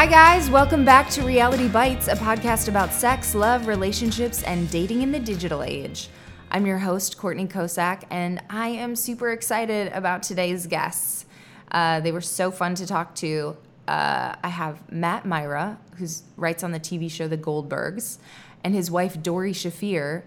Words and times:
Hi, 0.00 0.06
guys. 0.06 0.48
Welcome 0.48 0.82
back 0.82 1.10
to 1.10 1.22
Reality 1.22 1.68
Bites, 1.68 2.08
a 2.08 2.14
podcast 2.14 2.68
about 2.68 2.90
sex, 2.90 3.34
love, 3.34 3.66
relationships, 3.66 4.42
and 4.44 4.70
dating 4.70 5.02
in 5.02 5.12
the 5.12 5.18
digital 5.18 5.62
age. 5.62 6.08
I'm 6.50 6.64
your 6.64 6.78
host, 6.78 7.18
Courtney 7.18 7.46
Kocak, 7.46 8.04
and 8.08 8.42
I 8.48 8.68
am 8.68 8.96
super 8.96 9.30
excited 9.30 9.92
about 9.92 10.22
today's 10.22 10.66
guests. 10.66 11.26
Uh, 11.70 12.00
they 12.00 12.12
were 12.12 12.22
so 12.22 12.50
fun 12.50 12.74
to 12.76 12.86
talk 12.86 13.14
to. 13.16 13.58
Uh, 13.86 14.36
I 14.42 14.48
have 14.48 14.90
Matt 14.90 15.26
Mira, 15.26 15.78
who 15.98 16.06
writes 16.38 16.64
on 16.64 16.72
the 16.72 16.80
TV 16.80 17.10
show 17.10 17.28
The 17.28 17.36
Goldbergs, 17.36 18.16
and 18.64 18.74
his 18.74 18.90
wife, 18.90 19.22
Doree 19.22 19.52
Shafrir, 19.52 20.22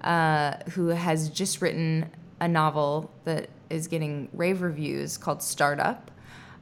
uh, 0.00 0.54
who 0.70 0.86
has 0.86 1.28
just 1.28 1.60
written 1.60 2.10
a 2.40 2.48
novel 2.48 3.10
that 3.24 3.50
is 3.68 3.88
getting 3.88 4.30
rave 4.32 4.62
reviews 4.62 5.18
called 5.18 5.42
Startup 5.42 6.10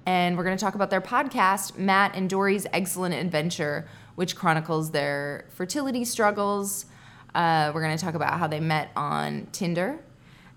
and 0.06 0.36
we're 0.36 0.44
going 0.44 0.56
to 0.56 0.64
talk 0.64 0.76
about 0.76 0.88
their 0.88 1.00
podcast, 1.00 1.76
Matt 1.76 2.14
and 2.14 2.30
Doree's 2.30 2.66
Excellent 2.72 3.14
Adventure, 3.14 3.88
which 4.14 4.36
chronicles 4.36 4.92
their 4.92 5.46
fertility 5.50 6.04
struggles. 6.04 6.86
Uh, 7.34 7.72
we're 7.74 7.82
going 7.82 7.96
to 7.96 8.02
talk 8.02 8.14
about 8.14 8.38
how 8.38 8.46
they 8.46 8.60
met 8.60 8.90
on 8.96 9.48
Tinder. 9.52 9.98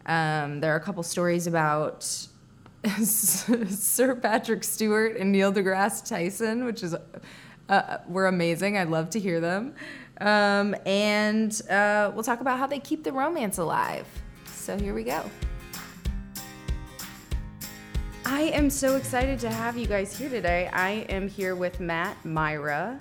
Um, 0.05 0.59
there 0.59 0.71
are 0.73 0.77
a 0.77 0.81
couple 0.81 1.03
stories 1.03 1.47
about 1.47 2.03
Sir 3.03 4.15
Patrick 4.15 4.63
Stewart 4.63 5.17
and 5.17 5.31
Neil 5.31 5.51
deGrasse 5.51 6.07
Tyson, 6.07 6.63
which 6.63 6.83
is 6.83 6.95
uh, 7.67 7.97
were 8.07 8.27
amazing. 8.27 8.77
I'd 8.77 8.89
love 8.89 9.09
to 9.11 9.19
hear 9.19 9.39
them. 9.39 9.73
Um, 10.21 10.75
and 10.85 11.59
uh, 11.69 12.11
we'll 12.13 12.23
talk 12.23 12.41
about 12.41 12.59
how 12.59 12.67
they 12.67 12.79
keep 12.79 13.03
the 13.03 13.11
romance 13.11 13.57
alive. 13.57 14.05
So 14.45 14.77
here 14.77 14.93
we 14.93 15.03
go. 15.03 15.23
I 18.31 18.41
am 18.53 18.69
so 18.69 18.95
excited 18.95 19.39
to 19.39 19.49
have 19.49 19.75
you 19.75 19.87
guys 19.87 20.15
here 20.17 20.29
today. 20.29 20.69
I 20.71 20.91
am 21.09 21.27
here 21.27 21.55
with 21.55 21.79
Matt 21.79 22.23
Mira. 22.23 22.99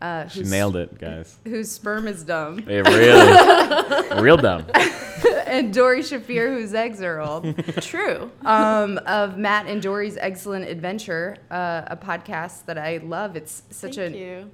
Uh, 0.00 0.28
She 0.28 0.42
nailed 0.42 0.76
it, 0.76 0.98
guys. 0.98 1.38
Whose 1.44 1.70
sperm 1.70 2.06
is 2.06 2.22
dumb. 2.22 2.58
It 2.68 2.86
really, 2.86 4.20
real 4.22 4.36
dumb. 4.36 4.66
and 5.46 5.72
Doree 5.72 6.00
Shafrir, 6.02 6.48
whose 6.54 6.74
eggs 6.74 7.00
are 7.02 7.18
old. 7.18 7.56
True. 7.82 8.30
Um, 8.44 8.98
of 9.06 9.38
Matt 9.38 9.66
and 9.66 9.80
Doree's 9.80 10.18
Excellent 10.18 10.66
Adventure, 10.68 11.38
uh, 11.50 11.82
a 11.86 11.96
podcast 11.96 12.66
that 12.66 12.76
I 12.78 12.98
love. 12.98 13.36
It's 13.36 13.62
such 13.70 13.96
Thank 13.96 14.14
a 14.14 14.18
you. 14.18 14.50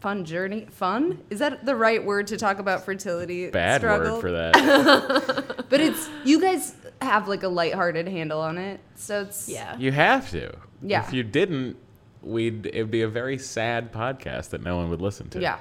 fun 0.00 0.24
journey. 0.24 0.66
Fun? 0.70 1.22
Is 1.30 1.38
that 1.38 1.64
the 1.64 1.76
right 1.76 2.04
word 2.04 2.26
to 2.26 2.36
talk 2.36 2.58
about 2.58 2.84
fertility? 2.84 3.48
Bad 3.48 3.80
struggle? 3.80 4.14
word 4.14 4.20
for 4.20 4.32
that. 4.32 5.66
But 5.70 5.80
it's, 5.80 6.10
you 6.24 6.40
guys 6.40 6.74
have 7.02 7.28
like 7.28 7.42
a 7.42 7.48
lighthearted 7.48 8.08
handle 8.08 8.40
on 8.40 8.58
it. 8.58 8.80
So 8.96 9.22
it's, 9.22 9.48
Yeah. 9.48 9.76
You 9.76 9.92
have 9.92 10.30
to. 10.30 10.52
Yeah. 10.82 11.06
If 11.06 11.12
you 11.12 11.22
didn't, 11.22 11.76
we'd 12.22 12.66
it'd 12.66 12.90
be 12.90 13.02
a 13.02 13.08
very 13.08 13.38
sad 13.38 13.92
podcast 13.92 14.50
that 14.50 14.62
no 14.62 14.76
one 14.76 14.90
would 14.90 15.00
listen 15.00 15.28
to. 15.30 15.40
Yeah, 15.40 15.58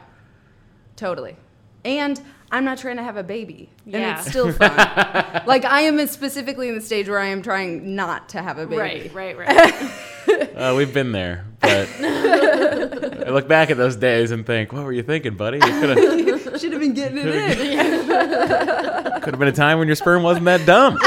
totally. 0.96 1.36
And 1.84 2.22
I'm 2.52 2.64
not 2.66 2.78
trying 2.78 2.98
to 2.98 3.04
have 3.04 3.18
a 3.18 3.24
baby, 3.24 3.70
and 3.86 3.94
Yeah. 3.96 4.20
it's 4.20 4.30
still 4.30 4.52
fun. 4.52 4.76
like 5.48 5.66
I 5.66 5.82
am 5.82 6.06
specifically 6.08 6.70
in 6.70 6.76
the 6.76 6.82
stage 6.82 7.10
where 7.10 7.20
I 7.20 7.28
am 7.28 7.42
trying 7.42 7.96
not 7.96 8.30
to 8.30 8.42
have 8.42 8.58
a 8.58 8.66
baby. 8.68 9.10
Right, 9.12 9.14
right, 9.14 9.38
right. 9.38 9.92
Uh, 10.56 10.74
we've 10.78 10.94
been 10.94 11.12
there, 11.12 11.46
but 11.60 11.88
I 12.02 13.30
look 13.30 13.48
back 13.48 13.70
at 13.72 13.78
those 13.78 13.96
days 13.96 14.32
and 14.32 14.46
think, 14.46 14.72
what 14.74 14.84
were 14.84 14.92
you 14.92 15.02
thinking, 15.04 15.36
buddy? 15.36 15.58
You 15.58 15.64
could 15.64 15.90
have 15.98 16.42
Should 16.62 16.72
have 16.74 16.82
been 16.82 16.94
getting 16.94 17.18
it 17.20 17.28
in. 17.28 18.08
could 19.22 19.34
have 19.34 19.40
been 19.40 19.48
a 19.48 19.52
time 19.52 19.80
when 19.80 19.88
your 19.88 19.96
sperm 19.96 20.22
wasn't 20.24 20.46
that 20.46 20.66
dumb. 20.66 20.98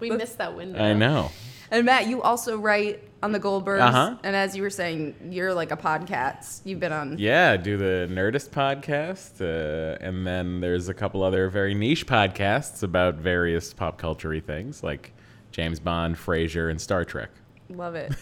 we 0.00 0.10
missed 0.10 0.38
that 0.38 0.56
window. 0.56 0.82
I 0.82 0.92
know. 0.94 1.30
And 1.70 1.84
Matt, 1.86 2.06
you 2.06 2.22
also 2.22 2.58
write 2.58 3.02
on 3.22 3.32
the 3.32 3.40
Goldbergs, 3.40 3.80
Uh-huh. 3.80 4.16
and 4.22 4.36
as 4.36 4.54
you 4.56 4.62
were 4.62 4.70
saying, 4.70 5.14
you're 5.30 5.54
like 5.54 5.70
a 5.72 5.76
podcast. 5.76 6.60
You've 6.64 6.80
been 6.80 6.92
on. 6.92 7.18
Yeah, 7.18 7.52
I 7.52 7.56
do 7.56 7.76
the 7.76 8.08
Nerdist 8.10 8.50
podcast, 8.50 9.40
uh, 9.40 9.98
and 10.00 10.26
then 10.26 10.60
there's 10.60 10.88
a 10.88 10.94
couple 10.94 11.22
other 11.22 11.48
very 11.48 11.74
niche 11.74 12.06
podcasts 12.06 12.82
about 12.82 13.16
various 13.16 13.72
pop 13.74 13.98
culture 13.98 14.38
things 14.40 14.82
like 14.82 15.12
James 15.50 15.80
Bond, 15.80 16.16
Frasier, 16.16 16.70
and 16.70 16.80
Star 16.80 17.04
Trek. 17.04 17.30
Love 17.76 17.94
it. 17.94 18.12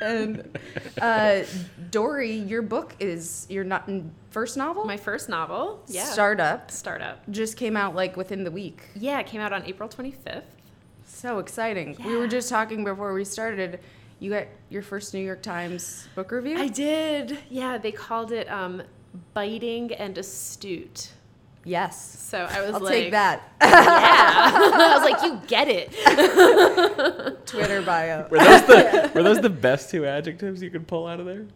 and 0.00 0.58
uh, 1.00 1.42
Doree, 1.90 2.34
your 2.36 2.62
book 2.62 2.94
is 3.00 3.46
your 3.48 3.64
not 3.64 3.88
first 4.30 4.56
novel, 4.56 4.84
My 4.84 4.96
first 4.96 5.28
novel, 5.28 5.82
yeah, 5.88 6.04
Startup, 6.04 6.70
startup. 6.70 7.28
just 7.30 7.56
came 7.56 7.76
out 7.76 7.94
like 7.94 8.16
within 8.16 8.44
the 8.44 8.50
week. 8.50 8.82
Yeah, 8.94 9.18
it 9.20 9.26
came 9.26 9.40
out 9.40 9.52
on 9.52 9.64
April 9.64 9.88
25th. 9.88 10.42
So 11.06 11.38
exciting. 11.38 11.96
We 12.04 12.16
were 12.16 12.26
just 12.28 12.48
talking 12.50 12.84
before 12.84 13.14
we 13.14 13.24
started. 13.24 13.80
You 14.18 14.30
got 14.30 14.46
your 14.70 14.82
first 14.82 15.14
New 15.14 15.20
York 15.20 15.42
Times 15.42 16.08
book 16.14 16.30
review? 16.30 16.58
I 16.58 16.68
did. 16.68 17.38
Yeah, 17.48 17.78
they 17.78 17.92
called 17.92 18.32
it 18.32 18.50
um, 18.50 18.82
biting 19.34 19.92
and 19.94 20.18
astute. 20.18 21.12
Yes. 21.66 22.18
So 22.26 22.38
I 22.38 22.62
was 22.62 22.72
like 22.72 22.74
I'll 22.74 22.80
like, 22.80 22.92
take 22.94 23.10
that. 23.12 23.42
Yeah, 23.60 23.70
I 23.72 24.98
was 24.98 25.10
like, 25.10 25.22
you 25.22 25.40
get 25.46 25.68
it. 25.68 25.92
Twitter 27.46 27.82
bio. 27.82 28.26
Were 28.30 28.38
those 28.38 28.62
the 28.66 29.10
were 29.14 29.22
those 29.22 29.40
the 29.40 29.50
best 29.50 29.90
two 29.90 30.06
adjectives 30.06 30.62
you 30.62 30.70
could 30.70 30.86
pull 30.86 31.06
out 31.06 31.20
of 31.20 31.26
there? 31.26 31.46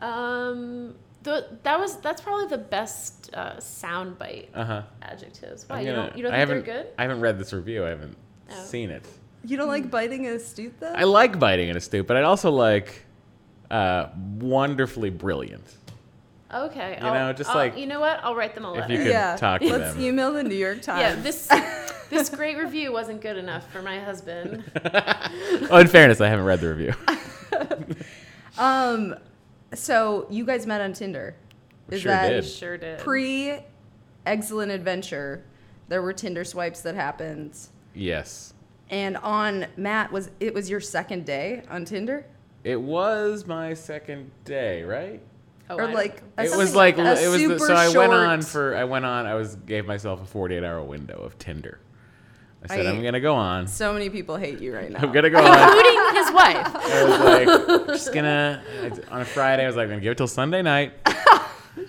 Um, 0.00 0.94
the, 1.22 1.46
that 1.62 1.78
was 1.78 1.96
that's 2.00 2.20
probably 2.20 2.46
the 2.46 2.58
best 2.58 3.30
uh, 3.34 3.56
soundbite 3.56 4.48
Uh 4.54 4.64
huh. 4.64 4.82
adjectives. 5.02 5.68
Why 5.68 5.80
you 5.80 5.92
don't 5.92 6.16
you 6.16 6.22
don't 6.22 6.34
I 6.34 6.44
think 6.44 6.64
they're 6.64 6.74
haven't. 6.74 6.84
good? 6.86 6.86
I 6.98 7.02
haven't 7.02 7.20
read 7.20 7.38
this 7.38 7.52
review. 7.52 7.84
I 7.84 7.88
haven't 7.90 8.16
Oh. 8.50 8.62
seen 8.64 8.90
it. 8.90 9.04
You 9.46 9.56
don't 9.56 9.68
like 9.68 9.90
biting 9.90 10.26
and 10.26 10.36
astute 10.36 10.78
though? 10.80 10.92
I 10.92 11.04
like 11.04 11.38
biting 11.38 11.68
in 11.70 11.76
a 11.76 11.80
stoop, 11.80 12.06
but 12.06 12.16
I 12.18 12.22
also 12.22 12.50
like 12.50 13.04
uh, 13.70 14.08
wonderfully 14.38 15.08
brilliant. 15.10 15.64
Okay, 16.52 16.96
You 17.00 17.04
know, 17.10 17.32
just 17.32 17.50
I'll- 17.50 17.56
like- 17.56 17.76
you 17.78 17.86
know 17.86 18.00
what, 18.00 18.20
I'll 18.22 18.34
write 18.36 18.54
them 18.54 18.64
a 18.64 18.72
If 18.72 18.80
letter. 18.80 18.92
you 18.92 18.98
could 18.98 19.06
yeah. 19.08 19.36
talk 19.36 19.60
to 19.60 19.66
Let's 19.68 19.94
them. 19.94 20.02
email 20.04 20.32
the 20.32 20.44
New 20.44 20.54
York 20.54 20.82
Times. 20.82 21.00
Yeah, 21.00 21.14
this 21.22 21.48
this 22.10 22.28
great 22.28 22.56
review 22.58 22.92
wasn't 22.92 23.20
good 23.22 23.36
enough 23.36 23.70
for 23.72 23.82
my 23.82 23.98
husband. 23.98 24.62
oh, 25.70 25.78
in 25.78 25.88
fairness, 25.88 26.20
I 26.20 26.28
haven't 26.28 26.44
read 26.44 26.60
the 26.60 26.68
review. 26.74 26.94
Um, 28.58 29.16
so 29.74 30.26
you 30.30 30.44
guys 30.44 30.64
met 30.66 30.80
on 30.80 30.92
Tinder. 30.92 31.34
Is 31.90 32.02
Sure 32.02 32.12
that 32.12 32.28
did. 32.28 32.44
Sure 32.44 32.78
did. 32.78 32.98
pre 33.00 33.58
excellent 34.26 34.70
adventure? 34.70 35.44
There 35.88 36.00
were 36.02 36.12
Tinder 36.12 36.44
swipes 36.44 36.80
that 36.82 36.94
happened. 36.94 37.58
yes, 37.94 38.54
And 38.90 39.16
on 39.18 39.66
Matt 39.76 40.12
was 40.12 40.30
it 40.40 40.54
was 40.54 40.70
your 40.70 40.80
second 40.80 41.24
day 41.26 41.62
on 41.68 41.84
Tinder? 41.84 42.26
it 42.62 42.80
was 42.80 43.44
my 43.46 43.74
second 43.74 44.30
day, 44.44 44.84
right? 44.84 45.20
Oh, 45.70 45.76
or 45.76 45.88
like 45.92 46.22
it 46.38 46.56
was 46.56 46.74
like 46.74 46.98
a 46.98 47.22
it 47.22 47.28
was 47.28 47.40
the, 47.40 47.58
super 47.58 47.58
so 47.58 47.74
I 47.74 47.88
went 47.88 48.12
on 48.12 48.42
for 48.42 48.76
I 48.76 48.84
went 48.84 49.06
on 49.06 49.24
I 49.26 49.34
was 49.34 49.56
gave 49.56 49.86
myself 49.86 50.22
a 50.22 50.26
48 50.26 50.62
hour 50.62 50.82
window 50.82 51.18
of 51.20 51.38
Tinder. 51.38 51.80
I 52.62 52.66
said 52.68 52.86
I- 52.86 52.90
I, 52.90 52.92
am 52.92 53.02
gonna 53.02 53.20
go 53.20 53.34
on. 53.34 53.66
So 53.66 53.92
many 53.92 54.10
people 54.10 54.36
hate 54.36 54.60
you 54.60 54.74
right 54.74 54.90
now. 54.92 55.00
I'm 55.00 55.12
gonna 55.12 55.30
go 55.30 55.38
on. 55.38 55.46
including 55.46 56.14
his 56.16 56.32
wife. 56.32 56.76
I 56.76 57.04
was 57.04 57.20
like 57.20 57.86
just 57.88 58.12
gonna 58.12 58.62
on 59.10 59.22
a 59.22 59.24
Friday. 59.24 59.64
I 59.64 59.66
was 59.66 59.76
like 59.76 59.84
I'm 59.84 59.90
gonna 59.90 60.00
give 60.02 60.12
it 60.12 60.18
till 60.18 60.26
Sunday 60.28 60.62
night. 60.62 60.92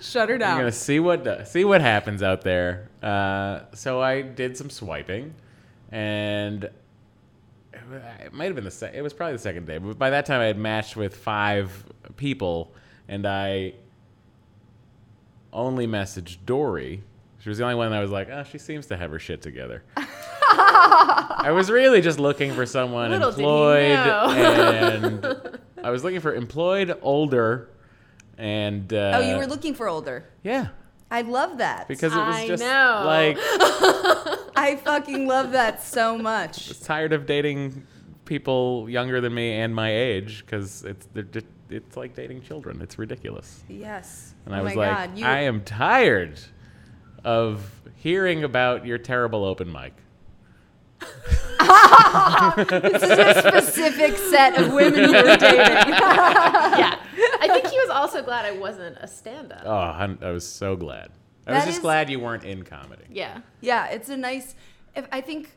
Shut 0.00 0.28
her 0.30 0.38
down. 0.38 0.52
I'm 0.52 0.58
gonna 0.60 0.72
see 0.72 0.98
what 0.98 1.46
see 1.46 1.64
what 1.64 1.80
happens 1.80 2.22
out 2.22 2.42
there. 2.42 2.88
Uh, 3.02 3.60
so 3.74 4.00
I 4.00 4.22
did 4.22 4.56
some 4.56 4.68
swiping, 4.68 5.34
and 5.92 6.64
it 6.64 6.72
it 8.20 8.32
might 8.32 8.46
have 8.46 8.54
been 8.54 8.64
the 8.64 8.70
se- 8.70 8.92
it 8.94 9.02
was 9.02 9.12
probably 9.12 9.34
the 9.34 9.42
second 9.42 9.66
day. 9.66 9.78
But 9.78 9.98
by 9.98 10.10
that 10.10 10.26
time, 10.26 10.40
I 10.40 10.46
had 10.46 10.58
matched 10.58 10.96
with 10.96 11.14
five 11.16 11.84
people, 12.16 12.74
and 13.08 13.26
I 13.26 13.74
only 15.52 15.86
messaged 15.86 16.38
Doree. 16.46 17.02
She 17.38 17.48
was 17.48 17.58
the 17.58 17.64
only 17.64 17.76
one 17.76 17.90
that 17.90 17.98
I 17.98 18.00
was 18.02 18.10
like, 18.10 18.28
oh, 18.30 18.44
she 18.44 18.58
seems 18.58 18.86
to 18.86 18.96
have 18.96 19.10
her 19.10 19.18
shit 19.18 19.40
together. 19.42 19.82
I 19.96 21.50
was 21.52 21.70
really 21.70 22.00
just 22.00 22.18
looking 22.18 22.52
for 22.52 22.66
someone 22.66 23.10
Little 23.10 23.28
employed, 23.28 23.92
and 23.96 25.60
I 25.84 25.90
was 25.90 26.02
looking 26.02 26.20
for 26.20 26.34
employed, 26.34 26.96
older, 27.02 27.70
and 28.38 28.92
uh, 28.92 29.12
oh, 29.16 29.20
you 29.20 29.36
were 29.36 29.46
looking 29.46 29.74
for 29.74 29.88
older. 29.88 30.24
yeah, 30.42 30.68
I 31.10 31.22
love 31.22 31.58
that. 31.58 31.88
because 31.88 32.12
it 32.12 32.18
was 32.18 32.34
I 32.36 32.46
just 32.48 32.62
know. 32.62 33.02
like 33.04 33.36
I 34.56 34.80
fucking 34.82 35.26
love 35.26 35.52
that 35.52 35.82
so 35.82 36.18
much. 36.18 36.66
I 36.66 36.70
was 36.70 36.80
tired 36.80 37.12
of 37.12 37.26
dating 37.26 37.86
people 38.24 38.88
younger 38.90 39.20
than 39.20 39.32
me 39.34 39.52
and 39.52 39.74
my 39.74 39.94
age 39.94 40.44
because 40.44 40.84
it's 40.84 41.06
they're 41.14 41.22
just, 41.22 41.46
it's 41.70 41.96
like 41.96 42.14
dating 42.14 42.42
children. 42.42 42.80
It's 42.80 42.98
ridiculous. 42.98 43.64
Yes. 43.68 44.34
And 44.44 44.54
oh 44.54 44.58
I 44.58 44.62
was 44.62 44.74
my 44.74 44.86
like, 44.88 44.96
God. 44.96 45.18
You, 45.18 45.26
I 45.26 45.40
am 45.40 45.64
tired 45.64 46.38
of 47.24 47.82
hearing 47.96 48.44
about 48.44 48.86
your 48.86 48.98
terrible 48.98 49.44
open 49.44 49.72
mic. 49.72 49.92
this 52.68 53.02
is 53.02 53.18
a 53.18 53.40
specific 53.40 54.16
set 54.16 54.58
of 54.58 54.72
women 54.72 55.10
you 55.10 55.12
were 55.12 55.36
dating. 55.36 55.58
yeah. 55.58 56.98
I 57.40 57.48
think 57.48 57.66
he 57.66 57.78
was 57.78 57.90
also 57.90 58.22
glad 58.22 58.44
I 58.44 58.52
wasn't 58.52 58.96
a 59.00 59.06
stand-up. 59.06 59.62
Oh, 59.64 59.76
I'm, 59.76 60.18
I 60.22 60.30
was 60.30 60.46
so 60.46 60.76
glad. 60.76 61.10
I 61.46 61.54
was 61.54 61.64
just 61.64 61.78
is- 61.78 61.82
glad 61.82 62.10
you 62.10 62.18
weren't 62.18 62.44
in 62.44 62.62
comedy. 62.64 63.04
Yeah. 63.10 63.40
yeah, 63.60 63.88
it's 63.88 64.08
a 64.08 64.16
nice. 64.16 64.54
If 64.94 65.06
I 65.12 65.20
think 65.20 65.50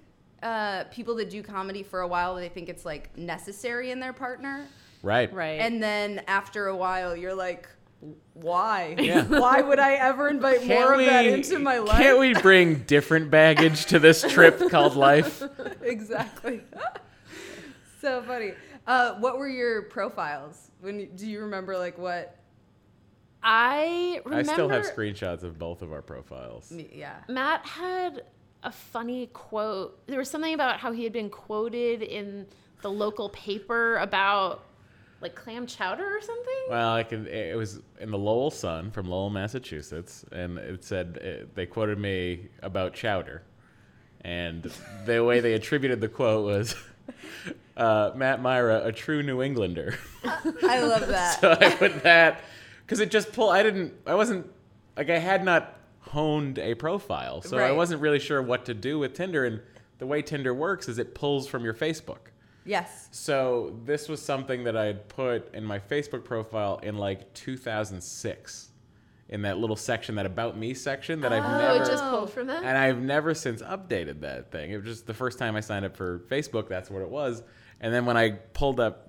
uh, 0.44 0.86
people 0.86 1.16
that 1.16 1.30
do 1.30 1.42
comedy 1.42 1.84
for 1.84 2.02
a 2.02 2.08
while, 2.08 2.36
they 2.36 2.50
think 2.50 2.70
it's 2.70 2.86
like 2.86 3.16
necessary 3.18 3.92
in 3.92 4.00
their 4.00 4.14
partner, 4.14 4.66
Right. 5.02 5.34
Right. 5.34 5.60
and 5.62 5.82
then 5.82 6.24
after 6.28 6.68
a 6.68 6.76
while, 6.76 7.16
you're 7.16 7.36
like, 7.36 7.68
why? 8.34 8.96
Yeah. 9.00 9.24
why 9.24 9.62
would 9.62 9.80
I 9.80 9.94
ever 9.94 10.30
invite 10.30 10.66
more 10.66 10.94
of 10.94 11.06
that 11.06 11.26
into 11.26 11.60
my 11.60 11.80
life? 11.80 11.98
Can't 11.98 12.20
we 12.20 12.34
bring 12.34 12.80
different 12.84 13.30
baggage 13.30 13.86
to 13.88 14.00
this 14.00 14.22
trip 14.22 14.70
called 14.70 14.96
life? 14.96 15.44
exactly. 15.82 16.62
so 18.02 18.22
funny. 18.24 18.54
Uh, 18.88 19.16
what 19.16 19.38
were 19.38 19.48
your 19.50 19.84
profiles? 19.84 20.72
When 20.82 21.10
do 21.16 21.30
you 21.30 21.42
remember 21.42 21.78
like 21.78 21.98
what? 21.98 22.36
I 23.42 24.22
remember 24.26 24.52
I 24.52 24.54
still 24.54 24.70
have 24.70 24.86
screenshots 24.86 25.44
of 25.44 25.58
both 25.58 25.82
of 25.82 25.94
our 25.94 26.02
profiles. 26.02 26.74
Yeah. 26.92 27.16
Matt 27.30 27.66
had 27.66 28.24
a 28.64 28.72
funny 28.72 29.28
quote. 29.28 30.06
There 30.08 30.20
was 30.20 30.30
something 30.30 30.54
about 30.54 30.80
how 30.80 30.92
he 30.92 31.04
had 31.04 31.14
been 31.14 31.30
quoted 31.30 32.02
in 32.02 32.48
the 32.82 32.92
local 32.92 33.30
paper 33.30 33.98
about 33.98 34.64
like 35.22 35.36
clam 35.36 35.66
chowder 35.68 36.06
or 36.06 36.22
something. 36.22 36.54
Well, 36.70 36.94
I 36.94 37.04
can. 37.04 37.28
It 37.28 37.58
was 37.58 37.82
in 38.00 38.12
the 38.12 38.18
Lowell 38.18 38.52
Sun 38.52 38.92
from 38.92 39.10
Lowell, 39.10 39.30
Massachusetts, 39.30 40.26
and 40.32 40.58
it 40.58 40.84
said 40.84 41.18
it, 41.22 41.56
they 41.56 41.66
quoted 41.66 41.98
me 42.00 42.48
about 42.62 42.94
chowder, 42.94 43.44
and 44.22 44.72
the 45.06 45.24
way 45.24 45.40
they 45.40 45.54
attributed 45.54 46.02
the 46.02 46.08
quote 46.08 46.46
was 46.46 46.76
uh, 47.78 48.12
Matt 48.16 48.42
Mira, 48.42 48.86
a 48.86 48.92
true 48.92 49.24
New 49.24 49.42
Englander. 49.42 49.98
I 50.24 50.82
love 50.82 51.08
that. 51.08 51.42
so 51.42 51.52
I 51.60 51.72
put 51.72 52.04
that 52.04 52.42
because 52.86 53.00
it 53.00 53.12
just 53.12 53.34
pulled. 53.34 53.52
I 53.54 53.64
didn't. 53.64 53.94
I 54.06 54.16
wasn't 54.16 54.48
like 54.96 55.10
I 55.10 55.20
had 55.20 55.44
not 55.44 55.76
honed 56.00 56.60
a 56.60 56.76
profile, 56.76 57.42
so 57.42 57.58
I 57.58 57.72
wasn't 57.72 58.02
really 58.02 58.20
sure 58.20 58.42
what 58.42 58.66
to 58.66 58.74
do 58.74 59.00
with 59.00 59.14
Tinder. 59.14 59.46
And 59.46 59.62
the 59.98 60.08
way 60.08 60.22
Tinder 60.22 60.54
works 60.54 60.88
is 60.88 60.98
it 60.98 61.14
pulls 61.14 61.48
from 61.48 61.64
your 61.64 61.74
Facebook. 61.74 62.32
Yes. 62.66 63.10
So 63.12 63.78
this 63.86 64.08
was 64.10 64.22
something 64.22 64.64
that 64.66 64.76
I 64.78 64.86
had 64.86 65.10
put 65.10 65.54
in 65.54 65.64
my 65.64 65.80
Facebook 65.80 66.24
profile 66.24 66.80
in 66.84 66.98
like 66.98 67.34
2006, 67.34 68.70
in 69.30 69.42
that 69.44 69.58
little 69.60 69.76
section, 69.76 70.16
that 70.16 70.26
about 70.26 70.58
me 70.58 70.74
section 70.74 71.22
that 71.22 71.32
I've 71.32 71.44
Oh, 71.46 71.58
never. 71.58 71.84
it 71.84 71.88
just 71.88 72.04
pulled 72.06 72.32
from 72.32 72.48
that. 72.48 72.64
and 72.64 72.78
I've 72.78 73.00
never 73.02 73.34
since 73.34 73.62
updated 73.62 74.22
that 74.22 74.52
thing. 74.52 74.72
It 74.72 74.78
was 74.78 74.86
just 74.86 75.08
the 75.08 75.14
first 75.14 75.38
time 75.38 75.56
I 75.56 75.60
signed 75.60 75.86
up 75.86 75.96
for 75.96 76.20
Facebook, 76.30 76.68
that's 76.68 76.90
what 76.90 77.02
it 77.02 77.10
was. 77.10 77.44
And 77.80 77.94
then 77.94 78.06
when 78.06 78.18
I 78.18 78.32
pulled 78.32 78.80
up 78.80 79.06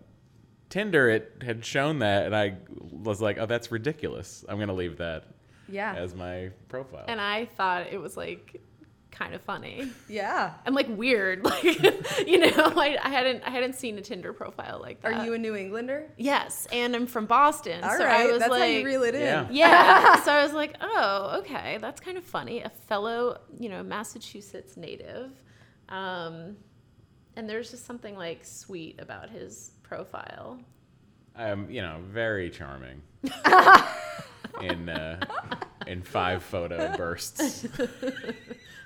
Tinder, 0.68 1.08
it 1.08 1.42
had 1.42 1.64
shown 1.64 1.98
that, 1.98 2.26
and 2.26 2.36
I 2.36 2.56
was 2.92 3.20
like, 3.20 3.38
"Oh, 3.38 3.46
that's 3.46 3.72
ridiculous. 3.72 4.44
I'm 4.48 4.58
gonna 4.60 4.72
leave 4.72 4.98
that 4.98 5.24
Yeah. 5.68 5.94
as 5.96 6.14
my 6.14 6.50
profile." 6.68 7.06
And 7.08 7.20
I 7.20 7.46
thought 7.46 7.88
it 7.92 7.98
was 8.00 8.16
like 8.16 8.60
kind 9.10 9.34
of 9.34 9.40
funny 9.42 9.90
yeah. 10.08 10.54
I'm 10.66 10.74
like 10.74 10.88
weird. 10.88 11.44
Like 11.50 12.26
you 12.26 12.38
know, 12.38 12.50
I, 12.56 12.96
I 13.02 13.08
hadn't 13.08 13.42
I 13.44 13.50
hadn't 13.50 13.74
seen 13.74 13.98
a 13.98 14.00
Tinder 14.00 14.32
profile 14.32 14.78
like 14.80 15.00
that. 15.00 15.12
Are 15.12 15.24
you 15.24 15.34
a 15.34 15.38
New 15.38 15.56
Englander? 15.56 16.06
Yes, 16.16 16.66
and 16.72 16.94
I'm 16.94 17.06
from 17.06 17.26
Boston. 17.26 17.82
All 17.82 17.96
so 17.96 18.04
right. 18.04 18.20
I 18.20 18.30
was 18.30 18.38
That's 18.38 18.50
like, 18.50 18.60
how 18.60 18.66
you 18.66 18.84
reel 18.84 19.02
it 19.02 19.14
in. 19.14 19.22
Yeah. 19.22 19.48
yeah. 19.50 20.20
so 20.24 20.32
I 20.32 20.42
was 20.42 20.52
like, 20.52 20.76
oh, 20.80 21.40
okay, 21.40 21.78
that's 21.80 22.00
kind 22.00 22.16
of 22.16 22.24
funny. 22.24 22.62
A 22.62 22.68
fellow, 22.68 23.40
you 23.58 23.68
know, 23.68 23.82
Massachusetts 23.82 24.76
native. 24.76 25.30
Um, 25.88 26.56
and 27.36 27.48
there's 27.48 27.70
just 27.70 27.84
something 27.84 28.16
like 28.16 28.44
sweet 28.44 29.00
about 29.00 29.30
his 29.30 29.72
profile. 29.82 30.60
I'm, 31.34 31.70
you 31.70 31.82
know, 31.82 31.98
very 32.10 32.50
charming. 32.50 33.02
in 34.62 34.88
uh, 34.88 35.20
in 35.90 36.02
five 36.02 36.42
photo 36.42 36.94
bursts. 36.96 37.66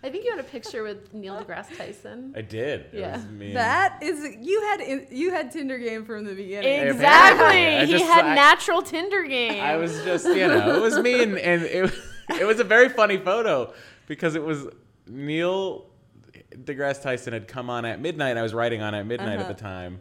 I 0.02 0.10
think 0.10 0.24
you 0.24 0.30
had 0.32 0.40
a 0.40 0.48
picture 0.48 0.82
with 0.82 1.14
Neil 1.14 1.42
deGrasse 1.42 1.76
Tyson. 1.78 2.34
I 2.36 2.42
did. 2.42 2.80
It 2.92 3.00
Yeah. 3.00 3.16
was 3.16 3.26
me 3.26 3.52
That 3.54 4.02
is 4.02 4.36
you 4.40 4.60
had 4.62 5.06
you 5.10 5.30
had 5.30 5.50
Tinder 5.50 5.78
game 5.78 6.04
from 6.04 6.24
the 6.24 6.34
beginning. 6.34 6.88
Exactly. 6.88 7.66
I 7.76 7.84
he 7.86 8.00
had 8.02 8.24
I- 8.26 8.34
natural 8.34 8.82
Tinder 8.82 9.22
game. 9.24 9.62
I 9.62 9.76
was 9.76 10.02
just, 10.04 10.26
you 10.26 10.46
know, 10.46 10.76
it 10.76 10.80
was 10.80 10.98
me 10.98 11.22
and, 11.22 11.38
and 11.38 11.62
it, 11.62 11.92
it 12.40 12.44
was 12.44 12.60
a 12.60 12.64
very 12.64 12.88
funny 12.90 13.16
photo 13.16 13.72
because 14.06 14.34
it 14.34 14.42
was 14.42 14.66
Neil 15.08 15.86
deGrasse 16.54 17.02
Tyson 17.02 17.32
had 17.32 17.48
come 17.48 17.70
on 17.70 17.84
at 17.86 17.98
midnight. 18.00 18.36
I 18.36 18.42
was 18.42 18.52
writing 18.52 18.82
on 18.82 18.94
at 18.94 19.06
midnight 19.06 19.38
Uh-huh. 19.38 19.48
at 19.50 19.56
the 19.56 19.62
time. 19.62 20.00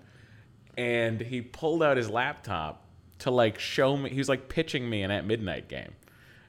And 0.78 1.22
he 1.22 1.42
pulled 1.42 1.82
out 1.84 1.96
his 1.98 2.10
laptop 2.10 2.86
to 3.20 3.32
like 3.32 3.58
show 3.60 3.96
me, 3.96 4.10
he 4.10 4.18
was 4.18 4.28
like 4.28 4.50
pitching 4.50 4.90
me 4.90 5.02
an 5.04 5.12
at 5.12 5.26
midnight 5.26 5.70
game. 5.70 5.94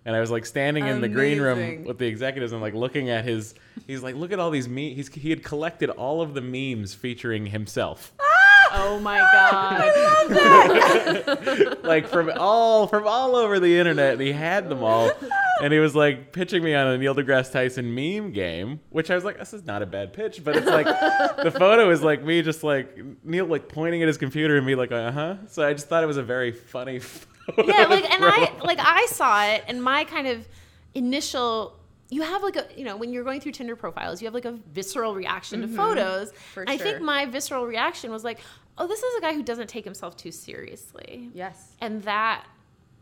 And 0.07 0.15
I 0.15 0.21
was 0.21 0.31
like 0.31 0.45
standing 0.45 0.87
in 0.87 1.01
the 1.01 1.09
green 1.09 1.41
room 1.41 1.85
with 1.85 1.99
the 1.99 2.07
executives 2.07 2.53
and 2.53 2.61
like 2.61 2.75
looking 2.75 3.09
at 3.09 3.25
his, 3.25 3.55
he's 3.87 4.03
like, 4.03 4.15
look 4.15 4.33
at 4.33 4.39
all 4.39 4.51
these 4.51 4.69
memes. 4.69 4.97
He's, 4.97 5.09
he 5.09 5.31
had 5.31 5.43
collected 5.43 5.89
all 5.91 6.21
of 6.21 6.35
the 6.35 6.43
memes 6.43 6.93
featuring 6.93 7.47
himself. 7.47 8.13
oh 8.75 8.99
my 9.01 9.19
god. 9.19 9.85
like 11.85 12.07
from 12.09 12.31
all 12.37 12.87
from 12.87 13.07
all 13.07 13.37
over 13.37 13.61
the 13.61 13.79
internet. 13.79 14.15
And 14.15 14.21
he 14.21 14.33
had 14.33 14.69
them 14.69 14.83
all, 14.83 15.11
and 15.63 15.73
he 15.73 15.79
was 15.79 15.95
like 15.95 16.33
pitching 16.33 16.63
me 16.63 16.75
on 16.75 16.89
a 16.89 16.99
Neil 16.99 17.15
deGrasse 17.15 17.53
Tyson 17.53 17.95
meme 17.95 18.33
game, 18.33 18.81
which 18.91 19.11
I 19.11 19.15
was 19.15 19.25
like, 19.25 19.39
this 19.39 19.55
is 19.55 19.65
not 19.65 19.83
a 19.83 19.87
bad 19.87 20.13
pitch, 20.13 20.43
but 20.45 20.57
it's 20.57 20.67
like 20.67 20.87
the 20.87 21.51
photo 21.59 21.91
is 21.91 22.03
like 22.03 22.23
me 22.23 22.43
just 22.43 22.63
like 22.63 22.99
Neil 23.25 23.47
like 23.47 23.69
pointing 23.69 24.03
at 24.03 24.09
his 24.09 24.19
computer 24.19 24.57
and 24.57 24.67
me 24.67 24.75
like, 24.75 24.93
uh 24.93 25.13
huh. 25.13 25.37
So 25.49 25.67
I 25.67 25.73
just 25.73 25.89
thought 25.89 26.03
it 26.03 26.07
was 26.07 26.19
a 26.19 26.23
very 26.23 26.53
funny. 26.53 27.01
Photo 27.47 27.63
yeah, 27.67 27.85
like 27.87 28.11
and 28.13 28.25
I 28.25 28.53
like 28.63 28.79
I 28.81 29.07
saw 29.11 29.45
it 29.47 29.65
and 29.69 29.83
my 29.83 30.05
kind 30.05 30.27
of 30.27 30.47
initial 30.95 31.79
you 32.11 32.23
have 32.23 32.43
like 32.43 32.57
a 32.57 32.67
you 32.77 32.85
know 32.85 32.97
when 32.97 33.13
you're 33.13 33.25
going 33.25 33.41
through 33.41 33.53
Tinder 33.53 33.77
profiles 33.77 34.23
you 34.23 34.27
have 34.27 34.35
like 34.35 34.45
a 34.45 34.53
visceral 34.73 35.15
reaction 35.15 35.63
to 35.63 35.69
photos. 35.69 36.33
For 36.53 36.63
And 36.63 36.71
I 36.71 36.77
think 36.77 37.01
my 37.01 37.27
visceral 37.27 37.67
reaction 37.67 38.11
was 38.13 38.23
like, 38.25 38.41
"Oh, 38.79 38.87
this 38.87 39.03
is 39.03 39.15
a 39.17 39.21
guy 39.21 39.35
who 39.35 39.43
doesn't 39.43 39.69
take 39.69 39.85
himself 39.85 40.17
too 40.17 40.31
seriously." 40.31 41.31
Yes. 41.35 41.73
And 41.81 42.03
that 42.05 42.45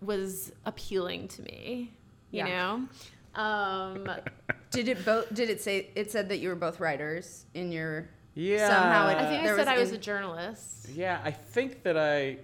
was 0.00 0.52
appealing 0.64 1.28
to 1.28 1.42
me, 1.42 1.92
you 2.30 2.38
Yeah. 2.44 2.46
know? 3.34 3.40
Um 3.40 4.10
Did 4.70 4.88
it 4.88 5.04
both? 5.04 5.32
Did 5.34 5.50
it 5.50 5.60
say 5.60 5.90
it 5.94 6.10
said 6.10 6.28
that 6.30 6.38
you 6.38 6.48
were 6.48 6.54
both 6.56 6.80
writers 6.80 7.44
in 7.54 7.70
your? 7.72 8.08
Yeah. 8.34 8.66
Somehow 8.68 9.08
it- 9.08 9.16
I 9.18 9.26
think 9.26 9.42
I 9.42 9.44
There 9.44 9.56
said 9.56 9.66
was 9.66 9.68
I 9.68 9.78
was 9.78 9.90
in- 9.90 9.96
a 9.96 9.98
journalist. 10.00 10.88
Yeah, 10.94 11.20
I 11.22 11.30
think 11.30 11.82
that 11.82 11.98
I, 11.98 12.38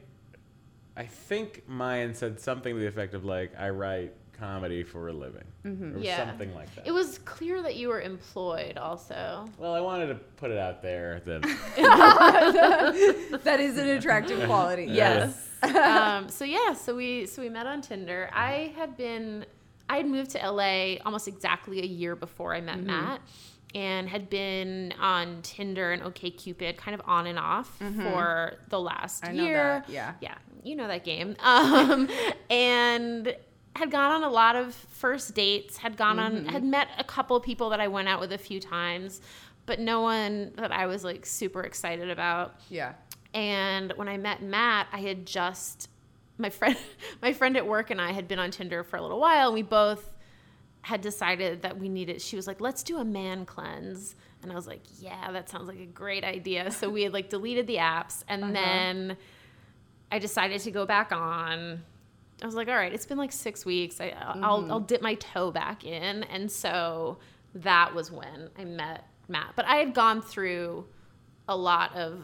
I 0.99 1.07
think 1.07 1.62
Mayan 1.69 2.14
said 2.14 2.40
something 2.40 2.75
to 2.75 2.81
the 2.81 2.87
effect 2.88 3.14
of 3.14 3.25
like, 3.25 3.52
I 3.59 3.71
write 3.71 4.12
comedy 4.38 4.85
for 4.85 5.09
a 5.09 5.12
living, 5.12 5.45
or 5.64 5.99
Yeah. 6.00 6.17
something 6.28 6.55
like 6.55 6.73
that. 6.76 6.87
It 6.87 6.93
was 6.93 7.19
clear 7.19 7.61
that 7.62 7.76
you 7.76 7.88
were 7.88 8.00
employed 8.00 8.76
also. 8.78 9.47
well, 9.59 9.75
I 9.75 9.81
wanted 9.81 10.07
to 10.09 10.14
put 10.37 10.50
it 10.50 10.59
out 10.59 10.81
there 10.83 11.21
that 11.25 11.43
That 13.45 13.61
is 13.61 13.78
an 13.78 13.88
attractive 13.88 14.45
quality. 14.47 14.85
Yes. 14.88 15.49
um, 15.62 16.28
so 16.28 16.45
yeah, 16.45 16.73
so 16.75 16.95
we 16.95 17.26
so 17.26 17.43
we 17.43 17.49
met 17.49 17.67
on 17.67 17.81
Tinder. 17.81 18.31
I 18.33 18.73
had 18.76 18.97
been 18.97 19.45
I 19.90 19.97
had 19.97 20.07
moved 20.07 20.31
to 20.31 20.50
LA 20.50 20.97
almost 21.05 21.26
exactly 21.28 21.81
a 21.81 21.87
year 21.87 22.14
before 22.14 22.55
I 22.55 22.61
met 22.61 22.76
Mm-hmm. 22.78 22.87
Matt 22.87 23.21
and 23.75 24.09
had 24.09 24.31
been 24.31 24.95
on 25.00 25.40
Tinder 25.43 25.93
and 25.93 26.02
OkCupid 26.02 26.76
kind 26.78 26.95
of 26.95 27.02
on 27.07 27.26
and 27.26 27.38
off 27.38 27.76
for 28.02 28.55
the 28.69 28.81
last 28.81 29.23
Mm-hmm. 29.25 29.33
I 29.33 29.37
know 29.37 29.45
year. 29.45 29.57
that, 29.87 29.90
yeah. 29.90 30.12
Yeah, 30.21 30.35
you 30.65 30.77
know 30.77 30.88
that 30.88 31.05
game. 31.05 31.37
Um, 31.43 32.09
and 32.50 33.35
had 33.77 33.91
gone 33.91 34.11
on 34.11 34.25
a 34.25 34.29
lot 34.31 34.57
of 34.57 34.75
first 34.75 35.35
dates, 35.35 35.79
had 35.79 35.97
gone 35.97 36.17
Mm-hmm. 36.17 36.47
on 36.49 36.53
had 36.53 36.65
met 36.65 36.88
a 36.99 37.05
couple 37.05 37.38
people 37.41 37.71
that 37.71 37.81
I 37.81 37.88
went 37.88 38.09
out 38.09 38.21
with 38.21 38.33
a 38.33 38.38
few 38.38 38.59
times, 38.61 39.21
but 39.67 39.79
no 39.79 40.00
one 40.00 40.53
that 40.57 40.73
I 40.73 40.87
was 40.87 41.05
like 41.05 41.25
super 41.27 41.62
excited 41.62 42.11
about. 42.11 42.57
Yeah. 42.71 42.95
And 43.35 43.93
when 43.97 44.09
I 44.09 44.17
met 44.17 44.43
Matt, 44.43 44.88
I 44.93 44.99
had 45.00 45.27
just 45.27 45.88
my 46.38 46.50
friend 46.50 46.77
my 47.23 47.33
friend 47.33 47.57
at 47.57 47.67
work 47.67 47.91
and 47.91 48.00
I 48.00 48.12
had 48.12 48.27
been 48.27 48.38
on 48.38 48.50
Tinder 48.50 48.83
for 48.83 48.97
a 48.97 49.03
little 49.03 49.21
while 49.21 49.49
and 49.49 49.55
we 49.55 49.62
both 49.62 50.12
had 50.83 51.00
decided 51.00 51.62
that 51.62 51.79
we 51.79 51.88
needed 51.88 52.21
she 52.23 52.35
was 52.37 52.47
like, 52.47 52.61
"Let's 52.61 52.83
do 52.83 52.99
a 52.99 53.05
man 53.05 53.45
cleanse." 53.45 54.15
And 54.43 54.50
I 54.50 54.55
was 54.55 54.67
like, 54.67 54.83
"Yeah, 55.00 55.31
that 55.33 55.49
sounds 55.50 55.69
like 55.69 55.81
a 55.81 55.87
great 55.87 56.25
idea." 56.25 56.71
So 56.71 56.88
we 56.88 57.03
had 57.03 57.12
like 57.12 57.29
deleted 57.29 57.67
the 57.67 57.77
apps 57.77 58.25
and 58.29 58.55
then 58.57 59.17
I 60.11 60.19
decided 60.19 60.61
to 60.62 60.71
go 60.71 60.87
back 60.87 61.12
on. 61.12 61.83
I 62.43 62.47
was 62.47 62.55
like, 62.55 62.69
"All 62.69 62.75
right, 62.77 62.93
it's 62.93 63.07
been 63.07 63.19
like 63.19 63.33
6 63.33 63.67
weeks. 63.67 64.00
I 64.00 64.11
I'll 64.11 64.62
mm-hmm. 64.62 64.71
I'll 64.71 64.81
dip 64.81 65.03
my 65.03 65.15
toe 65.15 65.50
back 65.50 65.85
in." 65.85 66.23
And 66.25 66.50
so 66.50 67.19
that 67.55 67.95
was 67.95 68.11
when 68.11 68.50
I 68.59 68.65
met 68.65 69.07
Matt. 69.29 69.53
But 69.57 69.67
I 69.67 69.77
had 69.77 69.95
gone 69.95 70.23
through 70.23 70.87
a 71.49 71.57
lot 71.57 71.95
of 71.97 72.23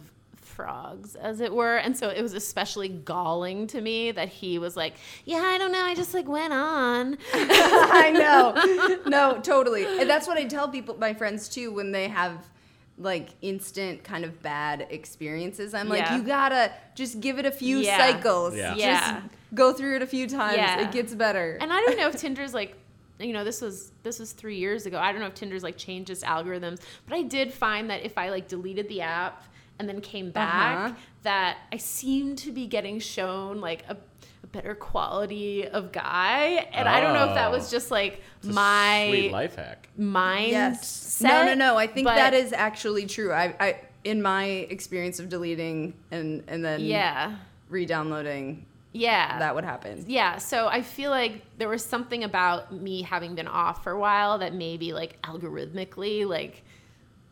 frogs, 0.55 1.17
as 1.17 1.41
it 1.41 1.53
were. 1.53 1.77
And 1.77 1.97
so 1.97 2.09
it 2.09 2.23
was 2.23 2.35
especially 2.35 2.89
galling 2.89 3.67
to 3.69 3.81
me 3.81 4.13
that 4.13 4.29
he 4.29 4.59
was 4.59 4.77
like, 4.77 4.95
Yeah, 5.25 5.43
I 5.43 5.59
don't 5.59 5.73
know. 5.73 5.83
I 5.83 5.95
just 5.95 6.15
like 6.15 6.29
went 6.29 6.53
on. 6.53 7.19
I 7.35 8.11
know. 8.13 9.01
No, 9.15 9.41
totally. 9.41 9.85
And 9.85 10.09
that's 10.09 10.27
what 10.27 10.39
I 10.39 10.45
tell 10.45 10.69
people, 10.69 10.97
my 10.99 11.15
friends 11.15 11.49
too, 11.49 11.73
when 11.73 11.93
they 11.93 12.09
have 12.09 12.49
like 12.97 13.31
instant 13.43 14.05
kind 14.05 14.25
of 14.25 14.41
bad 14.43 14.87
experiences. 14.91 15.75
I'm 15.75 15.89
like, 15.89 16.01
Yeah. 16.01 16.17
you 16.17 16.23
gotta 16.23 16.73
just 16.95 17.21
give 17.21 17.39
it 17.39 17.47
a 17.47 17.51
few 17.51 17.79
Yeah. 17.79 17.99
cycles. 17.99 18.55
Yeah. 18.57 18.75
Yeah. 18.77 19.01
Just 19.21 19.35
go 19.55 19.73
through 19.73 19.97
it 19.97 20.03
a 20.03 20.07
few 20.07 20.29
times. 20.29 20.57
Yeah. 20.59 20.81
It 20.81 20.93
gets 20.93 21.15
better. 21.15 21.59
And 21.61 21.73
I 21.73 21.81
don't 21.81 21.97
know 21.99 22.09
if 22.09 22.17
Tinder's 22.21 22.55
like, 22.55 22.77
you 23.19 23.33
know, 23.33 23.45
this 23.45 23.61
was 23.61 23.93
this 24.03 24.19
was 24.19 24.33
three 24.33 24.59
years 24.59 24.87
ago. 24.87 24.99
I 24.99 25.11
don't 25.13 25.21
know 25.21 25.27
if 25.29 25.35
Tinder's 25.35 25.63
like 25.63 25.77
changed 25.77 26.11
its 26.11 26.23
algorithms, 26.25 26.81
but 27.07 27.17
I 27.17 27.23
did 27.23 27.53
find 27.53 27.91
that 27.91 28.05
if 28.05 28.17
I 28.19 28.31
like 28.31 28.49
deleted 28.49 28.89
the 28.89 29.01
app 29.03 29.45
and 29.79 29.89
then 29.89 30.01
came 30.01 30.31
back, 30.31 30.91
Uh-huh. 30.91 30.95
that 31.23 31.59
I 31.73 31.79
seemed 31.79 32.39
to 32.39 32.53
be 32.53 32.67
getting 32.69 33.01
shown 33.01 33.61
like 33.61 33.85
a, 33.89 33.97
a 34.45 34.47
better 34.49 34.75
quality 34.75 35.67
of 35.67 35.91
guy, 35.91 36.69
and 36.73 36.87
I 36.87 37.01
don't 37.01 37.15
know 37.15 37.29
if 37.31 37.35
that 37.35 37.51
was 37.51 37.67
Oh. 37.69 37.71
just 37.71 37.91
like 37.91 38.21
It's 38.43 38.55
my 38.55 39.07
sweet 39.09 39.33
life 39.33 39.57
hack. 39.57 39.89
mind. 39.97 40.51
yes. 40.51 41.21
No, 41.23 41.45
no, 41.47 41.55
no. 41.55 41.77
I 41.77 41.87
think 41.87 42.05
but- 42.05 42.17
that 42.17 42.35
is 42.35 42.53
actually 42.53 43.07
true. 43.07 43.33
I, 43.33 43.55
I, 43.59 43.81
in 44.05 44.21
my 44.21 44.45
experience 44.45 45.19
of 45.19 45.31
deleting 45.31 45.95
and 46.11 46.45
and 46.47 46.63
then 46.63 46.81
yeah, 46.83 47.37
re-downloading, 47.71 48.67
yeah. 48.93 49.39
that 49.39 49.55
would 49.55 49.65
happen. 49.65 50.05
yeah 50.07 50.37
so 50.37 50.69
i 50.69 50.83
feel 50.83 51.11
like 51.11 51.41
there 51.57 51.71
was 51.71 51.83
something 51.83 52.23
about 52.23 52.71
me 52.71 53.01
having 53.03 53.35
been 53.35 53.49
off 53.49 53.83
for 53.83 53.93
a 53.93 53.99
while 53.99 54.39
that 54.39 54.53
maybe 54.55 54.93
like 54.93 55.21
algorithmically 55.23 56.27
like 56.29 56.63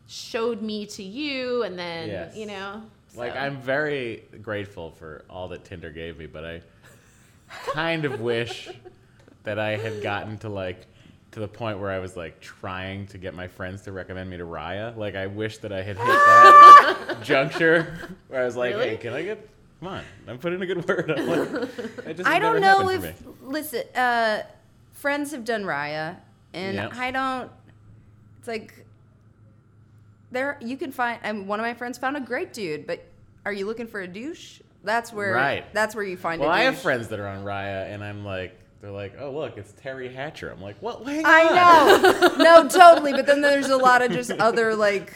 showed 0.07 0.61
me 0.63 0.85
to 0.87 1.03
you 1.03 1.61
and 1.63 1.77
then 1.77 2.09
Yes. 2.09 2.35
you 2.35 2.47
know 2.47 2.81
Like. 3.15 3.35
I'm 3.35 3.61
very 3.61 4.23
grateful 4.41 4.89
for 4.91 5.23
all 5.29 5.47
that 5.49 5.63
Tinder 5.63 5.91
gave 5.91 6.17
me, 6.17 6.25
but 6.25 6.43
I 6.43 6.61
kind 7.73 8.05
of 8.05 8.19
wish 8.19 8.69
that 9.43 9.59
I 9.59 9.77
had 9.77 10.01
gotten 10.01 10.37
to 10.39 10.49
like 10.49 10.85
to 11.31 11.39
the 11.39 11.47
point 11.47 11.79
where 11.79 11.89
I 11.89 11.99
was 11.99 12.15
like 12.15 12.39
trying 12.41 13.07
to 13.07 13.17
get 13.17 13.33
my 13.33 13.47
friends 13.47 13.81
to 13.83 13.91
recommend 13.91 14.29
me 14.29 14.37
to 14.37 14.45
Raya. 14.45 14.95
Like 14.95 15.15
I 15.15 15.27
wish 15.27 15.57
that 15.59 15.71
I 15.71 15.81
had 15.81 15.97
hit 15.97 16.05
that 16.05 17.17
juncture 17.23 17.97
where 18.27 18.41
I 18.41 18.45
was 18.45 18.55
like, 18.55 18.75
Really? 18.75 18.89
"Hey, 18.89 18.97
can 18.97 19.13
I 19.13 19.23
get? 19.23 19.49
Come 19.79 19.89
on, 19.89 20.03
I'm 20.27 20.37
putting 20.37 20.61
a 20.61 20.65
good 20.65 20.87
word." 20.87 21.11
I'm 21.11 21.27
like, 21.27 21.79
it 22.07 22.17
just 22.17 22.29
I 22.29 22.39
don't 22.39 22.61
know 22.61 22.89
if 22.89 23.23
listen, 23.41 23.83
uh, 23.95 24.43
friends 24.93 25.31
have 25.31 25.43
done 25.43 25.63
Raya, 25.63 26.17
and 26.53 26.75
Yeah. 26.75 26.89
I 26.93 27.11
don't. 27.11 27.51
It's 28.39 28.47
like 28.47 28.85
there 30.31 30.57
you 30.61 30.77
can 30.77 30.91
find. 30.91 31.19
And 31.23 31.47
one 31.47 31.59
of 31.59 31.63
my 31.65 31.73
friends 31.73 31.97
found 31.97 32.15
a 32.17 32.21
great 32.21 32.53
dude, 32.53 32.85
but 32.87 33.03
are 33.45 33.53
you 33.53 33.65
looking 33.65 33.87
for 33.87 34.01
a 34.01 34.07
douche? 34.07 34.59
That's 34.83 35.11
where. 35.13 35.33
Right. 35.33 35.71
That's 35.73 35.95
where 35.95 36.03
you 36.03 36.17
find. 36.17 36.41
Well, 36.41 36.49
a 36.51 36.53
douche. 36.53 36.59
I 36.61 36.63
have 36.65 36.79
friends 36.79 37.07
that 37.09 37.19
are 37.19 37.27
on 37.27 37.43
Raya, 37.43 37.91
and 37.93 38.03
I'm 38.03 38.25
like, 38.25 38.57
they're 38.81 38.91
like, 38.91 39.13
"Oh, 39.19 39.31
look, 39.31 39.57
it's 39.57 39.71
Teri 39.73 40.13
Hatcher." 40.13 40.49
I'm 40.51 40.61
like, 40.61 40.75
"What? 40.81 41.05
Hang 41.07 41.25
on." 41.25 41.31
I 41.31 41.97
know. 42.01 42.35
no, 42.63 42.67
totally. 42.67 43.13
But 43.13 43.25
then 43.25 43.41
there's 43.41 43.69
a 43.69 43.77
lot 43.77 44.01
of 44.01 44.11
just 44.11 44.31
other 44.31 44.75
like, 44.75 45.13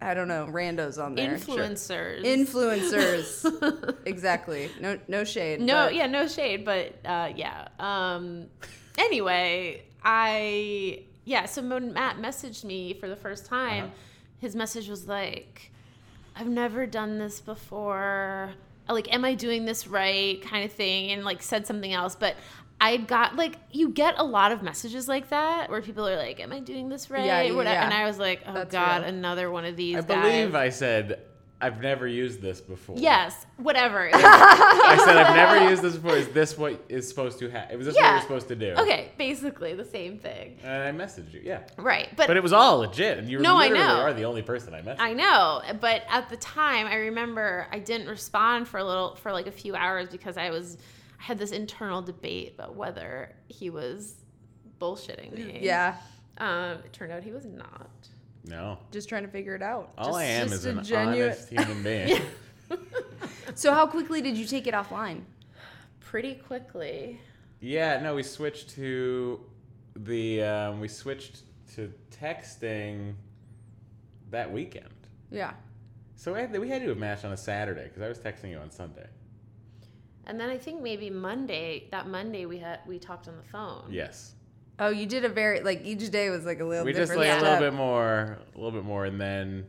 I 0.00 0.14
don't 0.14 0.28
know, 0.28 0.46
randos 0.48 1.02
on 1.02 1.16
there. 1.16 1.36
influencers 1.36 2.22
Influencers. 2.24 3.96
exactly. 4.06 4.70
No, 4.80 4.98
no 5.08 5.24
shade. 5.24 5.60
no 5.60 5.86
but- 5.86 5.94
yeah 5.94 6.06
no 6.06 6.28
shade 6.28 6.64
but 6.64 6.94
uh 7.04 7.32
yeah 7.34 7.66
um 7.80 8.46
anyway 8.96 9.82
i 10.04 11.02
yeah 11.24 11.46
so 11.46 11.62
when 11.62 11.92
matt 11.92 12.16
messaged 12.18 12.64
me 12.64 12.94
for 12.94 13.08
the 13.08 13.16
first 13.16 13.44
time 13.46 13.84
Uh-huh. 13.86 13.94
his 14.40 14.54
message 14.54 14.88
was 14.88 15.06
like 15.08 15.70
i've 16.36 16.46
never 16.48 16.86
done 16.86 17.18
this 17.18 17.40
before 17.40 18.50
like 18.94 19.12
am 19.12 19.24
i 19.24 19.34
doing 19.34 19.64
this 19.64 19.86
right 19.86 20.40
kind 20.42 20.64
of 20.64 20.72
thing 20.72 21.10
and 21.10 21.24
like 21.24 21.42
said 21.42 21.66
something 21.66 21.92
else 21.92 22.14
but 22.16 22.34
i 22.80 22.96
got 22.96 23.36
like 23.36 23.56
you 23.70 23.88
get 23.90 24.14
a 24.18 24.24
lot 24.24 24.52
of 24.52 24.62
messages 24.62 25.08
like 25.08 25.28
that 25.30 25.68
where 25.70 25.82
people 25.82 26.06
are 26.08 26.16
like 26.16 26.40
am 26.40 26.52
i 26.52 26.60
doing 26.60 26.88
this 26.88 27.10
right 27.10 27.24
Yeah, 27.24 27.42
Whatever. 27.52 27.74
yeah. 27.74 27.84
and 27.84 27.94
i 27.94 28.04
was 28.06 28.18
like 28.18 28.42
oh 28.46 28.52
That's 28.54 28.72
god 28.72 29.02
real. 29.02 29.10
another 29.14 29.50
one 29.50 29.64
of 29.64 29.76
these 29.76 29.96
I 29.96 30.00
guys. 30.02 30.22
believe 30.22 30.54
I 30.54 30.68
said 30.70 31.20
I've 31.60 31.80
never 31.82 32.06
used 32.06 32.40
this 32.40 32.60
before. 32.60 32.96
yes 32.98 33.44
whatever 33.56 34.08
I 34.14 34.96
said 35.04 35.16
I've 35.16 35.34
never 35.34 35.68
used 35.68 35.82
this 35.82 35.96
before. 35.96 36.16
Is 36.16 36.28
this 36.28 36.56
what 36.56 36.80
is 36.88 37.08
supposed 37.08 37.38
to 37.40 37.50
happen? 37.50 37.74
It 37.74 37.76
was 37.78 37.86
this 37.86 37.96
what 37.96 38.10
you're 38.12 38.20
supposed 38.22 38.48
to 38.48 38.54
do? 38.56 38.74
okay 38.78 39.10
basically 39.18 39.74
the 39.74 39.84
same 39.84 40.18
thing 40.18 40.56
And 40.62 40.82
I 41.00 41.04
messaged 41.04 41.32
you, 41.32 41.40
yeah. 41.44 41.62
right 41.76 42.08
But 42.16 42.28
but 42.28 42.36
it 42.36 42.42
was 42.42 42.52
all 42.52 42.78
legit, 42.78 43.18
and 43.18 43.28
you 43.28 43.40
No, 43.40 43.56
I 43.56 43.68
literally 43.68 43.84
know. 43.84 44.00
are 44.02 44.12
the 44.14 44.24
only 44.24 44.42
person 44.42 44.72
I 44.74 44.82
messaged. 44.82 45.00
I 45.00 45.12
know, 45.14 45.62
but 45.80 46.02
at 46.08 46.28
the 46.28 46.36
time, 46.36 46.86
I 46.86 46.94
remember 46.96 47.66
I 47.72 47.78
didn't 47.80 48.08
respond 48.08 48.68
for 48.68 48.78
a 48.78 48.84
little, 48.84 49.16
for 49.16 49.32
like 49.32 49.46
a 49.48 49.52
few 49.52 49.74
hours 49.74 50.08
because 50.10 50.36
I 50.36 50.50
was, 50.50 50.78
I 51.20 51.24
had 51.24 51.38
this 51.38 51.50
internal 51.50 52.02
debate 52.02 52.54
about 52.54 52.76
whether 52.76 53.34
he 53.48 53.70
was 53.70 54.14
bullshitting 54.80 55.32
me. 55.34 55.58
Yeah. 55.62 55.96
Um, 56.38 56.78
it 56.84 56.92
turned 56.92 57.10
out 57.12 57.24
he 57.24 57.32
was 57.32 57.46
not. 57.46 57.90
No, 58.48 58.78
Just 58.90 59.08
trying 59.08 59.22
to 59.24 59.28
figure 59.28 59.54
it 59.54 59.62
out. 59.62 59.92
all 59.98 60.06
Just- 60.06 60.18
I 60.18 60.24
am 60.24 60.48
just 60.48 60.54
is 60.60 60.66
a 60.66 60.70
an 60.70 60.84
genuine- 60.84 61.22
honest 61.30 61.48
human 61.50 61.82
being. 61.82 62.22
So 63.54 63.72
how 63.72 63.86
quickly 63.86 64.20
did 64.22 64.36
you 64.36 64.44
take 64.44 64.66
it 64.66 64.74
offline? 64.74 65.22
Pretty 66.00 66.34
quickly. 66.34 67.18
yeah, 67.60 68.00
no, 68.00 68.14
we 68.14 68.22
switched 68.22 68.70
to 68.76 69.40
the 69.96 70.42
um, 70.42 70.80
we 70.80 70.86
switched 70.88 71.42
to 71.74 71.92
texting 72.10 73.14
that 74.30 74.52
weekend. 74.52 74.88
Yeah. 75.30 75.54
So 76.14 76.34
we 76.34 76.40
had, 76.40 76.56
we 76.58 76.68
had 76.68 76.82
to 76.82 76.88
have 76.88 76.98
matched 76.98 77.24
on 77.24 77.32
a 77.32 77.36
Saturday 77.36 77.84
because 77.84 78.02
I 78.02 78.08
was 78.08 78.18
texting 78.18 78.50
you 78.50 78.58
on 78.58 78.70
Sunday. 78.70 79.06
And 80.26 80.38
then 80.38 80.50
I 80.50 80.58
think 80.58 80.82
maybe 80.82 81.10
Monday, 81.10 81.88
that 81.90 82.06
Monday 82.08 82.44
we 82.46 82.58
had, 82.58 82.80
we 82.86 82.98
talked 82.98 83.28
on 83.28 83.36
the 83.36 83.42
phone. 83.42 83.86
Yes, 83.90 84.34
Oh, 84.80 84.90
you 84.90 85.06
did 85.06 85.24
a 85.24 85.28
very 85.28 85.60
like 85.60 85.84
each 85.84 86.08
day 86.10 86.30
was 86.30 86.44
like 86.44 86.60
a 86.60 86.64
little 86.64 86.84
bit 86.84 86.94
different. 86.94 87.20
we 87.20 87.26
just 87.26 87.40
different. 87.40 87.42
like 87.42 87.60
a 87.60 87.62
little 87.62 87.70
bit 87.70 87.76
more, 87.76 88.38
a 88.54 88.56
little 88.56 88.70
bit 88.70 88.84
more, 88.84 89.04
and 89.06 89.20
then 89.20 89.66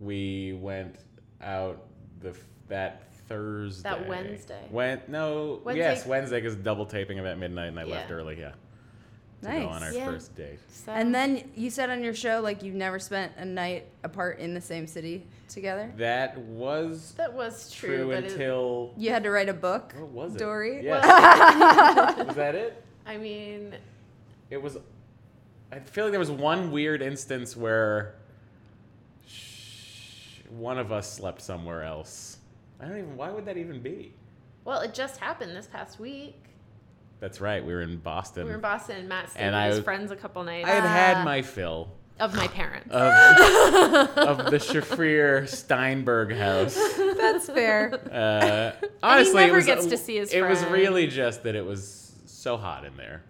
we 0.00 0.58
went 0.60 0.96
out 1.40 1.84
the 2.20 2.34
that 2.68 3.02
Thursday. 3.28 3.88
That 3.88 4.08
Wednesday. 4.08 4.66
When 4.70 5.00
no, 5.08 5.60
Wednesday- 5.64 5.80
yes, 5.82 6.06
Wednesday 6.06 6.40
because 6.40 6.56
double 6.56 6.86
taping 6.86 7.18
at 7.18 7.38
midnight, 7.38 7.68
and 7.68 7.78
I 7.78 7.84
left 7.84 8.10
early. 8.10 8.38
Yeah, 8.40 8.52
to 9.42 9.48
Nice. 9.48 9.62
go 9.62 9.68
on 9.68 9.82
our 9.82 9.92
Yeah. 9.92 10.06
first 10.06 10.34
date. 10.34 10.58
So, 10.68 10.92
And 10.92 11.14
then 11.14 11.48
you 11.54 11.70
said 11.70 11.90
on 11.90 12.02
your 12.02 12.14
show 12.14 12.40
like 12.40 12.62
you've 12.62 12.74
never 12.74 12.98
spent 12.98 13.32
a 13.36 13.44
night 13.44 13.86
apart 14.02 14.38
in 14.40 14.54
the 14.54 14.60
same 14.60 14.86
city 14.86 15.26
together. 15.48 15.92
That 15.96 16.36
was 16.38 17.14
that 17.16 17.32
was 17.32 17.70
true. 17.70 17.96
true 17.98 18.08
but 18.08 18.24
it- 18.24 18.32
until 18.32 18.92
You 18.96 19.10
had 19.10 19.22
to 19.24 19.30
write 19.30 19.48
a 19.48 19.54
book. 19.54 19.92
what 19.96 20.08
was 20.10 20.34
it? 20.34 20.38
Doree. 20.38 20.82
Yes. 20.82 22.16
was 22.26 22.36
that 22.36 22.54
it? 22.54 22.82
I 23.08 23.16
mean, 23.16 23.74
It 24.50 24.62
was. 24.62 24.76
I 25.72 25.78
feel 25.80 26.04
like 26.04 26.12
there 26.12 26.20
was 26.20 26.30
one 26.30 26.70
weird 26.70 27.02
instance 27.02 27.56
where 27.56 28.14
sh- 29.26 30.40
one 30.50 30.78
of 30.78 30.92
us 30.92 31.10
slept 31.12 31.42
somewhere 31.42 31.82
else. 31.82 32.38
I 32.80 32.86
don't 32.86 32.98
even. 32.98 33.16
Why 33.16 33.30
would 33.30 33.44
that 33.46 33.56
even 33.56 33.80
be? 33.80 34.14
well, 34.64 34.80
it 34.82 34.92
just 34.92 35.18
happened 35.18 35.56
this 35.56 35.66
past 35.66 35.98
week. 35.98 36.36
That's 37.20 37.40
right. 37.40 37.64
We 37.64 37.72
were 37.72 37.80
in 37.82 37.96
Boston. 37.96 38.44
We 38.44 38.50
were 38.50 38.56
in 38.56 38.60
Boston, 38.60 38.96
and 38.98 39.08
Matt 39.08 39.30
stayed 39.30 39.40
And 39.40 39.54
with 39.54 39.60
I 39.62 39.66
his 39.68 39.76
was- 39.78 39.84
friends 39.84 40.10
a 40.10 40.16
couple 40.16 40.44
nights 40.44 40.68
I 40.68 40.72
had 40.72 40.82
had 40.84 41.16
Ah. 41.18 41.24
my 41.24 41.42
fill 41.42 41.90
of 42.20 42.34
my 42.34 42.46
parents. 42.48 42.88
of, 42.90 43.02
of 44.18 44.50
the 44.50 44.58
Shafrir 44.58 45.48
Steinberg 45.48 46.32
house. 46.36 46.74
That's 47.16 47.46
fair. 47.46 47.94
Uh, 48.12 48.86
honestly, 49.02 49.34
never 49.42 49.54
it 49.54 49.56
was, 49.56 49.66
gets 49.66 49.86
to 49.86 49.96
see 49.96 50.16
his 50.16 50.32
It 50.32 50.42
was 50.42 50.62
really 50.66 51.06
just 51.08 51.42
that 51.44 51.54
it 51.56 51.64
was 51.64 51.97
so 52.38 52.56
hot 52.56 52.84
in 52.84 52.96
there. 52.96 53.22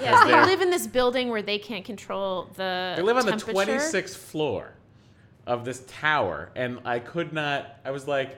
yeah, 0.00 0.24
they 0.24 0.50
live 0.50 0.60
in 0.60 0.70
this 0.70 0.86
building 0.86 1.28
where 1.28 1.42
they 1.42 1.58
can't 1.58 1.84
control 1.84 2.50
the. 2.54 2.94
They 2.96 3.02
live 3.02 3.16
on 3.16 3.26
the 3.26 3.32
26th 3.32 4.16
floor 4.16 4.72
of 5.46 5.64
this 5.64 5.84
tower, 5.86 6.50
and 6.56 6.80
I 6.84 6.98
could 6.98 7.32
not. 7.32 7.76
I 7.84 7.90
was 7.90 8.08
like, 8.08 8.36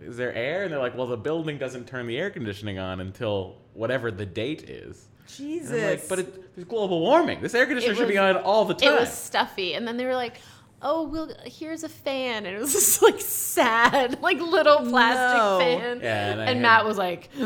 "Is 0.00 0.16
there 0.16 0.34
air?" 0.34 0.64
And 0.64 0.72
they're 0.72 0.80
like, 0.80 0.96
"Well, 0.96 1.06
the 1.06 1.16
building 1.16 1.58
doesn't 1.58 1.86
turn 1.86 2.06
the 2.06 2.16
air 2.16 2.30
conditioning 2.30 2.78
on 2.78 3.00
until 3.00 3.56
whatever 3.74 4.10
the 4.10 4.26
date 4.26 4.62
is." 4.68 5.08
Jesus. 5.26 5.82
Like, 5.82 6.08
"But 6.08 6.18
it, 6.20 6.54
there's 6.56 6.66
global 6.66 7.00
warming. 7.00 7.42
This 7.42 7.54
air 7.54 7.66
conditioner 7.66 7.92
It 7.92 7.96
should 7.96 8.08
be 8.08 8.18
on 8.18 8.36
all 8.38 8.64
the 8.64 8.74
time." 8.74 8.94
It 8.94 9.00
was 9.00 9.12
stuffy, 9.12 9.74
and 9.74 9.86
then 9.86 9.98
they 9.98 10.06
were 10.06 10.16
like, 10.16 10.40
"Oh, 10.82 11.04
well, 11.08 11.30
here's 11.44 11.84
a 11.84 11.88
fan," 11.88 12.44
and 12.46 12.56
it 12.56 12.60
was 12.60 12.72
this 12.78 13.00
like 13.02 13.20
sad, 13.20 14.20
like 14.28 14.38
little 14.40 14.78
plastic 14.80 15.38
No. 15.38 15.58
fan. 15.58 16.00
Yeah, 16.02 16.30
and 16.32 16.40
I 16.42 16.46
had- 16.46 16.60
Matt 16.60 16.84
was 16.84 16.98
like, 16.98 17.30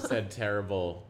said 0.00 0.30
terrible. 0.30 1.06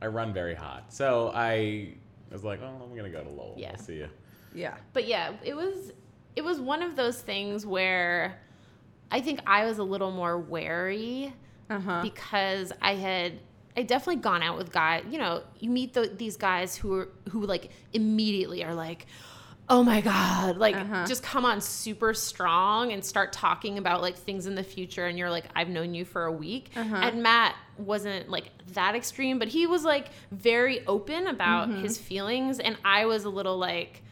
I 0.00 0.06
run 0.08 0.32
very 0.34 0.54
hot, 0.54 0.92
so 0.92 1.30
I 1.34 1.94
was 2.30 2.44
like, 2.44 2.60
"Oh, 2.62 2.82
I'm 2.84 2.94
gonna 2.96 3.08
go 3.10 3.22
to 3.22 3.30
Lowell. 3.30 3.54
Yeah. 3.56 3.70
I'll 3.72 3.78
see 3.78 3.96
you." 3.96 4.08
yeah. 4.54 4.74
but 4.92 5.06
yeah, 5.06 5.32
it 5.44 5.54
was 5.54 5.92
it 6.34 6.42
was 6.44 6.60
one 6.60 6.82
of 6.82 6.96
those 6.96 7.20
things 7.20 7.64
where 7.66 8.38
I 9.10 9.20
think 9.20 9.40
I 9.46 9.64
was 9.64 9.78
a 9.78 9.84
little 9.84 10.10
more 10.10 10.38
wary 10.38 11.32
Uh 11.70 11.78
huh. 11.80 12.00
because 12.02 12.72
I 12.82 12.94
had 12.94 13.34
I 13.76 13.82
definitely 13.82 14.22
gone 14.22 14.42
out 14.42 14.56
with 14.58 14.72
guys. 14.72 15.04
You 15.10 15.18
know, 15.18 15.42
you 15.58 15.70
meet 15.70 15.92
the, 15.94 16.10
these 16.14 16.36
guys 16.36 16.76
who 16.76 16.94
are 16.94 17.08
who 17.30 17.44
like 17.46 17.70
immediately 17.92 18.64
are 18.64 18.74
like, 18.74 19.06
oh 19.68 19.82
my 19.82 20.00
god, 20.00 20.56
like 20.56 20.76
uh-huh. 20.76 21.06
just 21.06 21.22
come 21.22 21.44
on 21.44 21.60
super 21.60 22.14
strong 22.14 22.92
and 22.92 23.04
start 23.04 23.32
talking 23.32 23.78
about 23.78 24.02
like 24.02 24.16
things 24.16 24.46
in 24.46 24.54
the 24.54 24.62
future, 24.62 25.06
and 25.06 25.18
you're 25.18 25.30
like, 25.30 25.46
I've 25.54 25.68
known 25.68 25.94
you 25.94 26.04
for 26.04 26.24
a 26.24 26.32
week. 26.32 26.70
Uh-huh. 26.76 26.96
And 26.96 27.22
Matt 27.22 27.56
wasn't 27.78 28.28
like 28.28 28.50
that 28.72 28.94
extreme, 28.94 29.38
but 29.38 29.48
he 29.48 29.66
was 29.66 29.84
like 29.84 30.08
very 30.30 30.86
open 30.86 31.26
about 31.26 31.68
mm-hmm. 31.68 31.82
his 31.82 31.98
feelings, 31.98 32.58
and 32.58 32.76
I 32.84 33.06
was 33.06 33.24
a 33.24 33.30
little 33.30 33.58
like, 33.58 34.02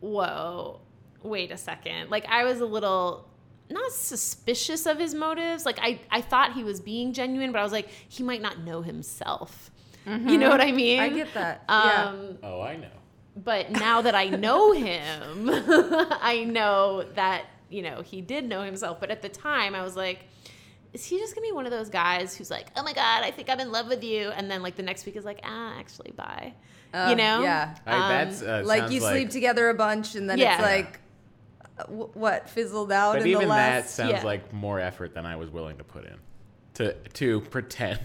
whoa, 0.00 0.80
wait 1.22 1.50
a 1.50 1.56
second. 1.56 2.10
Like 2.10 2.26
I 2.26 2.44
was 2.44 2.60
a 2.60 2.66
little 2.66 3.26
not 3.70 3.92
suspicious 3.92 4.86
of 4.86 4.98
his 4.98 5.14
motives. 5.14 5.64
Like 5.64 5.78
I, 5.80 6.00
I 6.10 6.20
thought 6.20 6.54
he 6.54 6.64
was 6.64 6.80
being 6.80 7.12
genuine, 7.12 7.52
but 7.52 7.60
I 7.60 7.62
was 7.62 7.72
like, 7.72 7.88
he 8.08 8.22
might 8.22 8.42
not 8.42 8.60
know 8.60 8.82
himself. 8.82 9.70
You 10.06 10.16
know 10.16 10.46
mm-hmm. 10.46 10.48
what 10.48 10.60
I 10.60 10.72
mean? 10.72 10.98
I 10.98 11.08
get 11.10 11.32
that. 11.34 11.62
yeah. 11.68 12.04
Um, 12.06 12.38
Oh, 12.42 12.62
I 12.62 12.76
know. 12.76 12.88
But 13.36 13.70
now 13.70 14.02
that 14.02 14.14
I 14.14 14.26
know 14.28 14.72
him, 14.72 15.48
I 15.52 16.44
know 16.48 17.04
that, 17.14 17.44
you 17.68 17.82
know, 17.82 18.02
he 18.02 18.20
did 18.20 18.44
know 18.44 18.62
himself. 18.62 18.98
But 19.00 19.10
at 19.10 19.22
the 19.22 19.28
time, 19.28 19.74
I 19.74 19.82
was 19.82 19.96
like, 19.96 20.24
is 20.92 21.04
he 21.04 21.18
just 21.18 21.34
gonna 21.34 21.46
be 21.46 21.52
one 21.52 21.66
of 21.66 21.70
those 21.72 21.88
guys 21.88 22.34
who's 22.36 22.50
like, 22.50 22.66
oh 22.76 22.82
my 22.82 22.92
God, 22.92 23.22
I 23.22 23.30
think 23.30 23.48
I'm 23.48 23.60
in 23.60 23.70
love 23.70 23.86
with 23.88 24.02
you? 24.02 24.28
And 24.30 24.50
then, 24.50 24.62
like, 24.62 24.76
the 24.76 24.82
next 24.82 25.06
week 25.06 25.16
is 25.16 25.24
like, 25.24 25.40
ah, 25.44 25.78
actually, 25.78 26.10
bye. 26.12 26.52
you 26.92 27.14
know? 27.14 27.38
Uh, 27.38 27.42
yeah. 27.42 27.74
I, 27.86 28.08
that's 28.24 28.42
uh, 28.42 28.62
Like 28.66 28.80
sounds 28.80 28.94
you 28.94 29.00
sleep 29.00 29.30
together 29.30 29.68
a 29.68 29.74
bunch 29.74 30.16
and 30.16 30.28
then 30.28 30.38
Yeah. 30.38 30.54
it's 30.54 30.62
like, 30.62 31.00
uh, 31.78 31.84
what, 31.84 32.50
fizzled 32.50 32.90
out 32.90 33.12
But 33.12 33.22
in 33.22 33.28
even 33.28 33.42
the 33.48 33.54
that 33.54 33.88
sounds 33.88 34.10
Yeah. 34.10 34.24
like 34.24 34.52
more 34.52 34.80
effort 34.80 35.14
than 35.14 35.24
I 35.24 35.36
was 35.36 35.50
willing 35.50 35.78
to 35.78 35.84
put 35.84 36.04
in 36.04 36.16
to 36.74 36.94
to 36.94 37.40
pretend. 37.42 38.00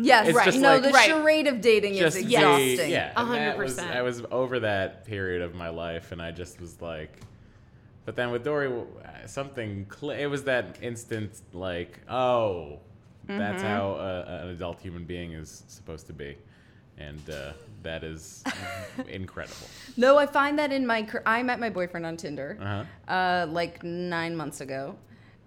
Yes, 0.00 0.28
It's 0.28 0.36
right. 0.36 0.44
just 0.46 0.58
No, 0.58 0.74
like- 0.74 0.82
the 0.82 0.90
Right. 0.90 1.08
charade 1.08 1.46
of 1.46 1.60
dating 1.60 1.94
just 1.94 2.16
is 2.16 2.24
the- 2.26 2.34
exhausting. 2.34 2.90
yeah, 2.90 3.12
A 3.16 3.24
hundred 3.24 3.56
percent. 3.56 3.90
I 3.94 4.02
was 4.02 4.22
over 4.30 4.60
that 4.60 5.04
period 5.04 5.42
of 5.42 5.54
my 5.54 5.68
life, 5.68 6.12
and 6.12 6.20
I 6.20 6.30
just 6.30 6.60
was 6.60 6.80
like. 6.80 7.20
But 8.04 8.16
then 8.16 8.30
with 8.30 8.44
Doree, 8.44 8.68
uh, 8.68 9.26
something 9.26 9.86
cl- 9.90 10.10
it 10.12 10.26
was 10.26 10.44
that 10.44 10.76
instant 10.82 11.40
like, 11.54 12.00
oh, 12.08 12.80
that's 13.26 13.62
Mm-hmm. 13.62 13.66
how 13.72 13.92
uh, 13.92 14.40
an 14.42 14.48
adult 14.50 14.78
human 14.80 15.04
being 15.04 15.32
is 15.32 15.64
supposed 15.68 16.06
to 16.08 16.12
be, 16.12 16.36
and 16.98 17.22
uh, 17.30 17.52
that 17.82 18.04
is 18.04 18.44
incredible. 19.08 19.66
No, 19.96 20.18
I 20.18 20.26
find 20.26 20.58
that 20.58 20.70
in 20.72 20.86
my. 20.86 21.02
cur- 21.04 21.22
I 21.24 21.42
met 21.42 21.58
my 21.60 21.70
boyfriend 21.70 22.04
on 22.04 22.16
Tinder, 22.18 22.58
Uh-huh. 22.60 22.84
uh, 23.12 23.46
like 23.50 23.82
nine 23.82 24.36
months 24.36 24.60
ago. 24.60 24.96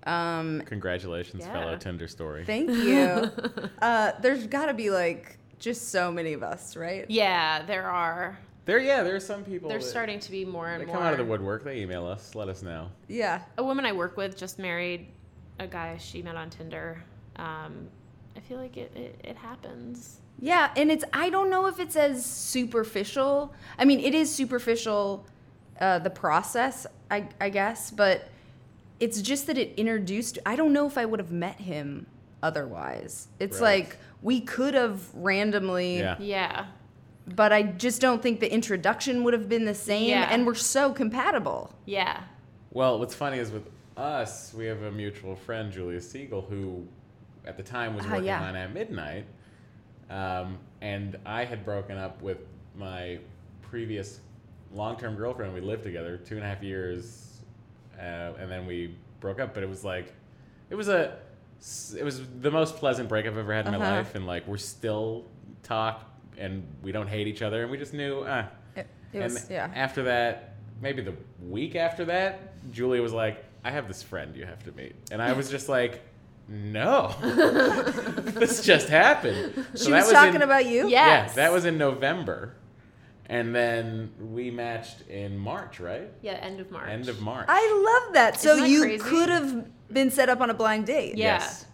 Um, 0.08 0.62
Congratulations, 0.66 1.44
Yeah. 1.46 1.54
fellow 1.54 1.78
Tinder 1.78 2.08
story. 2.08 2.46
thank 2.46 2.70
you. 2.70 3.30
uh, 3.82 4.14
there's 4.22 4.48
got 4.48 4.68
to 4.68 4.74
be 4.74 4.90
like 4.90 5.38
just 5.60 5.90
so 5.90 6.12
many 6.12 6.34
of 6.34 6.44
us, 6.44 6.76
right? 6.76 7.06
Yeah, 7.10 7.64
there 7.64 7.90
are. 7.90 8.38
There, 8.66 8.80
yeah, 8.80 9.04
there 9.04 9.16
are 9.16 9.20
some 9.20 9.44
people. 9.44 9.70
They're 9.70 9.80
starting 9.82 10.20
to 10.20 10.32
be 10.32 10.44
more 10.46 10.70
and 10.70 10.82
They 10.82 10.86
more. 10.86 10.96
come 10.96 11.04
out 11.04 11.14
of 11.14 11.20
the 11.20 11.26
woodwork. 11.26 11.64
They 11.64 11.80
email 11.82 12.06
us. 12.06 12.36
Let 12.36 12.50
us 12.50 12.62
know. 12.62 12.90
Yeah. 13.08 13.42
a 13.58 13.64
woman 13.64 13.86
I 13.86 13.92
work 13.94 14.18
with 14.18 14.36
just 14.38 14.60
married 14.60 15.08
a 15.60 15.68
guy 15.68 15.98
she 15.98 16.22
met 16.22 16.36
on 16.36 16.50
Tinder. 16.50 17.04
Um, 17.38 17.88
I 18.36 18.40
feel 18.42 18.58
like 18.58 18.78
it, 18.78 18.92
it, 18.96 19.20
it 19.24 19.36
happens. 19.38 20.20
Yeah, 20.40 20.72
and 20.76 20.92
it's 20.92 21.04
I 21.14 21.30
don't 21.30 21.50
know 21.50 21.66
if 21.68 21.80
it's 21.80 21.96
as 21.96 22.24
superficial. 22.26 23.54
I 23.80 23.86
mean, 23.86 24.00
it 24.00 24.14
is 24.14 24.34
superficial, 24.34 25.26
uh, 25.80 26.00
the 26.00 26.10
process, 26.12 26.86
I, 27.10 27.28
I 27.42 27.50
guess, 27.50 27.90
but 27.90 28.28
it's 29.00 29.22
just 29.22 29.48
that 29.48 29.58
it 29.58 29.74
introduced. 29.77 30.39
I 30.46 30.56
don't 30.56 30.74
know 30.74 30.88
if 30.88 30.98
I 30.98 31.06
would 31.06 31.20
have 31.20 31.32
met 31.32 31.60
him 31.60 32.08
otherwise. 32.44 33.27
It's 33.39 33.60
Right. 33.60 33.80
like 33.86 33.98
we 34.22 34.42
could 34.42 34.74
have 34.74 35.13
randomly, 35.13 36.00
Yeah. 36.00 36.16
Yeah. 36.20 36.66
but 37.36 37.51
I 37.54 37.63
just 37.63 38.01
don't 38.01 38.22
think 38.22 38.39
the 38.39 38.51
introduction 38.51 39.24
would 39.24 39.34
have 39.34 39.50
been 39.50 39.66
the 39.66 39.75
same. 39.75 40.10
Yeah. 40.10 40.27
And 40.32 40.46
we're 40.46 40.54
so 40.56 40.94
compatible. 40.94 41.74
Yeah. 41.86 42.24
Well, 42.72 43.00
what's 43.00 43.16
funny 43.16 43.38
is 43.39 43.51
with 43.51 43.70
us, 43.96 44.54
we 44.54 44.66
have 44.66 44.82
a 44.84 44.92
mutual 44.92 45.36
friend, 45.36 45.72
Julia 45.72 46.00
Siegel, 46.01 46.41
who 46.41 46.86
at 47.45 47.58
the 47.58 47.63
time 47.63 47.95
was 47.95 48.06
Ah, 48.06 48.10
working 48.12 48.26
yeah. 48.26 48.43
on 48.43 48.56
At 48.56 48.74
Midnight. 48.74 49.26
Um, 50.10 50.58
and 50.82 51.17
I 51.26 51.43
had 51.45 51.65
broken 51.65 51.98
up 51.98 52.21
with 52.21 52.38
my 52.76 53.19
previous 53.62 54.19
long 54.74 54.98
term 54.98 55.15
girlfriend. 55.15 55.54
We 55.54 55.62
lived 55.62 55.84
together 55.84 56.17
two 56.17 56.36
and 56.36 56.43
a 56.43 56.48
half 56.48 56.62
years, 56.63 57.27
uh, 57.99 58.33
and 58.39 58.49
then 58.51 58.65
we 58.65 58.95
broke 59.19 59.39
up. 59.39 59.53
But 59.53 59.63
it 59.63 59.69
was 59.69 59.83
like, 59.83 60.13
it 60.69 60.75
was 60.75 60.88
a, 60.89 61.17
it 61.97 62.03
was 62.03 62.21
the 62.41 62.51
most 62.51 62.75
pleasant 62.77 63.10
breakup 63.10 63.33
I've 63.33 63.39
ever 63.39 63.53
had 63.53 63.65
in 63.65 63.71
my 63.73 63.77
Uh-huh. 63.79 63.95
life. 63.97 64.15
And 64.15 64.25
like, 64.27 64.47
we're 64.47 64.57
still 64.57 65.25
talk 65.63 66.03
and 66.38 66.63
we 66.83 66.91
don't 66.91 67.07
hate 67.07 67.27
each 67.27 67.41
other. 67.41 67.63
And 67.63 67.71
we 67.71 67.77
just 67.77 67.93
knew, 67.93 68.23
ah, 68.27 68.45
It, 68.75 68.88
it 69.13 69.19
and 69.19 69.33
was, 69.33 69.49
yeah. 69.49 69.71
after 69.73 70.03
that, 70.03 70.55
maybe 70.81 71.01
the 71.01 71.15
week 71.47 71.75
after 71.75 72.05
that, 72.05 72.53
Julia 72.71 73.01
was 73.01 73.13
like, 73.13 73.43
I 73.63 73.71
have 73.71 73.88
this 73.88 74.03
friend 74.03 74.36
you 74.36 74.45
have 74.45 74.63
to 74.65 74.71
meet. 74.73 74.95
And 75.12 75.21
I 75.21 75.33
was 75.33 75.49
just 75.49 75.67
like, 75.67 76.01
no. 76.47 77.13
this 77.21 78.63
just 78.63 78.88
happened. 78.89 79.65
So 79.73 79.86
She 79.86 79.91
that 79.91 80.03
was 80.03 80.12
talking 80.12 80.36
in- 80.36 80.41
about 80.43 80.65
you? 80.65 80.88
Yes. 80.88 81.31
Yeah, 81.31 81.36
that 81.36 81.51
was 81.51 81.65
in 81.65 81.77
November. 81.77 82.53
And 83.30 83.54
then 83.54 84.12
we 84.32 84.50
matched 84.52 85.02
in 85.10 85.38
March, 85.38 85.80
right? 85.82 86.10
Yeah, 86.22 86.34
end 86.34 86.60
of 86.62 86.72
March. 86.72 86.90
End 86.90 87.10
of 87.10 87.20
March. 87.22 87.46
I 87.50 88.02
love 88.06 88.13
that. 88.13 88.40
So 88.40 88.52
Isn't 88.54 88.63
that 88.63 88.70
you 88.70 88.82
crazy? 88.84 89.04
could 89.04 89.30
have 89.30 89.66
been 89.94 90.12
set 90.12 90.30
up 90.30 90.40
on 90.40 90.50
a 90.50 90.54
blind 90.54 90.86
date. 90.86 91.18
Yeah. 91.18 91.40
Yes. 91.40 91.66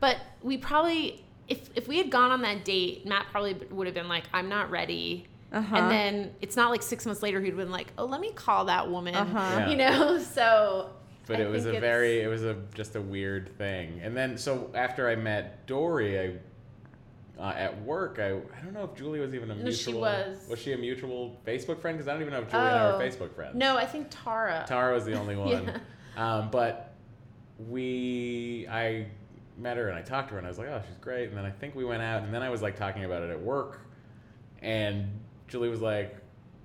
But 0.00 0.18
we 0.42 0.58
probably, 0.58 1.24
if, 1.48 1.70
if 1.74 1.88
we 1.88 1.96
had 1.98 2.10
gone 2.10 2.30
on 2.30 2.42
that 2.42 2.64
date, 2.66 3.06
Matt 3.06 3.26
probably 3.30 3.54
would 3.70 3.86
have 3.86 3.94
been 3.94 4.08
like, 4.08 4.24
I'm 4.34 4.48
not 4.50 4.70
ready. 4.70 5.26
Uh-huh. 5.52 5.74
And 5.74 5.90
then 5.90 6.34
it's 6.42 6.54
not 6.54 6.70
like 6.70 6.82
six 6.82 7.06
months 7.06 7.22
later 7.22 7.40
he'd 7.40 7.56
been 7.56 7.70
like, 7.72 7.88
oh, 7.98 8.04
let 8.04 8.20
me 8.20 8.30
call 8.32 8.66
that 8.66 8.90
woman. 8.90 9.14
Uh-huh. 9.14 9.66
You 9.70 9.76
know? 9.76 10.18
So. 10.34 10.90
but 11.26 11.36
I 11.40 11.44
it 11.44 11.50
was 11.50 11.64
a 11.64 11.68
it's- 11.70 11.80
very 11.80 12.20
it 12.20 12.28
was 12.28 12.44
a 12.44 12.56
just 12.74 12.94
a 12.96 13.00
weird 13.00 13.56
thing 13.56 14.00
and 14.02 14.16
then 14.16 14.36
so 14.36 14.70
after 14.74 15.08
i 15.08 15.14
met 15.14 15.64
doree 15.66 16.18
i 16.18 16.32
uh, 17.40 17.54
at 17.56 17.80
work 17.82 18.18
I, 18.20 18.28
I 18.32 18.60
don't 18.62 18.74
know 18.74 18.84
if 18.84 18.94
julie 18.94 19.18
was 19.20 19.34
even 19.34 19.50
a 19.50 19.54
No, 19.54 19.64
mutual 19.64 19.92
she 19.94 19.98
was. 19.98 20.46
was 20.48 20.58
she 20.60 20.72
a 20.72 20.76
mutual 20.78 21.40
facebook 21.46 21.80
friend 21.80 21.96
because 21.96 22.06
i 22.08 22.12
don't 22.12 22.20
even 22.20 22.32
know 22.34 22.40
if 22.40 22.50
julie 22.50 22.62
and 22.68 22.76
i 22.78 22.90
Oh. 22.90 22.98
were 22.98 23.02
facebook 23.04 23.34
friends 23.34 23.54
No, 23.56 23.76
I 23.76 23.86
think 23.86 24.08
Tara. 24.10 24.64
tara 24.68 24.92
was 24.94 25.04
the 25.04 25.14
only 25.14 25.36
one 25.50 25.72
Yeah. 26.16 26.36
um, 26.38 26.50
but 26.50 26.94
we 27.68 28.66
i 28.70 29.06
met 29.58 29.76
her 29.76 29.88
and 29.88 29.98
i 29.98 30.02
talked 30.02 30.28
to 30.28 30.32
her 30.34 30.38
and 30.38 30.46
i 30.46 30.50
was 30.50 30.58
like 30.58 30.68
oh 30.68 30.82
she's 30.86 30.96
great 30.98 31.28
and 31.28 31.36
then 31.36 31.44
i 31.44 31.50
think 31.50 31.74
we 31.74 31.84
went 31.84 32.02
out 32.02 32.22
and 32.22 32.32
then 32.32 32.42
i 32.42 32.48
was 32.48 32.62
like 32.62 32.76
talking 32.76 33.04
about 33.04 33.22
it 33.22 33.30
at 33.30 33.40
work 33.40 33.80
and 34.62 35.06
julie 35.48 35.68
was 35.68 35.80
like 35.80 36.16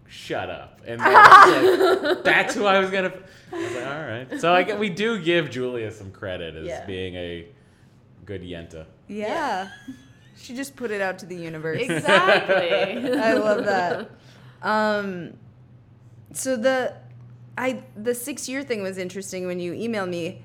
shut 0.07 0.49
up 0.49 0.81
and 0.85 0.99
then 1.01 2.03
like, 2.03 2.23
that's 2.23 2.53
who 2.53 2.65
i 2.65 2.79
was 2.79 2.89
gonna 2.91 3.11
i 3.51 3.55
was 3.57 3.73
like 3.75 3.85
all 3.87 4.01
right 4.03 4.39
so 4.39 4.53
i 4.53 4.63
get 4.63 4.79
we 4.79 4.89
do 4.89 5.19
give 5.19 5.49
julia 5.49 5.91
some 5.91 6.11
credit 6.11 6.55
as 6.55 6.65
Yeah. 6.67 6.85
being 6.85 7.15
a 7.15 7.47
good 8.25 8.41
yenta 8.41 8.85
Yeah. 9.07 9.69
She 10.37 10.55
just 10.55 10.75
put 10.75 10.91
it 10.91 11.01
out 11.01 11.19
to 11.19 11.25
the 11.25 11.35
universe. 11.35 11.81
Exactly. 11.81 13.13
I 13.19 13.33
love 13.33 13.65
that. 13.65 14.09
Um, 14.61 15.33
so 16.33 16.55
the 16.57 16.93
I 17.57 17.83
the 17.95 18.13
six 18.13 18.49
year 18.49 18.63
thing 18.63 18.81
was 18.83 18.97
interesting 18.97 19.47
when 19.47 19.59
you 19.59 19.73
emailed 19.73 20.09
me. 20.09 20.41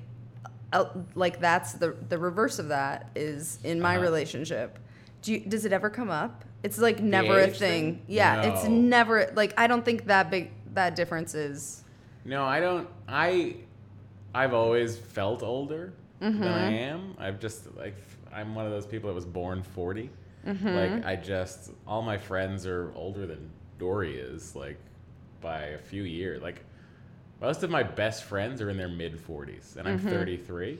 Uh, 0.73 0.85
like 1.15 1.39
that's 1.41 1.73
the 1.73 1.95
the 2.07 2.17
reverse 2.17 2.57
of 2.57 2.69
that 2.69 3.09
is 3.15 3.59
in 3.63 3.81
my 3.81 3.95
Uh-huh. 3.95 4.03
relationship. 4.03 4.79
Do 5.21 5.33
you, 5.33 5.39
does 5.41 5.65
it 5.65 5.73
ever 5.73 5.89
come 5.89 6.09
up? 6.09 6.45
It's 6.63 6.77
like 6.77 6.99
never 7.01 7.39
a 7.41 7.47
thing. 7.47 7.57
thing? 7.97 8.01
Yeah, 8.07 8.43
it's 8.43 8.63
never 8.65 9.31
like 9.35 9.53
I 9.57 9.67
don't 9.67 9.83
think 9.83 10.05
that 10.05 10.29
big 10.31 10.51
that 10.73 10.95
difference 10.95 11.35
is. 11.35 11.83
No, 12.23 12.45
I 12.45 12.59
don't. 12.61 12.87
I 13.07 13.57
I've 14.33 14.53
always 14.53 14.97
felt 14.97 15.43
older 15.43 15.91
than 16.19 16.41
I 16.43 16.71
am. 16.71 17.15
I've 17.19 17.39
just 17.39 17.75
like 17.75 17.95
I'm 18.33 18.55
one 18.55 18.65
of 18.65 18.71
those 18.71 18.85
people 18.85 19.09
that 19.09 19.13
was 19.15 19.25
born 19.25 19.63
40. 19.63 20.09
Like 20.75 21.05
I 21.05 21.15
just 21.15 21.71
all 21.85 22.01
my 22.01 22.17
friends 22.17 22.65
are 22.65 22.91
older 22.95 23.27
than 23.27 23.49
Doree 23.77 24.15
is 24.15 24.55
like 24.55 24.77
by 25.41 25.61
a 25.65 25.77
few 25.77 26.03
years. 26.03 26.41
Like 26.41 26.63
most 27.39 27.63
of 27.63 27.69
my 27.69 27.83
best 27.83 28.23
friends 28.23 28.61
are 28.61 28.69
in 28.69 28.77
their 28.77 28.87
mid 28.89 29.17
40s 29.27 29.75
and 29.77 29.87
I'm 29.87 29.99
33. 29.99 30.79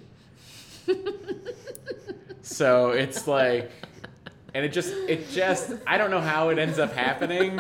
so 2.41 2.89
it's 2.89 3.27
like 3.27 3.71
and 4.53 4.65
it 4.65 4.73
just 4.73 4.93
it 5.07 5.29
just 5.29 5.73
I 5.85 5.97
don't 5.97 6.11
know 6.11 6.21
how 6.21 6.49
it 6.49 6.57
ends 6.57 6.79
up 6.79 6.93
happening. 6.93 7.59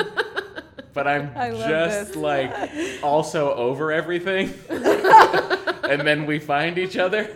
But 0.93 1.07
I'm 1.07 1.33
just 1.53 2.07
this. 2.07 2.15
like 2.15 2.53
also 3.01 3.53
over 3.53 3.91
everything. 3.91 4.53
and 4.69 6.01
then 6.01 6.25
we 6.25 6.39
find 6.39 6.77
each 6.77 6.97
other. 6.97 7.29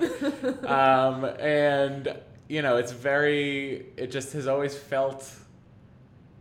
Um, 0.66 1.24
and, 1.40 2.18
you 2.48 2.62
know, 2.62 2.78
it's 2.78 2.92
very, 2.92 3.86
it 3.98 4.12
just 4.12 4.34
has 4.34 4.48
always 4.48 4.76
felt, 4.76 5.30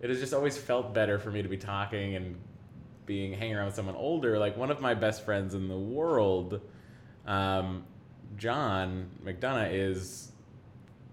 it 0.01 0.11
has 0.11 0.21
just 0.21 0.35
always 0.35 0.57
felt 0.57 0.93
better 0.95 1.19
for 1.19 1.31
me 1.31 1.43
to 1.43 1.49
be 1.49 1.57
talking 1.57 2.14
and 2.17 2.37
being, 3.07 3.33
hanging 3.33 3.57
around 3.57 3.67
with 3.67 3.75
someone 3.75 3.97
older. 3.97 4.38
Like 4.38 4.57
one 4.57 4.71
of 4.71 4.81
my 4.81 4.95
best 4.95 5.25
friends 5.25 5.55
in 5.55 5.69
the 5.69 5.77
world, 5.79 6.61
um, 7.27 7.85
John 8.37 9.09
McDonough, 9.25 9.73
is, 9.73 10.31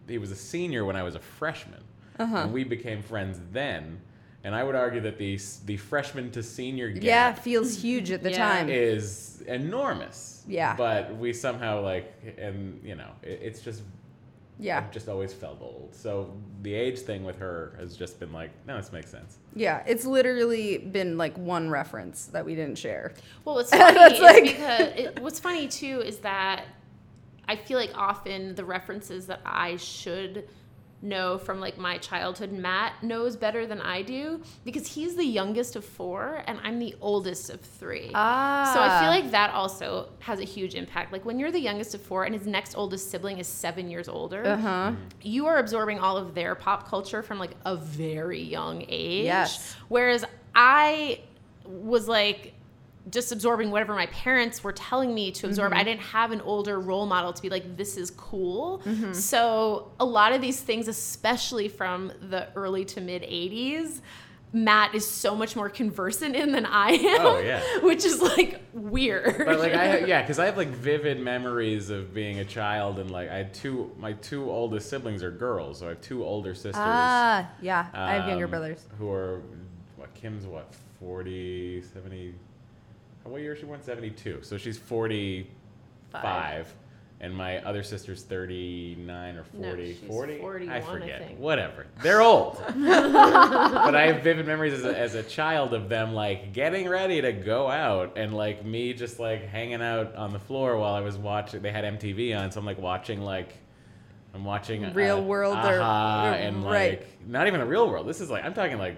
he 0.07 0.17
was 0.17 0.31
a 0.31 0.35
senior 0.35 0.83
when 0.85 0.95
I 0.95 1.03
was 1.03 1.15
a 1.15 1.19
freshman. 1.19 1.83
and 2.19 2.51
we 2.53 2.63
became 2.63 3.01
friends 3.01 3.39
then. 3.51 3.99
And 4.43 4.55
I 4.55 4.63
would 4.63 4.73
argue 4.75 5.01
that 5.01 5.19
the 5.19 5.39
the 5.67 5.77
freshman 5.77 6.31
to 6.31 6.41
senior 6.41 6.89
gap 6.89 7.03
Yeah, 7.03 7.33
feels 7.33 7.79
huge 7.79 8.09
at 8.09 8.23
the 8.23 8.31
Yeah. 8.31 8.37
time. 8.37 8.69
is 8.69 9.43
enormous. 9.47 10.43
Yeah. 10.47 10.75
But 10.75 11.15
we 11.17 11.31
somehow 11.31 11.81
like, 11.81 12.11
and 12.39 12.81
you 12.83 12.95
know, 12.95 13.09
it, 13.21 13.39
it's 13.43 13.61
just 13.61 13.83
yeah. 14.61 14.77
I've 14.77 14.91
just 14.91 15.09
always 15.09 15.33
felt 15.33 15.59
old. 15.61 15.89
So 15.93 16.31
the 16.61 16.73
age 16.73 16.99
thing 16.99 17.25
with 17.25 17.37
her 17.39 17.75
has 17.79 17.97
just 17.97 18.19
been 18.19 18.31
like, 18.31 18.51
no, 18.67 18.77
this 18.77 18.91
makes 18.93 19.09
sense. 19.09 19.39
Yeah, 19.55 19.83
it's 19.87 20.05
literally 20.05 20.77
been 20.77 21.17
like 21.17 21.35
one 21.37 21.69
reference 21.69 22.25
that 22.27 22.45
we 22.45 22.53
didn't 22.55 22.77
share. 22.77 23.13
Well, 23.43 23.55
what's 23.55 23.69
funny 23.75 23.99
is 24.15 24.19
like- 24.21 24.43
because 24.43 24.87
it, 24.95 25.19
what's 25.19 25.39
funny 25.39 25.67
too 25.67 26.01
is 26.01 26.19
that 26.19 26.65
I 27.47 27.55
feel 27.55 27.77
like 27.79 27.91
often 27.95 28.55
the 28.55 28.63
references 28.63 29.25
that 29.27 29.41
I 29.45 29.75
should 29.77 30.47
know 31.03 31.37
from 31.37 31.59
like 31.59 31.77
my 31.77 31.97
childhood, 31.97 32.51
Matt 32.51 33.01
knows 33.03 33.35
better 33.35 33.65
than 33.65 33.81
I 33.81 34.01
do 34.01 34.41
because 34.65 34.85
he's 34.87 35.15
the 35.15 35.25
youngest 35.25 35.75
of 35.75 35.83
four 35.83 36.43
and 36.47 36.59
I'm 36.63 36.77
the 36.79 36.95
oldest 37.01 37.49
of 37.49 37.59
three. 37.61 38.11
Ah. 38.13 38.71
So 38.73 38.79
I 38.81 38.99
feel 38.99 39.09
like 39.09 39.31
that 39.31 39.51
also 39.53 40.09
has 40.19 40.39
a 40.39 40.43
huge 40.43 40.75
impact. 40.75 41.11
Like 41.11 41.25
when 41.25 41.39
you're 41.39 41.51
the 41.51 41.59
youngest 41.59 41.95
of 41.95 42.01
four 42.01 42.25
and 42.25 42.35
his 42.35 42.45
next 42.45 42.75
oldest 42.75 43.09
sibling 43.09 43.39
is 43.39 43.47
seven 43.47 43.89
years 43.89 44.07
older, 44.07 44.45
Uh-huh. 44.45 44.91
you 45.21 45.47
are 45.47 45.57
absorbing 45.57 45.99
all 45.99 46.17
of 46.17 46.35
their 46.35 46.53
pop 46.55 46.87
culture 46.87 47.23
from 47.23 47.39
like 47.39 47.51
a 47.65 47.75
very 47.75 48.41
young 48.41 48.85
age. 48.87 49.25
Yes. 49.25 49.75
Whereas 49.87 50.23
I 50.53 51.21
was 51.65 52.07
like 52.07 52.53
just 53.09 53.31
absorbing 53.31 53.71
whatever 53.71 53.93
my 53.93 54.05
parents 54.07 54.63
were 54.63 54.73
telling 54.73 55.13
me 55.13 55.31
to 55.31 55.47
absorb. 55.47 55.73
I 55.73 55.83
didn't 55.83 56.01
have 56.01 56.31
an 56.31 56.41
older 56.41 56.79
role 56.79 57.05
model 57.05 57.33
to 57.33 57.41
be 57.41 57.49
like, 57.49 57.75
this 57.75 57.97
is 57.97 58.11
cool. 58.11 58.81
So 59.13 59.91
a 59.99 60.05
lot 60.05 60.33
of 60.33 60.41
these 60.41 60.61
things, 60.61 60.87
especially 60.87 61.67
from 61.67 62.11
the 62.21 62.47
early 62.55 62.85
to 62.85 63.01
mid 63.01 63.23
80s, 63.23 64.01
Matt 64.53 64.93
is 64.93 65.09
so 65.09 65.33
much 65.33 65.55
more 65.55 65.69
conversant 65.69 66.35
in 66.35 66.51
than 66.51 66.65
I 66.65 66.91
am. 66.91 67.21
Oh, 67.21 67.39
yeah. 67.39 67.61
Which 67.81 68.03
is 68.03 68.21
like 68.21 68.61
weird. 68.73 69.45
But 69.45 69.59
like 69.59 69.73
I 69.73 69.99
yeah, 70.05 70.21
because 70.21 70.39
I 70.39 70.45
have 70.45 70.57
like 70.57 70.69
vivid 70.69 71.19
memories 71.21 71.89
of 71.89 72.13
being 72.13 72.39
a 72.39 72.45
child 72.45 72.99
and 72.99 73.09
like 73.09 73.29
I 73.29 73.37
had 73.37 73.53
two 73.53 73.91
my 73.97 74.13
two 74.13 74.49
oldest 74.51 74.89
siblings 74.89 75.23
are 75.23 75.31
girls, 75.31 75.79
so 75.79 75.85
I 75.85 75.89
have 75.89 76.01
two 76.01 76.25
older 76.25 76.53
sisters. 76.53 76.75
Ah, 76.77 77.49
yeah. 77.61 77.87
I 77.93 78.15
have 78.15 78.27
younger 78.27 78.45
um, 78.45 78.51
brothers. 78.51 78.85
who 78.99 79.09
are 79.09 79.41
what 79.95 80.13
Kim's 80.13 80.45
what 80.45 80.73
40 80.99 81.81
70 81.93 82.33
what 83.23 83.41
year 83.41 83.53
is 83.53 83.59
she 83.59 83.65
born 83.65 83.81
72 83.81 84.39
so 84.41 84.57
she's 84.57 84.77
45 84.77 85.47
Five. 86.11 86.73
and 87.19 87.33
my 87.35 87.59
other 87.63 87.83
sister's 87.83 88.23
39 88.23 89.35
or 89.37 89.43
40 89.43 89.59
No, 89.61 89.75
she's 89.75 89.97
40 89.99 90.37
41, 90.39 90.69
I 90.73 90.77
I 90.77 90.81
forget 90.81 91.19
think. 91.27 91.39
whatever 91.39 91.85
they're 92.01 92.21
old 92.21 92.61
but 92.67 93.95
I 93.95 94.07
have 94.11 94.23
vivid 94.23 94.45
memories 94.47 94.73
as 94.73 94.85
a, 94.85 94.97
as 94.97 95.15
a 95.15 95.23
child 95.23 95.73
of 95.73 95.87
them 95.87 96.13
like 96.13 96.51
getting 96.53 96.89
ready 96.89 97.21
to 97.21 97.31
go 97.31 97.69
out 97.69 98.17
and 98.17 98.33
like 98.33 98.65
me 98.65 98.93
just 98.93 99.19
like 99.19 99.47
hanging 99.47 99.81
out 99.81 100.15
on 100.15 100.33
the 100.33 100.39
floor 100.39 100.77
while 100.77 100.93
I 100.95 101.01
was 101.01 101.17
watching 101.17 101.61
they 101.61 101.71
had 101.71 101.85
MTV 101.99 102.37
on 102.37 102.51
so 102.51 102.59
I'm 102.59 102.65
like 102.65 102.79
watching 102.79 103.21
like 103.21 103.53
I'm 104.33 104.45
watching 104.45 104.93
Real 104.93 105.17
uh, 105.17 105.21
World 105.21 105.57
or- 105.57 105.81
Aha 105.81 106.33
and 106.39 106.63
right. 106.63 106.99
like 107.01 107.27
not 107.27 107.47
even 107.47 107.59
a 107.59 107.65
real 107.65 107.89
world. 107.89 108.07
This 108.07 108.21
is 108.21 108.29
like 108.29 108.45
I'm 108.45 108.53
talking 108.53 108.77
like 108.77 108.95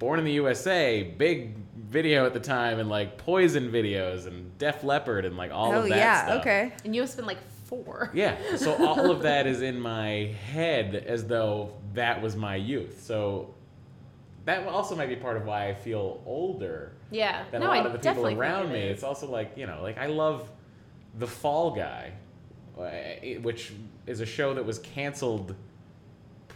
Born 0.00 0.18
in 0.18 0.24
the 0.24 0.32
USA, 0.32 1.02
big 1.04 1.54
video 1.88 2.26
at 2.26 2.34
the 2.34 2.40
time, 2.40 2.78
and 2.78 2.88
like 2.88 3.18
Poison 3.18 3.70
videos 3.70 4.26
and 4.26 4.56
Def 4.58 4.84
Leppard 4.84 5.24
and 5.24 5.36
like 5.36 5.50
all 5.50 5.72
Oh 5.72 5.82
of 5.82 5.88
that 5.88 5.96
yeah, 5.96 6.24
stuff. 6.26 6.40
okay. 6.40 6.72
and 6.84 6.94
you 6.94 7.00
have 7.02 7.16
been 7.16 7.26
like 7.26 7.38
four. 7.66 8.10
Yeah, 8.14 8.36
so 8.56 8.74
all 8.86 9.10
of 9.10 9.22
that 9.22 9.46
is 9.46 9.62
in 9.62 9.80
my 9.80 10.34
head 10.52 10.94
as 10.94 11.26
though 11.26 11.74
that 11.94 12.20
was 12.22 12.36
my 12.36 12.56
youth. 12.56 13.02
So 13.02 13.54
that 14.44 14.66
also 14.66 14.96
might 14.96 15.08
be 15.08 15.16
part 15.16 15.36
of 15.36 15.44
why 15.44 15.68
I 15.68 15.74
feel 15.74 16.22
older 16.26 16.92
Yeah. 17.10 17.44
than 17.50 17.60
no, 17.60 17.66
a 17.66 17.68
lot 17.68 17.76
I 17.78 17.86
of 17.86 17.92
the 17.92 17.98
people 17.98 18.26
around 18.26 18.66
it 18.70 18.72
me. 18.72 18.78
is. 18.80 18.94
It's 18.96 19.02
also 19.04 19.30
like 19.30 19.52
you 19.56 19.66
know, 19.66 19.80
like 19.82 19.98
I 19.98 20.06
love 20.06 20.48
the 21.18 21.26
Fall 21.26 21.72
Guy, 21.72 22.12
uh, 22.78 22.90
which 23.42 23.72
is 24.06 24.20
a 24.20 24.26
show 24.26 24.54
that 24.54 24.64
was 24.64 24.78
canceled 24.78 25.54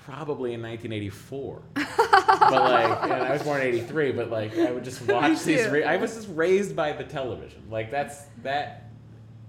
probably 0.05 0.55
in 0.55 0.63
1984. 0.63 1.63
but 1.75 2.53
like, 2.53 3.03
and 3.05 3.13
I 3.13 3.33
was 3.33 3.43
born 3.43 3.61
in 3.61 3.69
'83, 3.69 4.13
but 4.13 4.31
like 4.31 4.57
I 4.59 4.71
would 4.73 4.85
just 4.85 5.03
watch 5.09 5.43
these. 5.45 5.67
Re- 5.69 5.85
I 5.85 5.97
was 5.97 6.15
just 6.15 6.29
raised 6.33 6.75
by 6.77 6.93
the 6.93 7.05
television. 7.05 7.63
Like 7.71 7.91
that's 7.91 8.25
that 8.43 8.91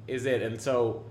is 0.07 0.25
it. 0.25 0.41
And 0.41 0.59
so 0.61 1.03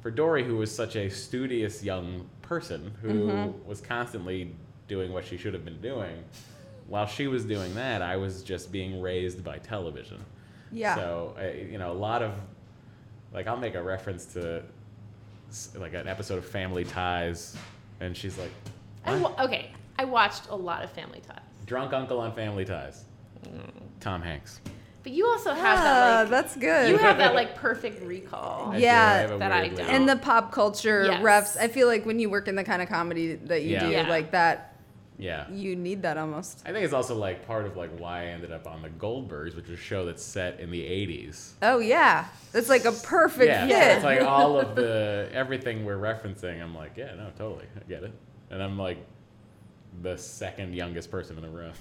for 0.00 0.10
Doree, 0.10 0.44
who 0.44 0.56
was 0.56 0.74
such 0.74 0.96
a 0.96 1.08
studious 1.08 1.82
young 1.82 2.28
person 2.42 2.92
who 3.02 3.08
Mm-hmm. 3.28 3.68
was 3.68 3.80
constantly 3.80 4.54
doing 4.86 5.12
what 5.12 5.24
she 5.26 5.36
should 5.36 5.52
have 5.54 5.64
been 5.64 5.80
doing, 5.82 6.24
while 6.86 7.06
she 7.06 7.26
was 7.26 7.44
doing 7.44 7.74
that, 7.74 8.00
I 8.00 8.16
was 8.16 8.42
just 8.42 8.72
being 8.72 9.00
raised 9.02 9.44
by 9.44 9.58
television. 9.58 10.24
Yeah. 10.72 10.94
So 10.94 11.34
I, 11.38 11.50
you 11.70 11.78
know, 11.78 11.92
a 11.92 11.94
lot 11.94 12.22
of 12.22 12.32
like 13.34 13.46
I'll 13.46 13.56
make 13.58 13.74
a 13.74 13.82
reference 13.82 14.24
to 14.34 14.62
like 15.76 15.94
an 15.94 16.08
episode 16.08 16.38
of 16.38 16.46
Family 16.46 16.84
Ties, 16.84 17.56
and 18.00 18.16
she's 18.16 18.38
like, 18.38 18.50
I 19.04 19.16
wa- 19.18 19.34
okay, 19.44 19.70
I 19.98 20.04
watched 20.04 20.48
a 20.48 20.56
lot 20.56 20.82
of 20.84 20.90
Family 20.92 21.20
Ties, 21.26 21.40
"Drunk 21.66 21.92
Uncle 21.92 22.18
on 22.20 22.34
Family 22.34 22.64
Ties." 22.64 23.04
Tom 24.00 24.20
Hanks. 24.22 24.60
but 25.02 25.12
you 25.12 25.26
also 25.26 25.52
have 25.54 25.78
Ah, 25.78 25.82
that 25.82 26.20
like 26.22 26.30
that's 26.30 26.56
good. 26.56 26.90
you 26.90 26.98
have 26.98 27.18
that 27.18 27.34
like 27.34 27.54
perfect 27.66 28.02
recall. 28.04 28.70
I 28.72 28.76
do, 28.76 28.82
Yeah, 28.82 29.02
I 29.02 29.14
have 29.18 29.30
a 29.32 29.38
that 29.38 29.52
I 29.52 29.60
weird 29.62 29.76
don't. 29.76 29.86
and 29.88 30.08
the 30.08 30.16
pop 30.16 30.52
culture 30.52 31.04
Yes. 31.06 31.22
refs. 31.22 31.56
I 31.60 31.68
feel 31.68 31.86
like 31.86 32.04
when 32.04 32.18
you 32.18 32.28
work 32.30 32.48
in 32.48 32.56
the 32.56 32.64
kind 32.64 32.82
of 32.82 32.88
comedy 32.88 33.34
that 33.36 33.62
you 33.62 33.70
Yeah. 33.72 33.86
do, 33.86 33.90
Yeah. 33.92 34.08
like 34.08 34.32
that, 34.32 34.76
yeah. 35.18 35.48
you 35.50 35.76
need 35.76 36.02
that 36.02 36.16
almost. 36.18 36.62
I 36.66 36.72
think 36.72 36.84
it's 36.84 36.92
also 36.94 37.14
like 37.14 37.46
part 37.46 37.64
of 37.66 37.76
like 37.76 37.90
why 37.98 38.22
I 38.22 38.26
ended 38.26 38.50
up 38.52 38.66
on 38.66 38.82
the 38.82 38.88
Goldbergs, 38.90 39.54
which 39.56 39.66
is 39.66 39.72
a 39.72 39.76
show 39.76 40.04
that's 40.04 40.22
set 40.22 40.58
in 40.60 40.70
the 40.70 40.82
'80s. 40.82 41.52
Oh 41.62 41.78
yeah, 41.78 42.26
it's 42.54 42.68
like 42.68 42.84
a 42.84 42.92
perfect 42.92 43.46
yeah, 43.48 43.66
so 43.68 43.74
fit. 43.74 43.94
it's 43.96 44.04
like 44.04 44.20
all 44.22 44.58
of 44.60 44.74
the 44.76 45.28
everything 45.32 45.84
we're 45.84 45.96
referencing. 45.98 46.60
I'm 46.62 46.74
like, 46.74 46.96
yeah, 46.96 47.14
no, 47.14 47.30
totally, 47.38 47.66
I 47.76 47.88
get 47.88 48.02
it. 48.02 48.12
And 48.50 48.62
I'm 48.62 48.78
like 48.78 48.98
the 50.02 50.16
second 50.16 50.74
youngest 50.74 51.10
person 51.10 51.36
in 51.36 51.42
the 51.42 51.48
room. 51.48 51.72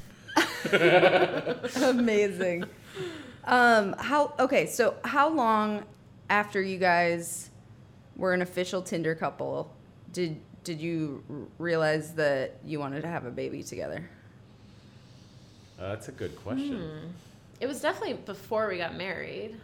Amazing. 1.99 2.65
Um, 3.45 3.93
how 3.97 4.33
okay? 4.39 4.65
So 4.65 4.95
how 5.03 5.29
long 5.29 5.83
after 6.29 6.61
you 6.61 6.77
guys 6.77 7.49
were 8.15 8.33
an 8.33 8.41
official 8.41 8.81
Tinder 8.81 9.15
couple 9.15 9.73
did 10.11 10.39
did 10.63 10.81
you 10.81 11.23
r- 11.29 11.35
realize 11.59 12.13
that 12.15 12.57
you 12.65 12.79
wanted 12.79 13.01
to 13.01 13.07
have 13.07 13.25
a 13.25 13.31
baby 13.31 13.63
together? 13.63 14.09
Uh, 15.79 15.89
that's 15.89 16.09
a 16.09 16.11
good 16.11 16.35
question. 16.37 16.79
Hmm. 16.79 17.07
It 17.59 17.67
was 17.67 17.81
definitely 17.81 18.15
before 18.15 18.67
we 18.67 18.77
got 18.77 18.95
married. 18.95 19.55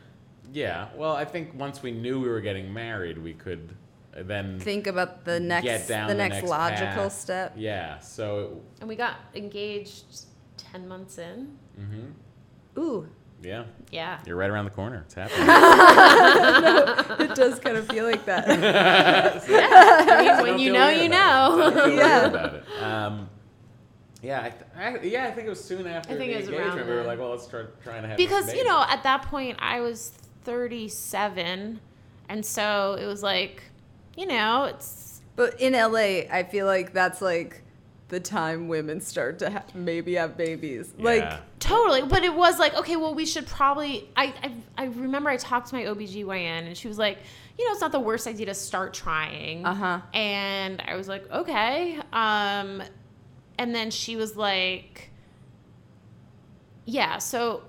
Yeah, 0.54 0.88
well, 0.96 1.14
I 1.16 1.26
think 1.26 1.54
once 1.56 1.82
we 1.82 1.92
knew 1.92 2.20
we 2.22 2.28
were 2.28 2.42
getting 2.42 2.72
married, 2.72 3.18
we 3.18 3.34
could 3.34 3.70
then 4.16 4.60
Think 4.60 4.88
about 4.88 5.26
the 5.26 5.40
next 5.40 5.64
get 5.66 5.88
down 5.88 6.08
the 6.08 6.14
the 6.14 6.18
next, 6.18 6.36
next 6.38 6.50
logical 6.50 7.04
path. 7.04 7.12
step. 7.14 7.54
Yeah, 7.58 8.00
so 8.00 8.62
And 8.80 8.88
we 8.90 8.96
got 8.96 9.16
engaged 9.36 10.26
10 10.58 10.88
months 10.88 11.18
in. 11.18 11.58
Ooh, 12.78 13.08
yeah, 13.42 13.66
Yeah. 13.92 14.20
you're 14.26 14.36
right 14.36 14.50
around 14.50 14.66
the 14.66 14.72
corner. 14.72 15.04
It's 15.06 15.14
happening. 15.16 15.48
it 17.30 17.36
does 17.36 17.60
kind 17.60 17.78
of 17.78 17.88
feel 17.90 18.06
like 18.06 18.26
that. 18.26 18.48
I 19.50 20.22
mean, 20.42 20.44
when 20.52 20.60
you 20.60 20.72
know, 20.72 20.90
you 20.90 21.10
know. 21.10 21.56
Don't 21.58 21.74
feel 21.74 21.86
weird 21.96 22.64
Yeah. 22.80 23.06
Um, 23.08 23.30
yeah, 24.22 24.40
I, 24.44 24.50
th- 24.50 24.64
I, 25.04 25.06
yeah, 25.06 25.26
I 25.28 25.32
think 25.32 25.48
it 25.48 25.50
was 25.50 25.62
soon 25.64 25.86
after 25.86 26.14
I 26.14 26.18
think 26.18 26.32
the 26.32 26.38
it 26.38 26.40
was 26.42 26.48
engagement. 26.48 26.78
around 26.78 26.88
we 26.88 26.96
were 26.96 27.04
like, 27.04 27.20
well, 27.20 27.32
let's 27.32 27.46
try 27.46 27.64
trying 27.84 28.04
to 28.04 28.08
have 28.08 28.18
because, 28.18 28.54
you 28.54 28.64
know, 28.64 28.86
at 28.88 29.04
that 29.04 29.24
point 29.24 29.58
I 29.60 29.82
was 29.82 30.14
37. 30.44 31.82
And 32.30 32.46
so 32.46 32.98
it 33.00 33.06
was 33.06 33.22
like, 33.22 33.64
you 34.16 34.26
know, 34.26 34.66
it's 34.66 35.22
But 35.36 35.60
in 35.60 35.74
LA, 35.74 36.30
I 36.32 36.48
feel 36.50 36.66
like 36.66 36.94
that's 36.94 37.22
like 37.22 37.62
the 38.10 38.20
time 38.20 38.68
women 38.68 39.02
start 39.02 39.40
to 39.40 39.50
ha- 39.50 39.64
maybe 39.74 40.14
have 40.16 40.38
babies. 40.38 40.94
Yeah. 40.98 41.04
Like 41.04 41.60
Totally, 41.60 42.02
but 42.02 42.24
it 42.24 42.34
was 42.34 42.60
like, 42.60 42.76
okay, 42.76 42.98
well, 42.98 43.16
we 43.16 43.26
should 43.26 43.48
probably. 43.48 44.10
I, 44.18 44.34
I 44.44 44.54
I 44.78 44.86
remember 44.86 45.30
I 45.30 45.38
talked 45.38 45.70
to 45.70 45.76
my 45.76 45.84
OBGYN 45.86 46.68
and 46.68 46.78
she 46.78 46.90
was 46.90 46.98
like, 46.98 47.20
you 47.58 47.66
know, 47.66 47.72
it's 47.72 47.82
not 47.82 47.92
the 47.92 48.00
worst 48.00 48.28
idea 48.28 48.48
to 48.48 48.54
start 48.54 48.94
trying. 48.94 49.66
Uh-huh. 49.66 50.02
And 50.14 50.84
I 50.86 50.96
was 50.96 51.08
like, 51.08 51.30
okay. 51.32 52.00
Um, 52.12 52.84
and 53.58 53.74
then 53.74 53.92
she 53.92 54.16
was 54.16 54.36
like, 54.36 55.10
yeah. 56.86 57.18
So 57.20 57.64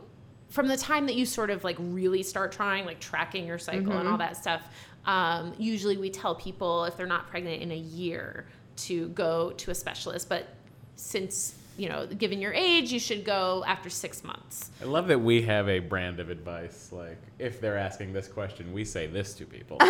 from 0.48 0.68
the 0.68 0.76
time 0.76 1.06
that 1.06 1.14
you 1.14 1.24
sort 1.24 1.50
of 1.50 1.64
like 1.64 1.76
really 1.78 2.22
start 2.22 2.50
trying, 2.52 2.84
like 2.84 2.98
tracking 2.98 3.46
your 3.46 3.58
cycle 3.58 3.92
and 3.92 4.08
all 4.08 4.18
that 4.18 4.36
stuff, 4.36 4.62
um, 5.06 5.54
usually 5.58 5.96
we 5.96 6.10
tell 6.10 6.34
people 6.34 6.84
if 6.84 6.96
they're 6.96 7.06
not 7.06 7.28
pregnant 7.28 7.62
in 7.62 7.70
a 7.72 7.76
year 7.76 8.46
to 8.76 9.08
go 9.08 9.50
to 9.52 9.70
a 9.70 9.74
specialist. 9.74 10.28
But 10.28 10.48
since 10.96 11.54
you 11.76 11.88
know, 11.88 12.06
given 12.06 12.40
your 12.40 12.52
age, 12.52 12.92
you 12.92 13.00
should 13.00 13.24
go 13.24 13.64
after 13.66 13.90
six 13.90 14.22
months. 14.22 14.70
I 14.80 14.84
love 14.84 15.08
that 15.08 15.18
we 15.18 15.42
have 15.42 15.68
a 15.68 15.80
brand 15.80 16.20
of 16.20 16.30
advice. 16.30 16.90
Like, 16.92 17.18
if 17.38 17.60
they're 17.60 17.76
asking 17.76 18.12
this 18.12 18.28
question, 18.28 18.72
we 18.72 18.84
say 18.84 19.06
this 19.06 19.34
to 19.34 19.44
people. 19.44 19.78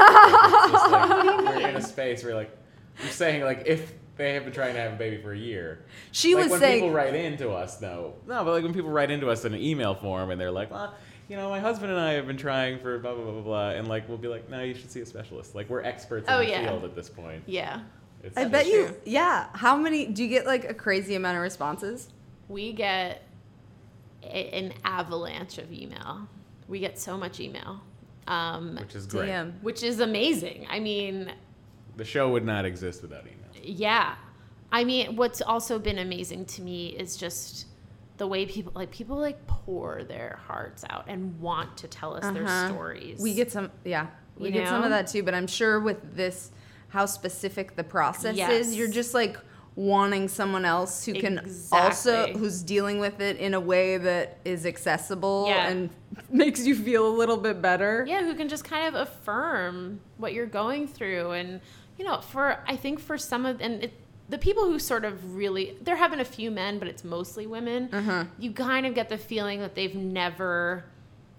Like, 0.84 1.56
we're 1.56 1.68
in 1.68 1.76
a 1.76 1.82
space 1.82 2.24
where, 2.24 2.34
like, 2.34 2.56
you're 3.00 3.10
saying, 3.10 3.44
like, 3.44 3.64
if 3.66 3.92
they 4.16 4.34
have 4.34 4.44
been 4.44 4.52
trying 4.52 4.74
to 4.74 4.80
have 4.80 4.92
a 4.92 4.96
baby 4.96 5.20
for 5.20 5.32
a 5.32 5.38
year. 5.38 5.84
She 6.12 6.34
like 6.34 6.44
was 6.44 6.52
when 6.52 6.60
saying- 6.60 6.82
people 6.82 6.94
write 6.94 7.14
into 7.14 7.50
us, 7.50 7.76
though. 7.78 8.14
No, 8.26 8.44
but 8.44 8.52
like 8.52 8.62
when 8.62 8.72
people 8.72 8.90
write 8.90 9.10
into 9.10 9.28
us 9.28 9.44
in 9.44 9.54
an 9.54 9.60
email 9.60 9.94
form 9.94 10.30
and 10.30 10.40
they're 10.40 10.50
like, 10.52 10.70
well, 10.70 10.94
you 11.28 11.36
know, 11.36 11.48
my 11.48 11.60
husband 11.60 11.90
and 11.90 12.00
I 12.00 12.12
have 12.12 12.26
been 12.26 12.36
trying 12.36 12.78
for 12.80 12.98
blah 12.98 13.14
blah 13.14 13.22
blah 13.24 13.32
blah 13.32 13.42
blah, 13.42 13.70
and 13.70 13.88
like 13.88 14.08
we'll 14.08 14.18
be 14.18 14.28
like, 14.28 14.48
no, 14.50 14.62
you 14.62 14.74
should 14.74 14.90
see 14.90 15.00
a 15.00 15.06
specialist. 15.06 15.54
Like 15.54 15.68
we're 15.70 15.82
experts 15.82 16.28
in 16.28 16.34
Oh, 16.34 16.38
the 16.38 16.48
yeah. 16.48 16.68
field 16.68 16.84
at 16.84 16.94
this 16.94 17.08
point. 17.08 17.42
Yeah. 17.46 17.80
It's 18.22 18.36
I 18.36 18.42
just- 18.42 18.52
bet 18.52 18.66
you. 18.66 18.94
Yeah. 19.04 19.48
How 19.52 19.76
many? 19.76 20.06
Do 20.06 20.22
you 20.22 20.28
get 20.28 20.46
like 20.46 20.64
a 20.68 20.74
crazy 20.74 21.14
amount 21.14 21.36
of 21.36 21.42
responses? 21.42 22.08
We 22.48 22.72
get 22.72 23.22
a, 24.22 24.26
an 24.54 24.72
avalanche 24.84 25.58
of 25.58 25.72
email. 25.72 26.28
We 26.68 26.78
get 26.78 26.98
so 26.98 27.16
much 27.18 27.40
email, 27.40 27.80
um, 28.26 28.76
which 28.76 28.94
is 28.94 29.06
great. 29.06 29.26
Damn. 29.26 29.52
which 29.62 29.82
is 29.82 30.00
amazing. 30.00 30.66
I 30.70 30.80
mean, 30.80 31.32
The 31.96 32.04
show 32.04 32.30
would 32.30 32.44
not 32.44 32.64
exist 32.64 33.02
without 33.02 33.22
email. 33.22 33.34
yeah. 33.62 34.14
I 34.72 34.82
mean, 34.82 35.14
what's 35.16 35.40
also 35.40 35.78
been 35.78 35.98
amazing 35.98 36.46
to 36.46 36.62
me 36.62 36.88
is 36.88 37.16
just 37.16 37.66
the 38.16 38.26
way 38.26 38.46
people 38.46 38.72
like 38.74 38.90
people 38.90 39.16
like 39.16 39.44
pour 39.46 40.04
their 40.04 40.38
hearts 40.46 40.84
out 40.90 41.04
and 41.08 41.38
want 41.40 41.76
to 41.78 41.88
tell 41.88 42.14
us 42.14 42.22
their 42.32 42.44
Uh-huh. 42.44 42.68
stories. 42.68 43.20
We 43.20 43.34
get 43.34 43.50
some. 43.50 43.70
Yeah. 43.84 44.06
We 44.38 44.46
You 44.48 44.52
get 44.52 44.68
some 44.68 44.82
of 44.84 44.90
that 44.90 45.06
too. 45.08 45.22
But 45.22 45.34
I'm 45.34 45.46
sure 45.46 45.80
with 45.80 46.14
this, 46.16 46.50
how 46.88 47.06
specific 47.06 47.76
the 47.76 47.84
process 47.84 48.36
Yes. 48.36 48.52
is, 48.68 48.76
you're 48.76 48.88
just 48.88 49.14
like 49.14 49.36
wanting 49.76 50.28
someone 50.28 50.64
else 50.64 51.04
who 51.04 51.14
can 51.14 51.40
also 51.72 52.28
who's 52.34 52.62
dealing 52.62 53.00
with 53.00 53.20
it 53.20 53.36
in 53.38 53.54
a 53.54 53.58
way 53.60 53.96
that 53.98 54.38
is 54.44 54.64
accessible 54.64 55.46
Yeah. 55.48 55.66
and 55.68 55.90
makes 56.30 56.64
you 56.64 56.76
feel 56.76 57.08
a 57.08 57.14
little 57.16 57.36
bit 57.36 57.60
better. 57.60 58.04
yeah, 58.08 58.22
who 58.22 58.34
can 58.34 58.48
just 58.48 58.62
kind 58.64 58.86
of 58.86 58.94
affirm 59.08 59.98
what 60.18 60.32
you're 60.32 60.46
going 60.46 60.86
through, 60.86 61.32
and 61.32 61.60
you 61.98 62.04
know, 62.04 62.20
for 62.20 62.58
I 62.68 62.76
think 62.76 63.00
for 63.00 63.18
some 63.18 63.44
of 63.44 63.60
and 63.60 63.82
it, 63.84 63.92
the 64.28 64.38
people 64.38 64.64
who 64.64 64.78
sort 64.78 65.04
of 65.04 65.34
really 65.36 65.76
there 65.82 65.96
have 65.96 66.10
been 66.10 66.20
a 66.20 66.24
few 66.24 66.50
men, 66.50 66.78
but 66.78 66.88
it's 66.88 67.04
mostly 67.04 67.46
women. 67.46 67.88
Uh-huh. 67.92 68.24
You 68.38 68.52
kind 68.52 68.86
of 68.86 68.94
get 68.94 69.08
the 69.08 69.18
feeling 69.18 69.60
that 69.60 69.74
they've 69.74 69.94
never 69.94 70.84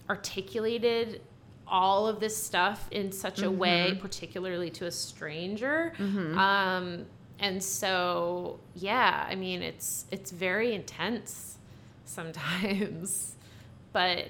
articulated 0.09 1.21
all 1.67 2.07
of 2.07 2.19
this 2.19 2.37
stuff 2.37 2.87
in 2.91 3.11
such 3.11 3.41
a 3.41 3.49
way, 3.49 3.89
Mm-hmm. 3.91 3.99
particularly 4.01 4.69
to 4.71 4.85
a 4.85 4.91
stranger. 4.91 5.93
Um, 5.99 7.05
and 7.39 7.61
so, 7.61 8.59
yeah, 8.75 9.25
I 9.27 9.35
mean, 9.35 9.61
it's 9.63 10.05
it's 10.11 10.29
very 10.31 10.73
intense 10.75 11.57
sometimes, 12.05 13.35
but 13.93 14.25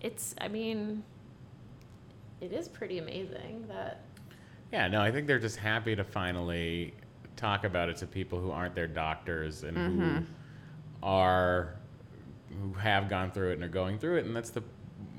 it's 0.00 0.34
I 0.40 0.48
mean, 0.48 1.02
it 2.40 2.52
is 2.52 2.68
pretty 2.68 2.98
amazing 2.98 3.66
that 3.68 4.00
Yeah, 4.72 4.88
no, 4.88 5.00
I 5.02 5.10
think 5.12 5.26
they're 5.26 5.38
just 5.38 5.58
happy 5.58 5.94
to 5.94 6.04
finally 6.04 6.94
talk 7.42 7.64
about 7.64 7.88
it 7.88 7.96
to 7.96 8.06
people 8.06 8.40
who 8.40 8.50
aren't 8.50 8.74
their 8.74 8.86
doctors 8.86 9.64
and 9.64 9.76
who 9.76 9.82
mm-hmm. 9.82 10.24
are 11.02 11.74
who 12.48 12.72
have 12.74 13.08
gone 13.08 13.30
through 13.30 13.50
it 13.50 13.54
and 13.54 13.64
are 13.64 13.68
going 13.68 13.98
through 13.98 14.18
it, 14.18 14.24
and 14.24 14.34
that's 14.34 14.50
the 14.50 14.62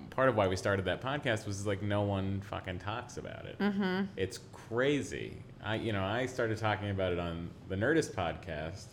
part 0.09 0.29
of 0.29 0.35
why 0.35 0.47
we 0.47 0.55
started 0.55 0.85
that 0.85 1.01
podcast 1.01 1.45
was 1.45 1.67
like 1.67 1.81
no 1.81 2.03
one 2.03 2.41
fucking 2.41 2.79
talks 2.79 3.17
about 3.17 3.45
it. 3.45 3.59
Mm-hmm. 3.59 4.05
It's 4.15 4.39
crazy. 4.53 5.43
I 5.63 5.75
you 5.75 5.91
know 5.91 6.03
I 6.03 6.25
started 6.25 6.57
talking 6.57 6.89
about 6.89 7.11
it 7.11 7.19
on 7.19 7.49
the 7.67 7.75
Nerdist 7.75 8.13
podcast. 8.13 8.85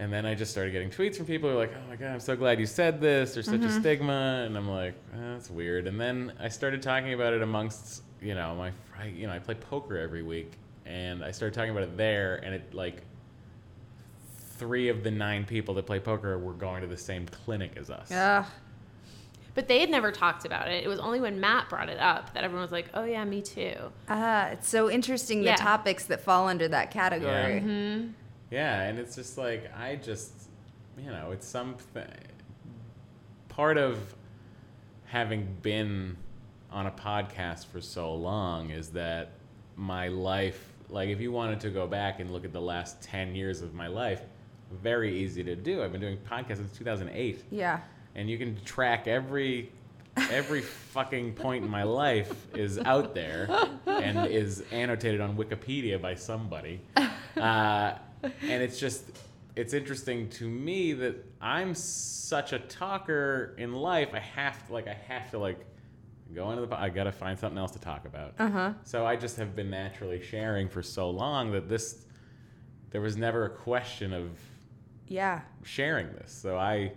And 0.00 0.12
then 0.12 0.24
I 0.24 0.36
just 0.36 0.52
started 0.52 0.70
getting 0.70 0.90
tweets 0.90 1.16
from 1.16 1.26
people 1.26 1.50
who 1.50 1.56
are 1.56 1.58
like, 1.58 1.74
"Oh 1.74 1.88
my 1.88 1.96
god, 1.96 2.12
I'm 2.12 2.20
so 2.20 2.36
glad 2.36 2.60
you 2.60 2.66
said 2.66 3.00
this. 3.00 3.34
There's 3.34 3.46
such 3.46 3.56
a 3.56 3.64
mm-hmm. 3.64 3.80
stigma," 3.80 4.44
and 4.46 4.56
I'm 4.56 4.68
like, 4.70 4.94
oh, 5.12 5.32
"That's 5.32 5.50
weird." 5.50 5.88
And 5.88 6.00
then 6.00 6.32
I 6.38 6.48
started 6.50 6.82
talking 6.82 7.14
about 7.14 7.32
it 7.32 7.42
amongst, 7.42 8.04
you 8.22 8.36
know, 8.36 8.54
my, 8.54 8.70
I, 8.96 9.06
you 9.06 9.26
know, 9.26 9.32
I 9.32 9.40
play 9.40 9.56
poker 9.56 9.98
every 9.98 10.22
week, 10.22 10.52
and 10.88 11.22
I 11.22 11.30
started 11.30 11.54
talking 11.54 11.70
about 11.70 11.84
it 11.84 11.96
there, 11.96 12.40
and 12.42 12.52
it 12.54 12.74
like, 12.74 13.02
three 14.56 14.88
of 14.88 15.04
the 15.04 15.10
nine 15.10 15.44
people 15.44 15.74
that 15.74 15.86
play 15.86 16.00
poker 16.00 16.36
were 16.38 16.52
going 16.52 16.80
to 16.80 16.88
the 16.88 16.96
same 16.96 17.26
clinic 17.26 17.72
as 17.76 17.90
us. 17.90 18.10
Ugh. 18.10 18.44
but 19.54 19.68
they 19.68 19.78
had 19.80 19.90
never 19.90 20.10
talked 20.10 20.44
about 20.44 20.68
it. 20.68 20.84
It 20.84 20.88
was 20.88 20.98
only 21.00 21.20
when 21.20 21.38
Matt 21.40 21.68
brought 21.68 21.88
it 21.88 21.98
up 22.00 22.32
that 22.34 22.42
everyone 22.44 22.62
was 22.62 22.72
like, 22.72 22.86
"Oh 22.94 23.04
yeah, 23.04 23.24
me 23.24 23.40
too." 23.42 23.74
Ah, 24.08 24.46
it's 24.48 24.68
so 24.68 24.90
interesting 24.90 25.42
Yeah. 25.42 25.56
the 25.56 25.62
topics 25.62 26.06
that 26.06 26.20
fall 26.20 26.48
under 26.48 26.66
that 26.68 26.90
category. 26.90 27.60
Mm-hmm. 27.60 28.08
Yeah, 28.50 28.82
and 28.82 28.98
it's 28.98 29.14
just 29.16 29.36
like 29.38 29.70
I 29.76 29.96
just, 29.96 30.32
you 30.96 31.10
know, 31.10 31.30
it's 31.32 31.46
something. 31.46 32.08
Part 33.48 33.78
of 33.78 34.14
having 35.06 35.48
been 35.62 36.16
on 36.70 36.86
a 36.86 36.90
podcast 36.92 37.66
for 37.66 37.80
so 37.80 38.14
long 38.14 38.70
is 38.70 38.90
that 38.90 39.30
my 39.76 40.08
life, 40.08 40.67
like, 40.90 41.08
if 41.10 41.20
you 41.20 41.32
wanted 41.32 41.60
to 41.60 41.70
go 41.70 41.86
back 41.86 42.20
and 42.20 42.30
look 42.32 42.44
at 42.44 42.52
the 42.52 42.60
last 42.60 43.02
ten 43.02 43.34
years 43.34 43.62
of 43.62 43.74
my 43.74 43.86
life, 43.88 44.22
very 44.82 45.16
easy 45.18 45.42
to 45.44 45.56
do. 45.56 45.82
I've 45.82 45.92
been 45.92 46.00
doing 46.00 46.18
podcasts 46.30 46.56
since 46.58 46.76
2008, 46.76 47.44
Yeah. 47.50 47.80
and 48.14 48.28
you 48.30 48.38
can 48.38 48.56
track 48.64 49.06
every. 49.08 49.72
Every 50.32 50.60
fucking 50.92 51.34
point 51.34 51.64
in 51.64 51.70
my 51.70 51.84
life 51.84 52.34
is 52.56 52.76
out 52.80 53.14
there 53.14 53.48
and 53.86 54.26
is 54.26 54.64
annotated 54.72 55.20
on 55.20 55.36
Wikipedia 55.36 56.00
by 56.00 56.14
somebody. 56.14 56.80
Uh, 57.36 57.96
and 58.42 58.60
it's 58.64 58.80
just 58.80 59.04
it's 59.54 59.72
interesting 59.72 60.28
to 60.30 60.48
me 60.48 60.92
that 60.92 61.24
I'm 61.40 61.72
such 61.72 62.52
a 62.52 62.58
talker 62.58 63.54
in 63.58 63.72
life. 63.74 64.08
I 64.12 64.18
have 64.18 64.66
to 64.66 64.72
like 64.72 64.88
I 64.88 64.94
have 65.06 65.30
to 65.30 65.38
like 65.38 65.64
go 66.34 66.50
into 66.50 66.66
the 66.66 66.74
I 66.76 66.88
gotta 66.90 67.12
find 67.12 67.38
something 67.38 67.58
else 67.58 67.72
to 67.72 67.78
talk 67.78 68.04
about. 68.04 68.34
Uh-huh. 68.38 68.72
So 68.84 69.06
I 69.06 69.16
just 69.16 69.36
have 69.36 69.56
been 69.56 69.70
naturally 69.70 70.22
sharing 70.22 70.68
for 70.68 70.82
so 70.82 71.10
long 71.10 71.52
that 71.52 71.68
this 71.68 72.04
there 72.90 73.00
was 73.00 73.16
never 73.16 73.44
a 73.44 73.50
question 73.50 74.12
of 74.12 74.30
Yeah. 75.06 75.40
sharing 75.62 76.08
this. 76.12 76.32
So 76.32 76.56
I 76.56 76.92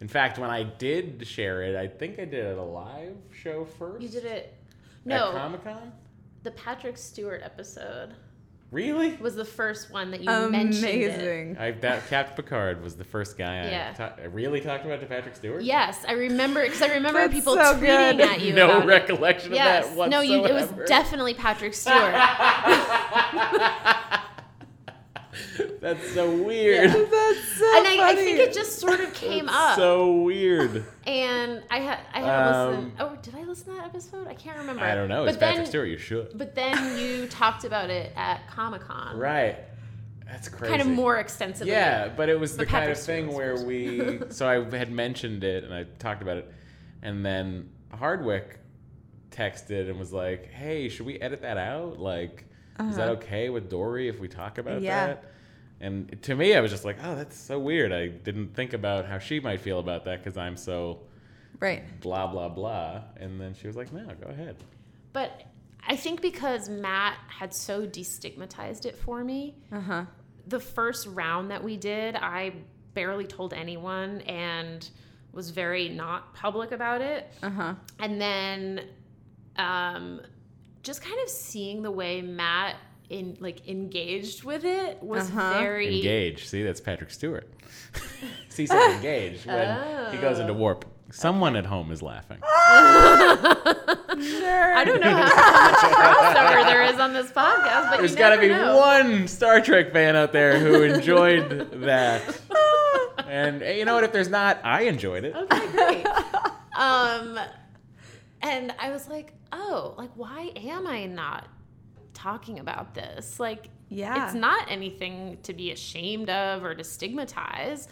in 0.00 0.08
fact 0.08 0.38
when 0.38 0.50
I 0.50 0.62
did 0.62 1.26
share 1.26 1.62
it, 1.62 1.74
I 1.76 1.86
think 1.88 2.18
I 2.18 2.24
did 2.24 2.44
it 2.46 2.58
a 2.58 2.62
live 2.62 3.16
show 3.32 3.64
first. 3.64 4.02
You 4.02 4.08
did 4.08 4.24
it. 4.24 4.52
at 4.52 5.06
No, 5.06 5.30
Comic 5.32 5.64
Con? 5.64 5.92
the 6.42 6.50
Patrick 6.52 6.96
Stewart 6.98 7.40
episode 7.42 8.14
Really? 8.72 9.16
was 9.20 9.36
the 9.36 9.44
first 9.44 9.90
one 9.92 10.10
that 10.10 10.20
you 10.20 10.26
mentioned. 10.50 10.84
Amazing. 10.84 11.56
I 11.58 11.70
that 11.70 12.06
Captain 12.08 12.34
Picard 12.36 12.82
was 12.82 12.96
the 12.96 13.04
first 13.04 13.38
guy 13.38 13.60
I, 13.64 13.70
Yeah. 13.70 13.92
ta- 13.92 14.14
I 14.20 14.24
really 14.26 14.60
talked 14.60 14.84
about 14.84 15.00
to 15.00 15.06
Patrick 15.06 15.36
Stewart. 15.36 15.62
Yes, 15.62 16.04
I 16.06 16.12
remember 16.12 16.62
because 16.64 16.82
I 16.82 16.88
remember 16.94 17.20
That's 17.20 17.32
people 17.32 17.54
so 17.54 17.74
tweeting 17.74 17.80
good. 18.16 18.20
at 18.20 18.40
you. 18.40 18.52
no 18.54 18.66
about 18.70 18.82
it. 18.82 18.86
recollection 18.86 19.54
Yes, 19.54 19.88
of 19.90 19.96
that 19.96 20.10
no, 20.10 20.20
you. 20.20 20.44
It 20.44 20.52
was 20.52 20.68
definitely 20.88 21.34
Patrick 21.34 21.74
Stewart. 21.74 22.14
That's 25.80 26.12
so 26.12 26.30
weird. 26.42 26.90
Yeah. 26.90 26.92
That's 27.10 27.58
so 27.58 27.76
and 27.78 27.86
I, 27.86 28.08
I 28.10 28.14
think 28.14 28.38
it 28.38 28.52
just 28.52 28.78
sort 28.78 29.00
of 29.00 29.12
came 29.14 29.48
up. 29.48 29.76
So 29.76 30.12
weird. 30.22 30.84
and 31.06 31.62
I 31.70 31.78
had 31.80 31.98
I 32.12 32.20
had 32.20 32.52
Um, 32.52 32.70
listened. 32.70 32.92
Oh, 33.00 33.18
did 33.22 33.34
I 33.34 33.42
listen 33.44 33.66
to 33.66 33.80
that 33.80 33.84
episode? 33.86 34.26
I 34.28 34.34
can't 34.34 34.58
remember. 34.58 34.82
I 34.82 34.94
don't 34.94 35.08
know. 35.08 35.24
It's 35.24 35.36
But 35.36 35.40
Patrick 35.46 35.58
then, 35.64 35.66
Stewart. 35.66 35.88
You 35.88 35.98
should. 35.98 36.36
But 36.36 36.54
then 36.54 36.98
you 36.98 37.26
talked 37.30 37.64
about 37.64 37.90
it 37.90 38.12
at 38.16 38.46
Comic 38.48 38.82
Con, 38.82 39.16
Right. 39.18 39.58
That's 40.26 40.48
crazy. 40.48 40.70
kind 40.76 40.82
of 40.82 40.88
more 40.88 41.18
extensively. 41.18 41.72
Yeah, 41.72 42.08
but 42.08 42.28
it 42.28 42.38
was 42.38 42.52
But 42.56 42.66
the 42.66 42.66
kind 42.66 42.90
of 42.90 42.96
Patrick 42.98 43.06
thing 43.06 43.32
where 43.32 43.64
we. 43.64 44.20
so 44.30 44.48
I 44.48 44.76
had 44.76 44.90
mentioned 44.90 45.44
it 45.44 45.62
and 45.62 45.72
I 45.72 45.84
talked 46.00 46.20
about 46.20 46.36
it, 46.38 46.52
and 47.02 47.24
then 47.24 47.70
Hardwick 47.94 48.58
texted 49.30 49.88
and 49.88 49.98
was 49.98 50.12
like, 50.12 50.50
"Hey, 50.50 50.88
should 50.88 51.06
we 51.06 51.20
edit 51.20 51.42
that 51.42 51.56
out? 51.58 51.98
Like, 52.00 52.44
is 52.80 52.96
that 52.96 53.08
okay 53.10 53.50
with 53.50 53.70
Doree 53.70 54.08
if 54.08 54.18
we 54.18 54.28
talk 54.28 54.58
about 54.58 54.72
Uh-huh. 54.78 54.84
Yeah. 54.84 55.06
that?" 55.06 55.24
And 55.80 56.20
to 56.22 56.34
me, 56.34 56.54
I 56.54 56.60
was 56.60 56.70
just 56.70 56.84
like, 56.84 56.96
"Oh, 57.02 57.14
that's 57.14 57.36
so 57.38 57.58
weird. 57.58 57.92
I 57.92 58.08
didn't 58.08 58.54
think 58.54 58.72
about 58.72 59.04
how 59.06 59.18
she 59.18 59.40
might 59.40 59.60
feel 59.60 59.78
about 59.78 60.04
that 60.06 60.22
because 60.24 60.36
I'm 60.38 60.56
so 60.56 61.00
right. 61.60 61.82
blah 62.00 62.26
blah 62.26 62.48
blah." 62.48 63.02
And 63.18 63.40
then 63.40 63.54
she 63.54 63.66
was 63.66 63.76
like, 63.76 63.92
"No, 63.92 64.06
go 64.06 64.28
ahead." 64.28 64.56
But 65.12 65.42
I 65.86 65.94
think 65.96 66.22
because 66.22 66.68
Matt 66.68 67.16
had 67.28 67.54
so 67.54 67.86
destigmatized 67.86 68.86
it 68.86 68.96
for 68.96 69.22
me, 69.22 69.54
Uh 69.70 69.80
huh. 69.80 70.04
the 70.46 70.60
first 70.60 71.06
round 71.08 71.50
that 71.50 71.62
we 71.62 71.76
did, 71.76 72.16
I 72.16 72.52
barely 72.94 73.26
told 73.26 73.52
anyone 73.52 74.22
and 74.22 74.88
was 75.32 75.50
very 75.50 75.90
not 75.90 76.34
public 76.34 76.72
about 76.72 77.02
it. 77.02 77.30
Uh 77.42 77.50
huh. 77.50 77.74
And 77.98 78.18
then 78.20 78.80
um, 79.56 80.20
just 80.82 81.02
kind 81.02 81.18
of 81.22 81.28
seeing 81.28 81.82
the 81.82 81.90
way 81.90 82.22
Matt 82.22 82.76
in 83.10 83.36
like 83.40 83.66
engaged 83.68 84.44
with 84.44 84.64
it 84.64 85.02
was 85.02 85.28
Uh-huh. 85.30 85.58
very 85.58 85.96
engaged. 85.96 86.48
See, 86.48 86.62
that's 86.62 86.80
Patrick 86.80 87.10
Stewart. 87.10 87.46
See, 88.48 88.62
he 88.62 88.66
said 88.66 88.94
engage 88.96 89.44
when 89.46 90.10
he 90.12 90.18
goes 90.18 90.38
into 90.38 90.54
warp. 90.54 90.84
Someone 91.12 91.54
at 91.54 91.64
home 91.66 91.92
is 91.92 92.02
laughing. 92.02 92.38
I 92.42 94.02
don't 94.84 95.00
know 95.00 95.08
how, 95.10 95.36
how 95.36 95.70
much 95.70 95.78
crossover 96.36 96.64
there 96.66 96.82
is 96.84 96.98
on 96.98 97.12
this 97.12 97.30
podcast, 97.30 97.90
but 97.90 97.98
there's 97.98 98.16
got 98.16 98.30
to 98.34 98.40
be 98.40 98.48
know. 98.48 98.76
one 98.76 99.28
Star 99.28 99.60
Trek 99.60 99.92
fan 99.92 100.16
out 100.16 100.32
there 100.32 100.58
who 100.58 100.82
enjoyed 100.82 101.70
that. 101.82 102.40
And 103.28 103.62
eh, 103.62 103.72
you 103.72 103.84
know 103.86 103.94
what? 103.94 104.04
If 104.04 104.12
there's 104.12 104.28
not, 104.28 104.58
I 104.62 104.82
enjoyed 104.82 105.24
it. 105.24 105.34
Okay, 105.34 105.66
great. 105.72 106.06
um, 106.76 107.38
and 108.42 108.74
I 108.78 108.90
was 108.90 109.08
like, 109.08 109.32
oh, 109.52 109.94
like 109.96 110.10
why 110.14 110.52
am 110.54 110.86
I 110.86 111.06
not 111.06 111.48
talking 112.16 112.58
about 112.58 112.94
this. 112.94 113.38
Like, 113.38 113.68
Yeah. 113.88 114.24
it's 114.26 114.34
not 114.34 114.70
anything 114.70 115.38
to 115.44 115.52
be 115.52 115.70
ashamed 115.70 116.30
of 116.30 116.64
or 116.64 116.74
to 116.74 116.82
stigmatize. 116.82 117.86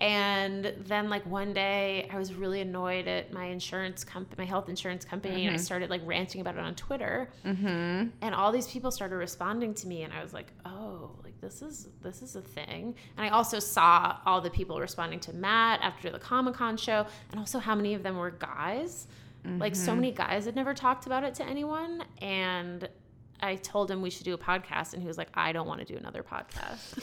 And 0.00 0.74
then, 0.86 1.10
like 1.10 1.26
one 1.26 1.52
day, 1.52 2.08
I 2.12 2.18
was 2.18 2.32
really 2.32 2.60
annoyed 2.60 3.08
at 3.08 3.32
my 3.32 3.46
insurance 3.46 4.04
company, 4.04 4.36
my 4.38 4.44
health 4.44 4.68
insurance 4.68 5.04
company, 5.04 5.44
and 5.46 5.52
I 5.54 5.58
started 5.58 5.90
like 5.90 6.02
ranting 6.04 6.40
about 6.40 6.54
it 6.54 6.60
on 6.60 6.76
Twitter. 6.76 7.30
Mm-hmm. 7.44 8.10
And 8.20 8.34
all 8.34 8.52
these 8.52 8.68
people 8.68 8.92
started 8.92 9.16
responding 9.16 9.74
to 9.74 9.88
me, 9.88 10.02
and 10.02 10.12
I 10.12 10.22
was 10.22 10.32
like, 10.32 10.52
"Oh, 10.64 11.16
like 11.24 11.40
this 11.40 11.62
is 11.62 11.88
this 12.00 12.22
is 12.22 12.36
a 12.36 12.42
thing." 12.42 12.94
And 13.16 13.26
I 13.26 13.30
also 13.30 13.58
saw 13.58 14.18
all 14.24 14.40
the 14.40 14.50
people 14.50 14.78
responding 14.78 15.18
to 15.20 15.32
Matt 15.32 15.80
after 15.82 16.10
the 16.10 16.18
Comic 16.20 16.54
Con 16.54 16.76
show, 16.76 17.04
and 17.32 17.40
also 17.40 17.58
how 17.58 17.74
many 17.74 17.94
of 17.94 18.04
them 18.04 18.16
were 18.18 18.30
guys. 18.30 19.08
Like 19.44 19.74
so 19.74 19.94
many 19.94 20.12
guys 20.12 20.44
had 20.44 20.54
never 20.54 20.74
talked 20.74 21.06
about 21.06 21.24
it 21.24 21.34
to 21.36 21.44
anyone, 21.44 22.04
and 22.20 22.86
I 23.40 23.56
told 23.56 23.90
him 23.90 24.02
we 24.02 24.10
should 24.10 24.24
do 24.24 24.34
a 24.34 24.38
podcast, 24.38 24.92
and 24.94 25.02
he 25.02 25.08
was 25.08 25.16
like, 25.18 25.28
"I 25.34 25.52
don't 25.52 25.66
want 25.66 25.80
to 25.80 25.86
do 25.86 25.96
another 25.96 26.22
podcast." 26.22 26.94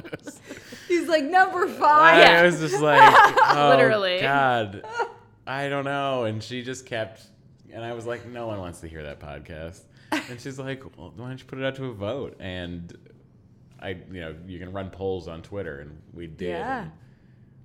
He's 0.88 1.08
like 1.08 1.24
number 1.24 1.66
five. 1.68 2.28
I 2.28 2.42
was 2.42 2.60
just 2.60 2.80
like, 2.80 3.00
oh, 3.54 3.68
Literally. 3.70 4.20
God, 4.20 4.84
I 5.46 5.68
don't 5.68 5.84
know. 5.84 6.24
And 6.24 6.42
she 6.42 6.62
just 6.62 6.84
kept, 6.86 7.22
and 7.72 7.84
I 7.84 7.92
was 7.92 8.06
like, 8.06 8.26
no 8.26 8.46
one 8.46 8.58
wants 8.58 8.80
to 8.80 8.88
hear 8.88 9.02
that 9.04 9.20
podcast. 9.20 9.82
And 10.12 10.40
she's 10.40 10.58
like, 10.58 10.82
well, 10.98 11.12
why 11.16 11.28
don't 11.28 11.38
you 11.38 11.44
put 11.44 11.58
it 11.58 11.64
out 11.64 11.76
to 11.76 11.86
a 11.86 11.92
vote? 11.92 12.36
And 12.40 12.96
I, 13.80 13.90
you 13.90 14.20
know, 14.20 14.34
you 14.46 14.58
can 14.58 14.72
run 14.72 14.90
polls 14.90 15.28
on 15.28 15.42
Twitter, 15.42 15.78
and 15.80 16.00
we 16.12 16.26
did. 16.26 16.48
Yeah. 16.50 16.80
and 16.80 16.90
I 16.90 16.90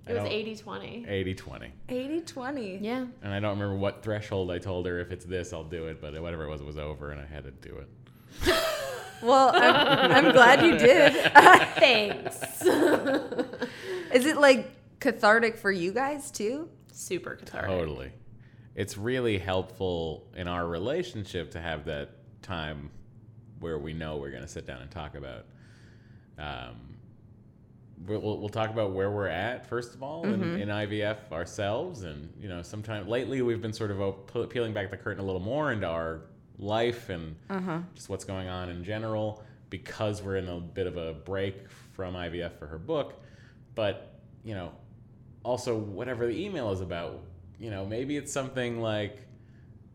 It 0.08 0.14
was 0.14 0.24
don't- 0.24 0.32
80 0.32 0.56
20. 0.56 1.06
80 1.08 1.34
20. 1.36 1.72
80 1.90 2.22
20. 2.22 2.78
Yeah. 2.78 3.06
And 3.24 3.34
I 3.34 3.40
don't 3.40 3.58
remember 3.58 3.76
what 3.76 4.04
threshold 4.04 4.52
I 4.52 4.60
told 4.60 4.86
her. 4.86 5.00
If 5.00 5.12
it's 5.12 5.26
this, 5.26 5.52
I'll 5.54 5.64
do 5.64 5.88
it. 5.88 6.00
But 6.02 6.20
whatever 6.22 6.44
it 6.46 6.50
was, 6.50 6.62
it 6.62 6.68
was 6.68 6.78
over, 6.78 7.12
and 7.12 7.20
I 7.20 7.26
had 7.26 7.44
to 7.46 7.52
do 7.52 7.78
it. 7.78 8.56
Well, 9.22 9.50
I'm, 9.56 10.12
I'm 10.26 10.32
glad 10.34 10.64
you 10.64 10.78
did. 10.78 11.14
Thanks. 11.80 12.36
Is 14.14 14.26
it 14.26 14.38
like 14.38 14.70
cathartic 15.00 15.58
for 15.58 15.72
you 15.72 15.94
guys 15.94 16.30
too? 16.32 16.70
Super 16.92 17.36
cathartic. 17.36 17.70
Totally. 17.70 18.12
It's 18.76 18.98
really 18.98 19.38
helpful 19.38 20.28
in 20.36 20.48
our 20.50 20.68
relationship 20.68 21.52
to 21.52 21.62
have 21.62 21.86
that 21.86 22.10
time 22.42 22.92
where 23.62 23.80
we 23.80 23.94
know 23.94 24.18
we're 24.18 24.32
going 24.32 24.44
to 24.44 24.50
sit 24.50 24.68
down 24.68 24.82
and 24.82 24.92
talk 24.92 25.16
about. 25.16 25.46
Um, 26.38 26.76
we'll, 28.06 28.40
we'll 28.40 28.50
talk 28.50 28.70
about 28.70 28.92
where 28.92 29.12
we're 29.12 29.28
at 29.28 29.68
first 29.68 29.96
of 29.96 30.04
all 30.04 30.26
in, 30.26 30.40
mm-hmm. 30.40 30.62
in 30.62 30.70
IVF 30.70 31.32
ourselves, 31.32 32.04
and 32.04 32.32
you 32.40 32.50
know, 32.50 32.62
sometime 32.62 33.08
lately 33.08 33.42
we've 33.42 33.62
been 33.62 33.74
sort 33.74 33.92
of 33.92 34.50
peeling 34.50 34.74
back 34.74 34.92
the 34.92 34.98
curtain 34.98 35.24
a 35.24 35.26
little 35.26 35.42
more 35.42 35.72
into 35.72 35.88
our 35.88 36.22
life 36.58 37.10
and 37.10 37.36
uh-huh. 37.50 37.80
just 37.94 38.10
what's 38.10 38.24
going 38.24 38.48
on 38.48 38.70
in 38.70 38.84
general 38.84 39.44
because 39.70 40.22
we're 40.22 40.38
in 40.38 40.48
a 40.48 40.60
bit 40.60 40.88
of 40.88 40.98
a 40.98 41.14
break 41.14 41.70
from 41.94 42.14
IVF 42.14 42.58
for 42.58 42.68
her 42.68 42.78
book, 42.78 43.22
but 43.74 44.20
you 44.44 44.54
know, 44.54 44.72
also 45.44 45.76
whatever 45.76 46.28
the 46.28 46.46
email 46.46 46.72
is 46.72 46.82
about. 46.82 47.22
You 47.60 47.72
know, 47.72 47.86
maybe 47.86 48.18
it's 48.18 48.34
something 48.34 48.82
like 48.82 49.22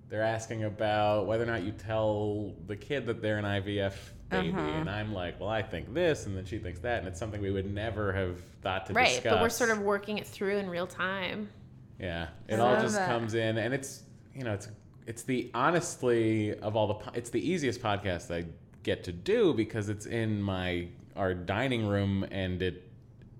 they're 0.09 0.23
asking 0.23 0.65
about 0.65 1.27
whether 1.27 1.45
or 1.45 1.47
not 1.47 1.63
you 1.63 1.73
tell 1.73 2.55
the 2.67 2.77
kid 2.77 3.07
that 3.07 3.23
they're 3.23 3.39
an 3.39 3.45
IVF 3.45 3.95
baby, 4.31 4.51
uh-huh. 4.51 4.61
and 4.61 4.88
I'm 4.90 5.12
like, 5.12 5.38
well, 5.40 5.49
I 5.49 5.62
think 5.62 5.93
this, 5.93 6.27
and 6.27 6.37
then 6.37 6.45
she 6.45 6.59
thinks 6.59 6.81
that, 6.81 6.99
and 7.01 7.09
it's 7.09 7.19
something 7.19 7.40
we 7.40 7.51
would 7.51 7.73
never 7.73 8.12
have 8.12 8.40
thought 8.62 8.87
to 8.87 8.93
do. 8.93 8.97
Right. 8.97 9.09
discuss. 9.09 9.33
But 9.33 9.43
we're 9.43 9.49
sort 9.49 9.71
of 9.71 9.81
working 9.81 10.19
it 10.19 10.27
through 10.27 10.59
in 10.59 10.69
real 10.71 10.87
time. 10.87 11.49
Yeah, 11.99 12.29
it 12.49 12.57
I 12.57 12.59
all 12.59 12.81
just 12.81 12.95
that. 12.95 13.09
comes 13.09 13.35
in, 13.35 13.59
and 13.59 13.75
it's 13.75 14.03
you 14.35 14.45
know 14.45 14.55
it's 14.55 14.69
it's 15.07 15.23
the 15.23 15.51
honestly 15.55 16.55
of 16.61 16.77
all 16.77 16.87
the 16.87 16.95
po- 16.95 17.12
it's 17.14 17.31
the 17.31 17.47
easiest 17.47 17.83
podcast 17.83 18.35
I 18.35 18.47
get 18.83 19.05
to 19.05 19.12
do 19.12 19.53
because 19.53 19.88
it's 19.88 20.07
in 20.07 20.40
my 20.40 20.88
our 21.16 21.35
dining 21.35 21.87
room 21.87 22.25
and 22.31 22.62
it 22.62 22.88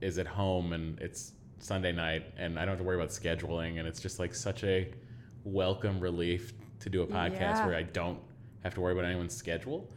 is 0.00 0.18
at 0.18 0.26
home 0.26 0.72
and 0.72 0.98
it's 1.00 1.33
Sunday 1.61 1.92
night 1.92 2.24
and 2.37 2.59
I 2.59 2.62
don't 2.62 2.70
have 2.70 2.79
to 2.79 2.85
worry 2.85 2.96
about 2.96 3.11
scheduling 3.11 3.79
and 3.79 3.87
it's 3.87 4.00
just 4.00 4.18
like 4.18 4.35
such 4.35 4.64
a 4.64 4.90
welcome 5.44 6.00
relief 6.00 6.53
to 6.81 6.90
do 6.90 7.03
a 7.03 7.07
podcast 7.07 7.38
Yeah. 7.40 7.66
where 7.66 7.76
I 7.76 7.83
don't 7.85 8.18
have 8.64 8.74
to 8.74 8.81
worry 8.81 8.92
about 8.92 9.05
anyone's 9.05 9.35
schedule. 9.35 9.88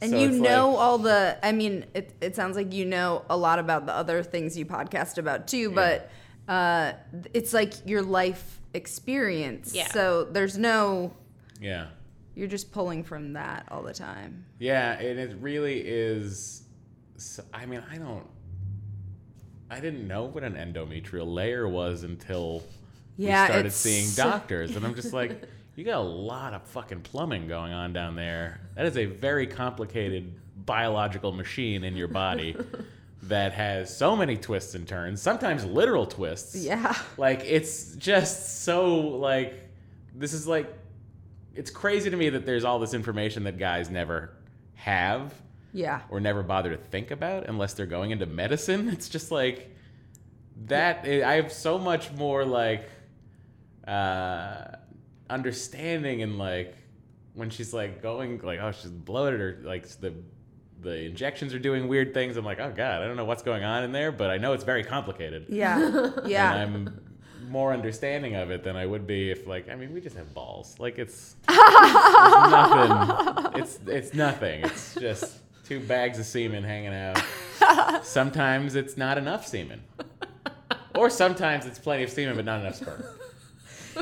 And 0.00 0.10
So 0.12 0.18
you 0.18 0.30
know 0.30 0.70
like- 0.70 0.78
all 0.78 0.98
the, 0.98 1.38
I 1.42 1.52
mean, 1.52 1.84
it, 1.94 2.14
it 2.20 2.36
sounds 2.36 2.56
like 2.56 2.72
you 2.72 2.84
know 2.84 3.24
a 3.28 3.36
lot 3.36 3.58
about 3.58 3.86
the 3.86 3.92
other 3.94 4.22
things 4.22 4.56
you 4.56 4.64
podcast 4.66 5.18
about 5.18 5.48
too, 5.48 5.70
but 5.70 6.10
uh, 6.48 6.92
it's 7.34 7.52
like 7.52 7.74
your 7.86 8.02
life 8.02 8.60
experience. 8.74 9.74
Yeah. 9.74 9.88
So 9.88 10.24
there's 10.24 10.56
no, 10.56 11.12
Yeah. 11.60 11.88
you're 12.36 12.46
just 12.48 12.70
pulling 12.70 13.02
from 13.02 13.32
that 13.32 13.66
all 13.70 13.82
the 13.82 13.92
time. 13.92 14.44
Yeah, 14.60 14.92
and 15.00 15.18
it 15.18 15.36
really 15.40 15.80
is. 15.80 16.62
I 17.52 17.66
mean, 17.66 17.82
I 17.90 17.96
don't. 17.98 18.26
I 19.70 19.80
didn't 19.80 20.06
know 20.06 20.24
what 20.24 20.44
an 20.44 20.54
endometrial 20.54 21.26
layer 21.32 21.68
was 21.68 22.02
until 22.04 22.62
Yeah, 23.16 23.42
we 23.42 23.46
started 23.48 23.66
it's 23.66 23.76
seeing 23.76 24.08
doctors, 24.14 24.76
and 24.76 24.86
I'm 24.86 24.94
just 24.94 25.12
like, 25.12 25.42
you 25.78 25.84
got 25.84 25.98
a 25.98 26.00
lot 26.00 26.54
of 26.54 26.62
fucking 26.64 27.00
plumbing 27.02 27.46
going 27.46 27.72
on 27.72 27.92
down 27.92 28.16
there. 28.16 28.60
That 28.74 28.86
is 28.86 28.96
a 28.96 29.04
very 29.04 29.46
complicated 29.46 30.34
biological 30.66 31.30
machine 31.30 31.84
in 31.84 31.96
your 31.96 32.08
body 32.08 32.56
that 33.22 33.52
has 33.52 33.96
so 33.96 34.16
many 34.16 34.36
twists 34.36 34.74
and 34.74 34.88
turns, 34.88 35.22
sometimes 35.22 35.64
literal 35.64 36.04
twists. 36.04 36.56
Yeah. 36.56 36.96
Like 37.16 37.42
it's 37.44 37.94
just 37.94 38.64
so 38.64 38.96
like 38.96 39.54
this 40.16 40.32
is 40.32 40.48
like 40.48 40.72
it's 41.54 41.70
crazy 41.70 42.10
to 42.10 42.16
me 42.16 42.30
that 42.30 42.44
there's 42.44 42.64
all 42.64 42.80
this 42.80 42.92
information 42.92 43.44
that 43.44 43.56
guys 43.56 43.88
never 43.88 44.32
have 44.74 45.32
Yeah. 45.72 46.00
or 46.10 46.18
never 46.18 46.42
bother 46.42 46.70
to 46.70 46.76
think 46.76 47.12
about 47.12 47.48
unless 47.48 47.74
they're 47.74 47.86
going 47.86 48.10
into 48.10 48.26
medicine. 48.26 48.88
It's 48.92 49.08
just 49.08 49.30
like 49.30 49.72
that. 50.66 51.04
I 51.06 51.34
have 51.34 51.52
so 51.52 51.78
much 51.78 52.10
more 52.12 52.44
like 52.44 52.88
uh, 53.86 54.72
understanding 55.30 56.22
and 56.22 56.38
like 56.38 56.74
when 57.34 57.50
she's 57.50 57.72
like 57.72 58.02
going 58.02 58.40
like 58.42 58.60
oh 58.60 58.72
she's 58.72 58.90
bloated 58.90 59.40
or 59.40 59.60
like 59.64 59.86
the 60.00 60.12
the 60.80 61.04
injections 61.04 61.52
are 61.54 61.58
doing 61.58 61.88
weird 61.88 62.14
things. 62.14 62.36
I'm 62.36 62.44
like 62.44 62.60
oh 62.60 62.72
god 62.74 63.02
I 63.02 63.06
don't 63.06 63.16
know 63.16 63.24
what's 63.24 63.42
going 63.42 63.64
on 63.64 63.84
in 63.84 63.92
there, 63.92 64.12
but 64.12 64.30
I 64.30 64.38
know 64.38 64.52
it's 64.52 64.64
very 64.64 64.84
complicated. 64.84 65.46
Yeah. 65.48 66.10
Yeah. 66.26 66.54
And 66.54 66.88
I'm 66.88 67.04
more 67.50 67.72
understanding 67.72 68.34
of 68.34 68.50
it 68.50 68.62
than 68.62 68.76
I 68.76 68.84
would 68.84 69.06
be 69.06 69.30
if 69.30 69.46
like 69.46 69.68
I 69.70 69.74
mean 69.76 69.92
we 69.92 70.00
just 70.00 70.16
have 70.16 70.32
balls. 70.34 70.76
Like 70.78 70.98
it's, 70.98 71.36
it's 71.48 72.50
nothing. 72.50 73.60
It's 73.62 73.78
it's 73.86 74.14
nothing. 74.14 74.64
It's 74.64 74.94
just 74.94 75.38
two 75.64 75.80
bags 75.80 76.18
of 76.18 76.26
semen 76.26 76.64
hanging 76.64 76.94
out. 76.94 77.22
Sometimes 78.04 78.74
it's 78.74 78.96
not 78.96 79.18
enough 79.18 79.46
semen. 79.46 79.82
Or 80.94 81.10
sometimes 81.10 81.64
it's 81.66 81.78
plenty 81.78 82.02
of 82.02 82.10
semen 82.10 82.34
but 82.34 82.44
not 82.44 82.60
enough 82.60 82.74
sperm. 82.76 83.04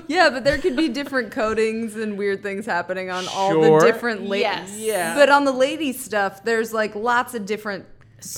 Yeah, 0.09 0.31
but 0.31 0.45
there 0.45 0.59
could 0.59 0.77
be 0.77 0.89
different 0.89 1.31
coatings 1.33 1.97
and 1.97 2.17
weird 2.19 2.43
things 2.43 2.67
happening 2.67 3.11
on 3.11 3.27
all 3.29 3.51
Sure. 3.53 3.81
the 3.81 3.87
different 3.87 4.29
ladies. 4.29 4.43
Yes. 4.45 4.77
Yeah. 4.79 5.15
But 5.15 5.29
on 5.31 5.45
the 5.45 5.53
lady 5.53 5.93
stuff, 5.93 6.45
there's 6.45 6.73
like 6.73 6.95
lots 6.95 7.35
of 7.35 7.47
different 7.47 7.87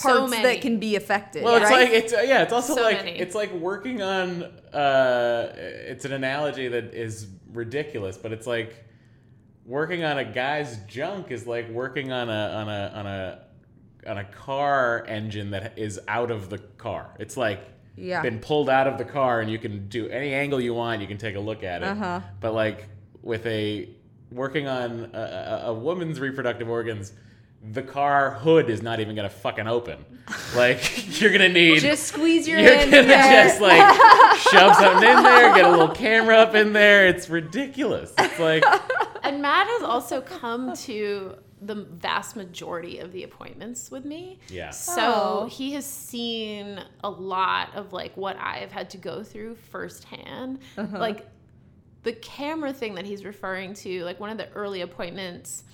parts 0.02 0.30
many. 0.30 0.42
that 0.42 0.60
can 0.60 0.78
be 0.78 0.96
affected. 0.96 1.44
Well, 1.44 1.56
it's 1.56 1.70
right? 1.70 1.84
like 1.84 1.90
it's 1.90 2.12
uh, 2.12 2.20
yeah, 2.26 2.42
it's 2.42 2.52
also 2.52 2.74
So 2.74 2.82
like 2.82 3.04
many. 3.04 3.18
it's 3.18 3.34
like 3.34 3.52
working 3.52 4.02
on 4.02 4.42
uh 4.72 5.52
it's 5.56 6.04
an 6.04 6.12
analogy 6.12 6.68
that 6.68 6.94
is 6.94 7.28
ridiculous, 7.52 8.16
but 8.18 8.32
it's 8.32 8.46
like 8.46 8.84
working 9.64 10.02
on 10.04 10.18
a 10.18 10.24
guy's 10.24 10.78
junk 10.86 11.30
is 11.30 11.46
like 11.46 11.68
working 11.70 12.10
on 12.12 12.28
a 12.28 12.32
on 12.32 12.68
a 12.68 12.92
on 12.94 13.06
a 13.06 13.40
on 14.10 14.18
a 14.18 14.24
car 14.24 15.04
engine 15.06 15.50
that 15.50 15.78
is 15.78 16.00
out 16.08 16.30
of 16.30 16.50
the 16.50 16.58
car. 16.58 17.14
It's 17.18 17.36
like 17.36 17.60
Yeah. 17.98 18.22
been 18.22 18.38
pulled 18.38 18.68
out 18.70 18.86
of 18.86 18.98
the 18.98 19.04
car 19.04 19.40
and 19.40 19.50
you 19.50 19.58
can 19.58 19.88
do 19.88 20.08
any 20.08 20.32
angle 20.34 20.60
you 20.60 20.74
want, 20.74 21.00
you 21.00 21.06
can 21.06 21.18
take 21.18 21.36
a 21.36 21.40
look 21.40 21.62
at 21.62 21.82
it. 21.82 21.86
Uh-huh. 21.86 22.20
But 22.40 22.54
like 22.54 22.88
with 23.22 23.44
a 23.46 23.88
working 24.30 24.66
on 24.68 25.10
a, 25.14 25.18
a, 25.18 25.62
a 25.70 25.74
woman's 25.74 26.20
reproductive 26.20 26.68
organs, 26.68 27.12
the 27.72 27.82
car 27.82 28.30
hood 28.32 28.70
is 28.70 28.82
not 28.82 29.00
even 29.00 29.16
gonna 29.16 29.28
fucking 29.28 29.66
open. 29.66 30.04
Like 30.54 31.20
you're 31.20 31.32
gonna 31.32 31.48
need 31.48 31.80
just 31.80 32.04
squeeze 32.04 32.46
your 32.46 32.58
you're 32.58 32.74
hand 32.76 32.90
gonna 32.90 33.02
in 33.02 33.08
there. 33.08 33.44
just 33.44 33.60
like 33.62 33.80
shove 34.50 34.74
something 34.76 35.08
in 35.08 35.22
there, 35.22 35.54
get 35.54 35.64
a 35.64 35.70
little 35.70 35.88
camera 35.88 36.36
up 36.36 36.54
in 36.54 36.72
there. 36.74 37.06
It's 37.06 37.30
ridiculous. 37.30 38.12
It's 38.18 38.38
like 38.38 38.62
And 39.22 39.40
Matt 39.42 39.66
has 39.68 39.82
also 39.82 40.20
come 40.20 40.74
to 40.76 41.34
the 41.60 41.74
vast 41.74 42.36
majority 42.36 42.98
of 42.98 43.12
the 43.12 43.24
appointments 43.24 43.90
with 43.90 44.04
me. 44.04 44.38
Yeah. 44.48 44.70
So 44.70 45.02
Oh. 45.44 45.48
he 45.50 45.72
has 45.72 45.84
seen 45.84 46.80
a 47.02 47.10
lot 47.10 47.74
of 47.74 47.92
like 47.92 48.16
what 48.16 48.36
I 48.36 48.58
have 48.58 48.70
had 48.72 48.90
to 48.90 48.96
go 48.98 49.22
through 49.22 49.56
firsthand. 49.56 50.60
Uh-huh. 50.76 50.98
Like 50.98 51.26
the 52.04 52.12
camera 52.12 52.72
thing 52.72 52.94
that 52.94 53.04
he's 53.04 53.24
referring 53.24 53.74
to, 53.74 54.04
like 54.04 54.20
one 54.20 54.30
of 54.30 54.38
the 54.38 54.48
early 54.52 54.82
appointments, 54.82 55.64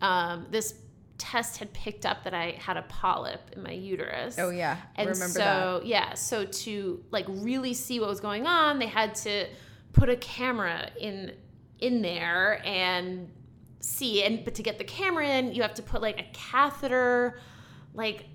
um, 0.00 0.46
this 0.50 0.74
test 1.18 1.56
had 1.58 1.72
picked 1.72 2.06
up 2.06 2.22
that 2.24 2.34
I 2.34 2.52
had 2.58 2.76
a 2.76 2.82
polyp 2.82 3.40
in 3.52 3.62
my 3.62 3.72
uterus. 3.72 4.36
Oh, 4.38 4.50
yeah. 4.50 4.76
I 4.96 5.02
And 5.02 5.10
remember 5.10 5.38
so 5.40 5.80
yeah, 5.84 6.14
so 6.14 6.44
to 6.44 7.02
like 7.10 7.26
really 7.28 7.74
see 7.74 7.98
what 8.00 8.08
was 8.08 8.20
going 8.20 8.46
on, 8.46 8.78
they 8.78 8.86
had 8.86 9.14
to 9.16 9.46
put 9.92 10.08
a 10.08 10.16
camera 10.16 10.90
in 11.00 11.32
in 11.80 12.02
there 12.02 12.60
and 12.66 13.30
see. 13.80 14.22
And 14.24 14.44
but 14.44 14.54
to 14.54 14.62
get 14.62 14.78
the 14.78 14.84
camera 14.84 15.26
in, 15.28 15.52
you 15.52 15.62
have 15.62 15.74
to 15.74 15.82
put 15.82 16.02
like 16.02 16.20
a 16.20 16.26
catheter, 16.32 17.40
like 17.94 18.26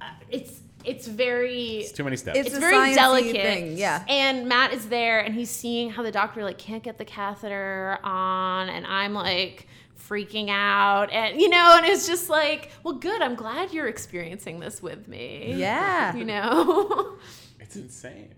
uh, 0.00 0.06
it's 0.30 0.60
it's 0.84 1.06
very 1.06 1.78
It's 1.78 1.92
too 1.92 2.04
many 2.04 2.16
steps. 2.16 2.38
It's 2.38 2.48
it's 2.48 2.56
a 2.56 2.60
very 2.60 2.94
delicate 2.94 3.32
thing, 3.36 3.78
yeah. 3.78 4.04
and 4.06 4.46
matt 4.46 4.74
is 4.74 4.88
there 4.90 5.20
and 5.20 5.34
he's 5.34 5.48
seeing 5.48 5.88
how 5.88 6.02
the 6.02 6.12
doctor 6.12 6.44
like 6.44 6.58
can't 6.58 6.82
get 6.82 6.98
the 6.98 7.06
catheter 7.06 7.98
on 8.04 8.68
and 8.68 8.86
i'm 8.86 9.14
like 9.14 9.66
freaking 9.98 10.50
out 10.50 11.10
and 11.10 11.40
you 11.40 11.48
know 11.48 11.76
and 11.78 11.86
it's 11.86 12.06
just 12.06 12.28
like 12.28 12.70
well 12.82 12.92
good 12.92 13.22
i'm 13.22 13.34
glad 13.34 13.72
you're 13.72 13.86
experiencing 13.86 14.60
this 14.60 14.82
with 14.82 15.08
me 15.08 15.54
Yeah. 15.56 16.14
you 16.14 16.26
know 16.26 17.16
It's 17.60 17.76
insane. 17.76 18.34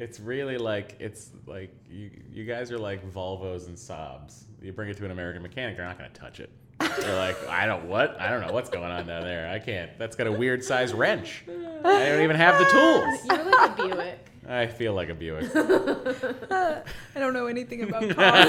It's 0.00 0.18
really 0.18 0.56
like 0.56 0.96
it's 0.98 1.30
like 1.46 1.70
you 1.90 2.10
you 2.32 2.44
guys 2.44 2.72
are 2.72 2.78
like 2.78 3.04
Volvos 3.12 3.66
and 3.66 3.76
Saabs. 3.76 4.44
You 4.62 4.72
bring 4.72 4.88
it 4.88 4.96
to 4.96 5.04
an 5.04 5.10
American 5.10 5.42
mechanic, 5.42 5.76
they're 5.76 5.84
not 5.84 5.98
gonna 5.98 6.08
touch 6.10 6.40
it. 6.40 6.48
They're 6.78 7.16
like, 7.16 7.36
I 7.48 7.66
don't 7.66 7.84
what? 7.84 8.18
I 8.18 8.30
don't 8.30 8.40
know 8.40 8.52
what's 8.52 8.70
going 8.70 8.90
on 8.90 9.06
down 9.06 9.24
there. 9.24 9.50
I 9.50 9.58
can't. 9.58 9.90
That's 9.98 10.16
got 10.16 10.26
a 10.26 10.32
weird 10.32 10.64
size 10.64 10.94
wrench. 10.94 11.44
I 11.48 12.08
don't 12.08 12.22
even 12.22 12.36
have 12.36 12.58
the 12.58 12.64
tools. 12.64 13.20
you're 13.28 13.50
like 13.50 13.78
a 13.78 13.88
buick 13.88 14.26
I 14.48 14.66
feel 14.66 14.94
like 14.94 15.10
a 15.10 15.14
Buick. 15.14 15.50
I 15.54 16.82
don't 17.14 17.34
know 17.34 17.46
anything 17.46 17.82
about 17.82 18.08
cars. 18.10 18.46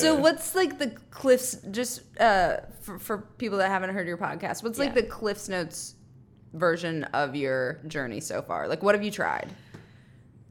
so 0.00 0.14
what's 0.14 0.54
like 0.54 0.78
the 0.78 0.88
cliffs 1.10 1.56
just 1.70 2.00
uh 2.18 2.58
for, 2.80 2.98
for 2.98 3.18
people 3.36 3.58
that 3.58 3.68
haven't 3.68 3.90
heard 3.90 4.06
your 4.06 4.16
podcast 4.16 4.62
what's 4.62 4.78
like 4.78 4.90
Yeah. 4.90 4.94
the 4.94 5.02
cliffs 5.02 5.50
notes 5.50 5.96
version 6.52 7.04
of 7.04 7.34
your 7.36 7.74
journey 7.86 8.20
so 8.20 8.42
far 8.42 8.66
like 8.68 8.82
what 8.82 8.94
have 8.94 9.04
you 9.04 9.10
tried 9.10 9.48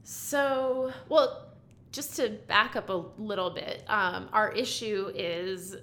So, 0.02 0.92
well, 1.08 1.46
just 1.92 2.16
to 2.16 2.30
back 2.48 2.74
up 2.76 2.88
a 2.88 3.04
little 3.18 3.50
bit, 3.50 3.84
um, 3.88 4.28
our 4.32 4.50
issue 4.52 5.10
is, 5.14 5.76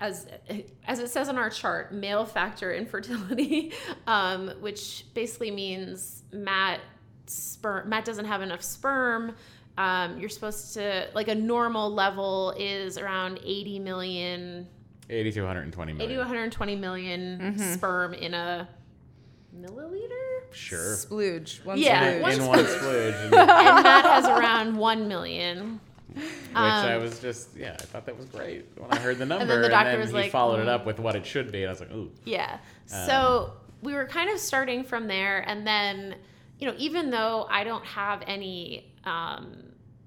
as 0.00 0.28
as 0.86 0.98
it 1.00 1.08
says 1.08 1.28
on 1.28 1.38
our 1.38 1.50
chart, 1.50 1.92
male 1.92 2.24
factor 2.26 2.72
infertility, 2.74 3.72
um, 4.06 4.50
which 4.60 5.06
basically 5.14 5.50
means 5.50 6.22
Matt 6.32 6.80
sperm 7.26 7.88
Matt 7.88 8.04
doesn't 8.04 8.26
have 8.26 8.42
enough 8.42 8.62
sperm. 8.62 9.34
Um, 9.78 10.18
you're 10.18 10.28
supposed 10.30 10.74
to 10.74 11.08
like 11.14 11.28
a 11.28 11.34
normal 11.34 11.92
level 11.92 12.54
is 12.58 12.98
around 12.98 13.40
80 13.44 13.78
million, 13.80 14.66
80 15.10 15.32
to 15.32 15.40
120 15.42 15.92
80 15.92 15.98
million. 15.98 16.16
to 16.16 16.18
120 16.20 16.76
million 16.76 17.58
sperm 17.74 18.14
in 18.14 18.34
a 18.34 18.68
milliliter. 19.60 20.52
Sure. 20.52 20.96
splooge 20.96 21.64
one 21.64 21.78
Yeah, 21.78 22.14
splooge. 22.14 22.22
one 22.22 22.32
In 22.32 22.46
one 22.46 22.58
splooge. 22.64 23.24
and- 23.24 23.34
and 23.34 23.82
Matt 23.82 24.04
has 24.04 24.26
around 24.26 24.76
1 24.76 25.08
million. 25.08 25.80
Which 26.14 26.24
I 26.54 26.94
Um, 26.94 27.02
was 27.02 27.20
just, 27.20 27.50
yeah, 27.56 27.72
I 27.78 27.82
thought 27.82 28.06
that 28.06 28.16
was 28.16 28.26
great 28.26 28.64
when 28.76 28.90
I 28.90 28.98
heard 28.98 29.18
the 29.18 29.26
number. 29.26 29.42
And 29.42 29.50
then 29.50 29.60
the 29.62 29.68
doctor 29.68 29.98
was 29.98 30.08
he 30.10 30.14
like, 30.14 30.30
followed 30.32 30.60
it 30.60 30.66
mm. 30.66 30.70
up 30.70 30.86
with 30.86 30.98
what 30.98 31.14
it 31.14 31.26
should 31.26 31.52
be. 31.52 31.62
And 31.62 31.68
I 31.68 31.72
was 31.72 31.80
like, 31.80 31.92
ooh. 31.92 32.10
Yeah. 32.24 32.58
Um, 32.92 33.06
So 33.06 33.52
we 33.82 33.92
were 33.92 34.06
kind 34.06 34.30
of 34.30 34.38
starting 34.38 34.82
from 34.82 35.06
there. 35.08 35.40
And 35.46 35.66
then, 35.66 36.14
you 36.58 36.66
know, 36.68 36.74
even 36.78 37.10
though 37.10 37.46
I 37.50 37.64
don't 37.64 37.84
have 37.84 38.22
any 38.26 38.94
um, 39.04 39.56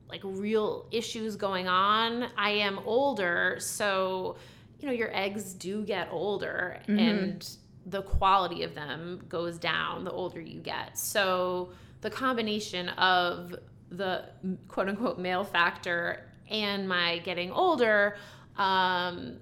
like 0.10 0.22
real 0.24 0.88
issues 0.92 1.36
going 1.36 1.68
on, 1.68 2.30
I 2.36 2.50
am 2.52 2.80
older. 2.86 3.58
So, 3.60 4.38
you 4.80 4.88
know, 4.88 4.94
your 4.94 5.16
eggs 5.16 5.54
do 5.54 5.84
get 5.86 6.08
older 6.12 6.80
and 6.88 7.48
the 7.90 8.02
quality 8.02 8.64
of 8.64 8.76
them 8.76 9.24
goes 9.28 9.58
down 9.58 10.04
the 10.04 10.12
older 10.12 10.40
you 10.40 10.60
get. 10.60 10.98
So 10.98 11.72
the 12.02 12.10
combination 12.10 12.90
of 12.90 13.56
the 13.90 14.26
quote 14.68 14.90
unquote 14.90 15.18
male 15.18 15.44
factor 15.44 16.26
and 16.50 16.88
my 16.88 17.20
getting 17.20 17.52
older, 17.52 18.16
um, 18.58 19.38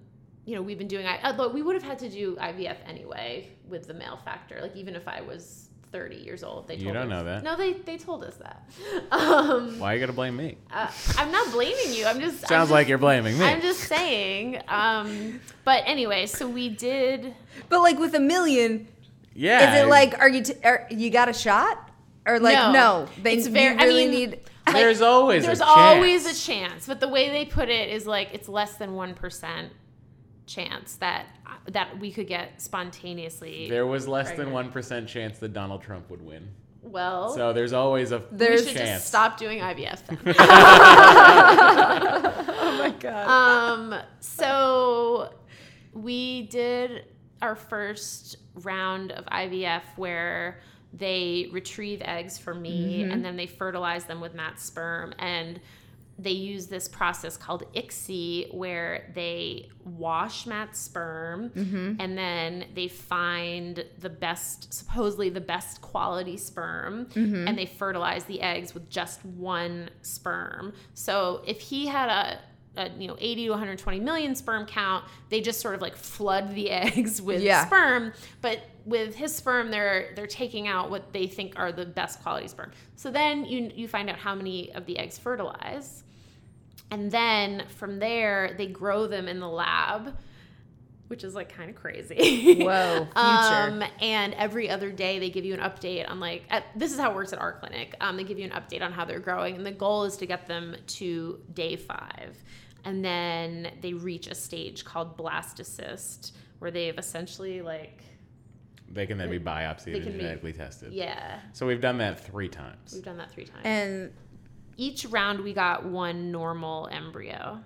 you 0.45 0.55
know, 0.55 0.61
we've 0.61 0.77
been 0.77 0.87
doing. 0.87 1.05
I 1.05 1.47
we 1.49 1.61
would 1.61 1.75
have 1.75 1.83
had 1.83 1.99
to 1.99 2.09
do 2.09 2.35
IVF 2.37 2.77
anyway 2.85 3.49
with 3.67 3.87
the 3.87 3.93
male 3.93 4.19
factor. 4.23 4.59
Like 4.61 4.75
even 4.75 4.95
if 4.95 5.07
I 5.07 5.21
was 5.21 5.66
30 5.91 6.15
years 6.17 6.43
old, 6.43 6.67
they 6.67 6.75
You 6.75 6.85
told 6.85 6.95
don't 6.95 7.03
us- 7.03 7.09
know 7.09 7.23
that. 7.25 7.43
No, 7.43 7.55
they 7.55 7.73
they 7.73 7.97
told 7.97 8.23
us 8.23 8.35
that. 8.37 8.63
Um, 9.11 9.79
Why 9.79 9.93
you 9.93 9.99
gotta 9.99 10.13
blame 10.13 10.35
me? 10.35 10.57
uh, 10.71 10.91
I'm 11.17 11.31
not 11.31 11.51
blaming 11.51 11.93
you. 11.93 12.05
I'm 12.05 12.19
just 12.19 12.43
I'm 12.43 12.47
Sounds 12.49 12.63
just- 12.63 12.71
like 12.71 12.87
you're 12.87 12.97
blaming 12.97 13.37
me. 13.37 13.45
I'm 13.45 13.61
just 13.61 13.79
saying. 13.81 14.61
Um, 14.67 15.39
but 15.63 15.83
anyway, 15.85 16.25
so 16.25 16.47
we 16.47 16.69
did. 16.69 17.33
but 17.69 17.81
like 17.81 17.97
with 17.99 18.13
a 18.15 18.19
million 18.19 18.87
yeah. 19.33 19.75
is 19.75 19.81
it 19.83 19.87
like 19.87 20.19
are 20.19 20.29
you 20.29 20.43
t- 20.43 20.53
are, 20.63 20.87
you 20.89 21.09
got 21.09 21.29
a 21.29 21.33
shot 21.33 21.89
or 22.25 22.39
like 22.39 22.55
no, 22.55 22.71
No. 22.73 23.07
they 23.23 23.35
It's 23.37 23.47
very- 23.47 23.75
you 23.75 23.81
I 23.81 23.87
mean, 23.87 24.11
need 24.11 24.39
like, 24.65 24.75
There's 24.75 25.01
always 25.01 25.43
a 25.43 25.47
there's 25.47 25.59
chance. 25.59 25.71
always 25.77 26.25
a 26.25 26.45
chance, 26.45 26.87
but 26.87 26.99
the 26.99 27.07
way 27.07 27.29
they 27.29 27.45
put 27.45 27.69
it 27.69 27.89
is 27.89 28.05
like 28.05 28.33
it's 28.33 28.49
less 28.49 28.75
than 28.75 28.93
one 28.95 29.13
percent 29.13 29.71
chance 30.47 30.95
that 30.95 31.27
that 31.69 31.99
we 31.99 32.11
could 32.11 32.27
get 32.27 32.59
spontaneously. 32.61 33.69
There 33.69 33.85
was 33.85 34.07
less 34.07 34.31
than 34.31 34.47
1% 34.49 35.07
chance 35.07 35.37
that 35.39 35.53
Donald 35.53 35.81
Trump 35.83 36.09
would 36.09 36.21
win. 36.21 36.47
well, 36.81 37.29
So 37.35 37.51
there's 37.53 37.73
always 37.73 38.11
a 38.13 38.19
we 38.19 38.25
there's 38.37 38.65
should 38.67 38.77
chance. 38.77 38.89
just 39.01 39.07
stop 39.07 39.37
doing 39.37 39.59
IVF. 39.59 40.05
Then. 40.05 40.17
oh 41.49 42.77
my 42.79 42.89
god 42.99 43.27
um, 43.27 43.95
so 44.19 45.33
we 45.93 46.43
did 46.43 47.05
our 47.41 47.55
first 47.55 48.37
round 48.63 49.11
of 49.11 49.25
IVF 49.25 49.81
where 49.97 50.59
they 50.93 51.49
retrieve 51.51 52.01
eggs 52.03 52.37
for 52.37 52.53
me 52.53 53.03
and 53.03 53.23
then 53.23 53.35
they 53.35 53.45
fertilize 53.45 54.05
them 54.05 54.21
with 54.21 54.33
Matt's 54.33 54.63
sperm 54.63 55.13
and 55.19 55.59
they 56.19 56.31
use 56.31 56.67
this 56.67 56.87
process 56.87 57.37
called 57.37 57.63
ICSI 57.73 58.53
where 58.53 59.11
they 59.13 59.69
wash 59.85 60.47
Matt's 60.47 60.79
sperm 60.79 61.49
mm-hmm. 61.49 61.93
and 61.99 62.17
then 62.17 62.65
they 62.73 62.87
find 62.87 63.85
the 63.99 64.09
best, 64.09 64.73
supposedly 64.73 65.29
the 65.29 65.41
best 65.41 65.81
quality 65.81 66.37
sperm, 66.37 67.05
mm-hmm. 67.07 67.47
and 67.47 67.57
they 67.57 67.67
fertilize 67.67 68.23
the 68.25 68.41
eggs 68.41 68.73
with 68.73 68.89
just 68.89 69.23
one 69.25 69.89
sperm. 70.01 70.73
So 70.95 71.43
if 71.45 71.59
he 71.59 71.85
had 71.87 72.09
a 72.09 72.39
a, 72.77 72.91
you 72.97 73.07
know 73.07 73.17
80 73.19 73.45
to 73.45 73.49
120 73.51 73.99
million 73.99 74.35
sperm 74.35 74.65
count 74.67 75.03
they 75.29 75.41
just 75.41 75.59
sort 75.59 75.73
of 75.73 75.81
like 75.81 75.95
flood 75.95 76.53
the 76.53 76.69
eggs 76.71 77.21
with 77.21 77.41
Yeah. 77.41 77.65
sperm. 77.65 78.13
But 78.41 78.59
with 78.85 79.15
his 79.15 79.35
sperm 79.35 79.71
they're 79.71 80.13
they're 80.15 80.27
taking 80.27 80.67
out 80.67 80.89
what 80.89 81.11
they 81.11 81.27
think 81.27 81.57
are 81.57 81.71
the 81.71 81.85
best 81.85 82.21
quality 82.21 82.47
sperm. 82.47 82.71
So 82.95 83.09
then 83.11 83.45
you 83.45 83.71
you 83.73 83.87
find 83.87 84.09
out 84.09 84.17
how 84.17 84.35
many 84.35 84.71
of 84.73 84.85
the 84.85 84.97
eggs 84.97 85.17
fertilize 85.17 86.03
and 86.91 87.11
then 87.11 87.63
from 87.67 87.99
there 87.99 88.53
they 88.57 88.67
grow 88.67 89.07
them 89.07 89.27
in 89.27 89.39
the 89.39 89.47
lab 89.47 90.17
which 91.07 91.23
is 91.23 91.33
like 91.33 91.47
kind 91.55 91.69
of 91.69 91.75
crazy 91.77 92.61
Whoa, 92.63 92.95
future. 92.97 93.09
um, 93.15 93.83
and 94.01 94.33
every 94.33 94.69
other 94.69 94.91
day 94.91 95.19
they 95.19 95.29
give 95.29 95.45
you 95.45 95.53
an 95.53 95.61
update 95.61 96.09
on 96.09 96.19
like 96.19 96.43
at, 96.49 96.65
this 96.75 96.91
is 96.91 96.99
how 96.99 97.11
it 97.11 97.15
works 97.15 97.31
at 97.31 97.39
our 97.39 97.53
clinic 97.53 97.95
um, 98.01 98.17
they 98.17 98.23
give 98.25 98.37
you 98.39 98.45
an 98.45 98.51
update 98.51 98.81
on 98.81 98.91
how 98.91 99.05
they're 99.05 99.19
growing 99.19 99.55
and 99.55 99.65
the 99.65 99.71
goal 99.71 100.03
is 100.03 100.17
to 100.17 100.25
get 100.25 100.47
them 100.47 100.75
to 100.85 101.39
day 101.53 101.75
five 101.77 102.35
and 102.83 103.03
then 103.03 103.71
they 103.81 103.93
reach 103.93 104.27
a 104.27 104.35
stage 104.35 104.83
called 104.85 105.17
blastocyst 105.17 106.31
where 106.59 106.71
they've 106.71 106.97
essentially 106.97 107.61
like 107.61 108.03
They 108.91 109.05
can 109.05 109.17
then 109.17 109.29
be 109.29 109.39
biopsied 109.39 109.93
and 109.95 110.03
can 110.03 110.11
be- 110.13 110.19
genetically 110.19 110.53
tested. 110.53 110.91
yeah 110.91 111.39
So 111.53 111.65
we've 111.65 111.81
done 111.81 111.97
that 111.99 112.19
three 112.19 112.49
times. 112.49 112.93
we've 112.93 113.03
done 113.03 113.17
that 113.17 113.31
three 113.31 113.45
times 113.45 113.61
and 113.63 114.11
each 114.77 115.05
round 115.05 115.41
we 115.41 115.53
got 115.53 115.85
one 115.85 116.31
normal 116.31 116.87
embryo. 116.91 117.59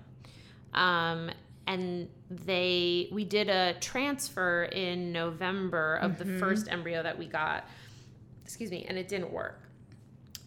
Um, 0.73 1.29
and 1.67 2.09
they 2.29 3.09
we 3.11 3.23
did 3.23 3.49
a 3.49 3.75
transfer 3.79 4.63
in 4.63 5.11
november 5.11 5.97
of 5.97 6.17
the 6.17 6.25
first 6.39 6.67
embryo 6.71 7.03
that 7.03 7.17
we 7.17 7.27
got. 7.27 7.67
Excuse 8.43 8.71
me 8.71 8.85
and 8.87 8.97
it 8.97 9.07
didn't 9.07 9.31
work. 9.31 9.61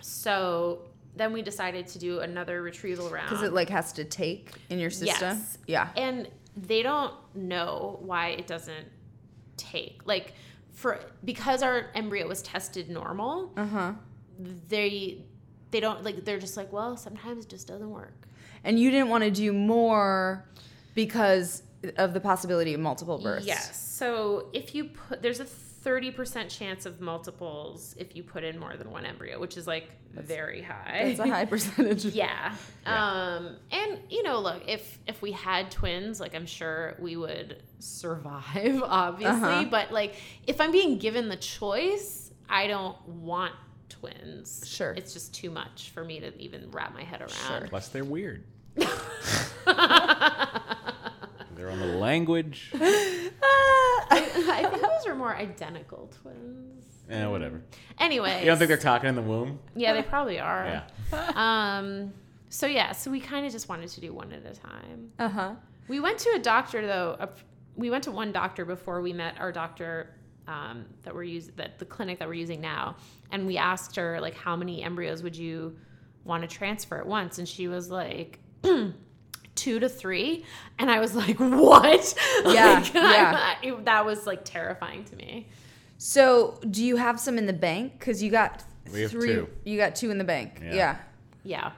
So 0.01 0.81
then 1.17 1.33
we 1.33 1.43
decided 1.43 1.87
to 1.89 1.99
do 1.99 2.21
another 2.21 2.63
retrieval 2.63 3.09
round. 3.09 3.31
Because 3.31 3.45
it 3.45 3.53
like 3.53 3.69
has 3.69 3.93
to 3.95 4.05
take 4.05 4.51
in 4.71 4.79
your 4.79 4.91
system? 4.91 5.39
Yes. 5.39 5.59
yeah. 5.67 5.89
And 5.97 6.29
they 6.57 6.83
don't 6.83 7.15
know 7.35 7.99
why 8.03 8.29
it 8.31 8.47
doesn't 8.47 8.87
take. 9.57 10.03
Like 10.05 10.35
for 10.73 11.01
because 11.25 11.63
our 11.63 11.91
embryo 11.95 12.27
was 12.27 12.43
tested 12.43 12.91
normal 12.91 13.53
uh-huh. 13.57 13.93
they 14.69 15.25
they 15.75 15.81
don't 15.81 16.05
like 16.05 16.25
they're 16.25 16.39
just 16.39 16.57
like 16.57 16.73
well 16.73 16.97
sometimes 16.97 17.45
it 17.45 17.49
just 17.49 17.67
doesn't 17.67 17.91
work 17.91 18.29
and 18.63 18.79
you 18.79 18.93
didn't 18.93 19.09
want 19.09 19.25
to 19.25 19.31
do 19.31 19.53
more 19.53 20.45
because 20.95 21.65
of 21.97 22.15
the 22.15 22.21
possibility 22.21 22.75
of 22.75 22.81
multiple 22.81 23.19
births 23.19 23.45
yes 23.45 23.77
so 23.77 24.47
if 24.53 24.73
you 24.73 24.85
put 24.85 25.21
there's 25.21 25.41
a 25.41 25.45
30% 25.45 26.49
chance 26.49 26.87
of 26.87 27.01
multiples 27.01 27.95
if 27.99 28.17
you 28.17 28.23
put 28.23 28.43
in 28.43 28.59
more 28.59 28.75
than 28.77 28.91
one 28.91 29.05
embryo 29.05 29.39
which 29.41 29.57
is 29.57 29.67
like 29.67 29.91
very 30.13 30.63
high 30.63 31.01
it's 31.07 31.19
a 31.19 31.27
high 31.27 31.45
percentage 31.55 32.05
yeah. 32.05 32.55
Yeah. 32.87 33.35
Um, 33.37 33.57
and 33.73 33.99
you 34.09 34.23
know, 34.23 34.41
look, 34.41 34.63
if 34.69 34.99
if 35.07 35.21
we 35.23 35.33
had 35.33 35.71
twins, 35.71 36.21
like 36.21 36.35
I'm 36.35 36.47
sure 36.47 36.95
we 36.99 37.17
would 37.17 37.63
survive, 37.79 38.83
obviously. 38.85 39.49
Uh-huh. 39.49 39.65
But 39.71 39.91
like, 39.91 40.15
if 40.47 40.61
I'm 40.61 40.71
being 40.71 40.99
given 40.99 41.29
the 41.31 41.37
choice, 41.37 42.31
I 42.49 42.67
don't 42.67 42.97
want 43.09 43.55
twins. 43.89 44.65
Sure. 44.67 44.93
It's 44.93 45.13
just 45.13 45.35
too 45.35 45.51
much 45.51 45.91
for 45.95 46.05
me 46.05 46.21
to 46.21 46.37
even 46.41 46.71
wrap 46.71 46.95
my 46.95 47.03
head 47.03 47.21
around. 47.21 47.31
Sure. 47.31 47.69
Plus, 47.69 47.89
they're 47.89 48.05
weird. 48.05 48.45
They're 51.57 51.71
on 51.71 51.79
the 51.79 51.87
language. 51.87 52.73
I 52.75 54.69
think 54.71 54.83
those 54.83 55.07
are 55.07 55.15
more 55.15 55.35
identical 55.35 56.11
twins. 56.23 56.85
Eh, 57.09 57.27
whatever. 57.27 57.63
Anyway, 57.99 58.41
You 58.41 58.47
don't 58.47 58.59
think 58.59 58.69
they're 58.69 58.77
talking 58.77 59.09
in 59.09 59.15
the 59.15 59.23
womb? 59.23 59.59
Yeah, 59.77 59.93
they 59.93 60.03
probably 60.03 60.39
are. 60.41 60.65
Yeah. 60.67 60.83
Um. 61.37 62.13
So 62.49 62.67
yeah, 62.67 62.93
so 62.93 63.11
we 63.11 63.21
kind 63.21 63.45
of 63.47 63.53
just 63.53 63.69
wanted 63.69 63.89
to 63.91 64.01
do 64.01 64.13
one 64.13 64.33
at 64.33 64.45
a 64.47 64.55
time. 64.59 65.11
Uh 65.19 65.29
huh. 65.29 65.55
We 65.89 66.01
went 66.01 66.19
to 66.21 66.31
a 66.37 66.39
doctor 66.39 66.87
though. 66.87 67.17
A, 67.21 67.29
we 67.77 67.91
went 67.91 68.05
to 68.05 68.13
one 68.13 68.33
doctor 68.33 68.65
before 68.65 69.01
we 69.01 69.13
met 69.13 69.37
our 69.39 69.53
doctor 69.53 70.15
um, 70.47 70.85
that 71.03 71.15
we're 71.15 71.25
using, 71.25 71.53
that 71.57 71.79
the 71.79 71.85
clinic 71.85 72.19
that 72.21 72.29
we're 72.29 72.35
using 72.35 72.61
now, 72.61 72.97
and 73.35 73.47
we 73.47 73.59
asked 73.59 73.97
her 73.97 74.21
like, 74.21 74.35
how 74.35 74.57
many 74.57 74.83
embryos 74.83 75.23
would 75.23 75.37
you 75.37 75.77
want 76.25 76.43
to 76.43 76.49
transfer 76.49 76.97
at 76.99 77.07
once? 77.07 77.39
And 77.39 77.47
she 77.49 77.69
was 77.69 77.91
like. 77.91 78.39
Two 79.55 79.79
to 79.79 79.89
three, 79.89 80.45
and 80.81 80.91
I 80.91 80.99
was 80.99 81.15
like, 81.15 81.39
"What?" 81.39 82.15
Yeah, 82.45 82.81
Like, 82.81 82.93
yeah. 82.93 83.55
it- 83.63 83.85
that 83.85 84.05
was 84.05 84.27
like 84.27 84.45
terrifying 84.45 85.05
to 85.05 85.17
me. 85.17 85.47
So, 85.97 86.59
do 86.69 86.85
you 86.85 86.97
have 86.97 87.21
some 87.21 87.39
in 87.39 87.47
the 87.47 87.53
bank? 87.53 87.93
Because 87.99 88.21
you 88.21 88.33
got 88.33 88.65
We 88.93 89.03
have 89.03 89.13
three. 89.13 89.29
two. 89.29 89.49
You 89.65 89.77
got 89.79 89.95
two 89.95 90.11
in 90.11 90.19
the 90.19 90.25
bank. 90.25 90.59
Yeah. 90.61 90.75
Yeah. 90.75 90.97
Yeah. 91.45 91.71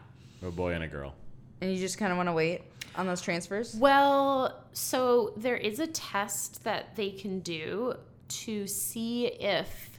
A 0.48 0.50
boy 0.50 0.72
and 0.72 0.84
a 0.84 0.88
girl. 0.88 1.12
And 1.60 1.70
you 1.70 1.78
just 1.78 1.98
kind 1.98 2.10
of 2.12 2.16
want 2.16 2.30
to 2.30 2.32
wait 2.32 2.62
on 2.96 3.06
those 3.06 3.20
transfers. 3.20 3.74
Well, 3.74 4.64
so 4.72 5.34
there 5.36 5.56
is 5.58 5.78
a 5.78 5.86
test 5.86 6.64
that 6.64 6.96
they 6.96 7.10
can 7.10 7.40
do 7.40 7.94
to 8.28 8.66
see 8.66 9.26
if 9.26 9.95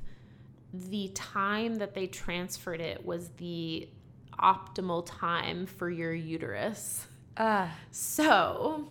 the 0.74 1.10
time 1.10 1.76
that 1.76 1.94
they 1.94 2.08
transferred 2.08 2.82
it 2.82 3.06
was 3.06 3.30
the 3.38 3.88
optimal 4.40 5.06
time 5.06 5.66
for 5.66 5.90
your 5.90 6.14
uterus. 6.14 7.08
Ah. 7.38 7.72
So 7.92 8.88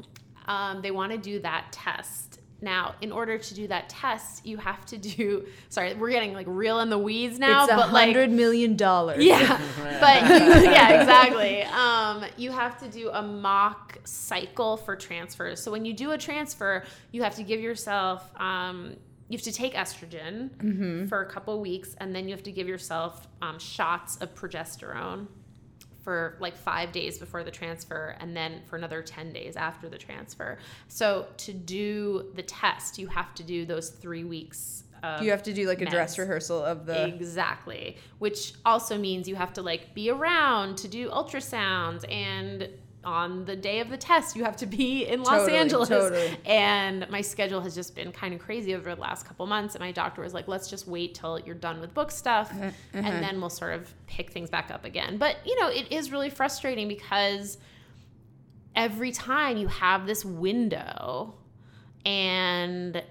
um, 0.46 0.82
they 0.82 0.90
want 0.90 1.12
to 1.12 1.18
do 1.18 1.40
that 1.40 1.66
test. 1.72 2.40
Now, 2.62 2.94
in 3.02 3.12
order 3.12 3.36
to 3.36 3.54
do 3.54 3.68
that 3.68 3.90
test, 3.90 4.46
you 4.46 4.56
have 4.56 4.86
to 4.86 4.96
do. 4.96 5.46
Sorry, 5.68 5.92
we're 5.94 6.10
getting 6.10 6.32
like 6.32 6.46
real 6.48 6.80
in 6.80 6.88
the 6.88 6.98
weeds 6.98 7.38
now, 7.38 7.64
it's 7.64 7.72
a 7.72 7.76
but 7.76 7.92
like 7.92 8.06
hundred 8.06 8.30
million 8.30 8.76
dollars. 8.76 9.22
yeah, 9.22 9.60
but 10.00 10.22
you, 10.22 10.70
yeah, 10.70 11.00
exactly. 11.00 11.62
Um, 11.64 12.24
you 12.38 12.50
have 12.50 12.78
to 12.78 12.88
do 12.88 13.10
a 13.10 13.20
mock 13.22 13.98
cycle 14.04 14.78
for 14.78 14.96
transfers. 14.96 15.62
So 15.62 15.70
when 15.70 15.84
you 15.84 15.92
do 15.92 16.12
a 16.12 16.18
transfer, 16.18 16.84
you 17.12 17.22
have 17.24 17.34
to 17.36 17.42
give 17.42 17.60
yourself, 17.60 18.28
um, 18.40 18.96
you 19.28 19.36
have 19.36 19.44
to 19.44 19.52
take 19.52 19.74
estrogen 19.74 21.08
for 21.08 21.22
a 21.22 21.26
couple 21.26 21.60
weeks, 21.60 21.94
and 21.98 22.14
then 22.14 22.28
you 22.28 22.34
have 22.34 22.44
to 22.44 22.52
give 22.52 22.68
yourself 22.68 23.26
um, 23.42 23.58
shots 23.58 24.16
of 24.18 24.34
progesterone 24.34 25.26
for 26.06 26.36
like 26.38 26.56
five 26.56 26.92
days 26.92 27.18
before 27.18 27.42
the 27.42 27.50
transfer 27.50 28.16
and 28.20 28.36
then 28.36 28.62
for 28.66 28.76
another 28.76 29.02
10 29.02 29.32
days 29.32 29.56
after 29.56 29.88
the 29.88 29.98
transfer. 29.98 30.56
So 30.86 31.26
to 31.38 31.52
do 31.52 32.30
the 32.36 32.44
test, 32.44 32.96
you 32.96 33.08
have 33.08 33.34
to 33.34 33.42
do 33.42 33.66
those 33.66 33.90
three 33.90 34.22
weeks. 34.22 34.84
Of 35.02 35.22
You 35.22 35.32
have 35.32 35.42
to 35.42 35.52
do 35.52 35.66
like 35.66 35.82
a 35.82 35.86
dress 35.86 36.16
rehearsal 36.16 36.64
of 36.64 36.86
the. 36.86 37.06
Exactly. 37.06 37.96
Which 38.20 38.54
also 38.64 38.96
means 38.96 39.28
you 39.28 39.34
have 39.34 39.52
to 39.54 39.62
like 39.62 39.94
be 39.94 40.08
around 40.08 40.78
to 40.78 40.86
do 40.86 41.10
ultrasounds 41.10 42.08
and 42.08 42.68
on 43.06 43.44
the 43.46 43.56
day 43.56 43.80
of 43.80 43.88
the 43.88 43.96
test 43.96 44.36
you 44.36 44.44
have 44.44 44.56
to 44.56 44.66
be 44.66 45.06
in 45.06 45.22
Los 45.22 45.28
Totally, 45.42 45.56
Angeles. 45.56 45.88
totally. 45.88 46.36
And 46.44 47.08
my 47.08 47.20
schedule 47.22 47.60
has 47.62 47.74
just 47.74 47.94
been 47.94 48.12
kind 48.12 48.34
of 48.34 48.40
crazy 48.40 48.74
over 48.74 48.94
the 48.94 49.00
last 49.00 49.24
couple 49.26 49.46
months 49.46 49.74
and 49.76 49.80
my 49.80 49.92
doctor 49.92 50.20
was 50.20 50.34
like 50.34 50.48
let's 50.48 50.68
just 50.68 50.86
wait 50.88 51.14
till 51.14 51.38
you're 51.38 51.54
done 51.54 51.80
with 51.80 51.94
book 51.94 52.10
stuff 52.10 52.50
Uh-huh, 52.52 52.70
and 52.92 53.22
then 53.24 53.40
we'll 53.40 53.48
sort 53.48 53.74
of 53.74 53.94
pick 54.08 54.30
things 54.32 54.50
back 54.50 54.70
up 54.70 54.84
again. 54.84 55.16
But 55.18 55.36
you 55.46 55.58
know, 55.60 55.68
it 55.68 55.90
is 55.92 56.10
really 56.10 56.30
frustrating 56.30 56.88
because 56.88 57.56
every 58.74 59.12
time 59.12 59.56
you 59.56 59.68
have 59.68 60.06
this 60.06 60.24
window 60.24 61.34
and 62.04 63.02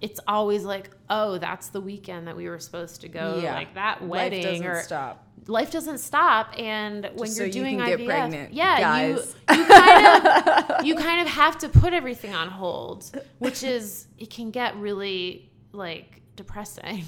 it's 0.00 0.20
always 0.28 0.64
like, 0.64 0.90
oh, 1.08 1.38
that's 1.38 1.68
the 1.68 1.80
weekend 1.80 2.26
that 2.28 2.36
we 2.36 2.48
were 2.48 2.58
supposed 2.58 3.00
to 3.00 3.08
go, 3.08 3.40
Yeah. 3.42 3.54
like 3.54 3.74
that 3.74 4.02
wedding, 4.02 4.42
Life 4.42 4.44
wedding 4.46 4.62
doesn't 4.62 4.66
or 4.66 4.82
stop. 4.82 5.26
life 5.46 5.70
doesn't 5.70 5.98
stop. 5.98 6.52
And 6.58 7.04
when 7.14 7.26
Just 7.26 7.38
you're 7.38 7.50
so 7.50 7.58
you 7.58 7.64
doing 7.64 7.78
can 7.78 7.86
get 7.86 8.00
IVF, 8.00 8.06
pregnant, 8.06 8.52
yeah, 8.52 8.80
guys. 8.80 9.34
you 9.50 9.56
you 9.56 9.66
kind 9.66 10.26
of 10.26 10.84
you 10.86 10.94
kind 10.96 11.20
of 11.22 11.28
have 11.28 11.56
to 11.58 11.68
put 11.68 11.92
everything 11.94 12.34
on 12.34 12.48
hold, 12.48 13.10
which 13.38 13.62
is 13.62 14.06
it 14.18 14.28
can 14.30 14.50
get 14.50 14.76
really 14.76 15.50
like 15.72 16.20
depressing. 16.36 17.04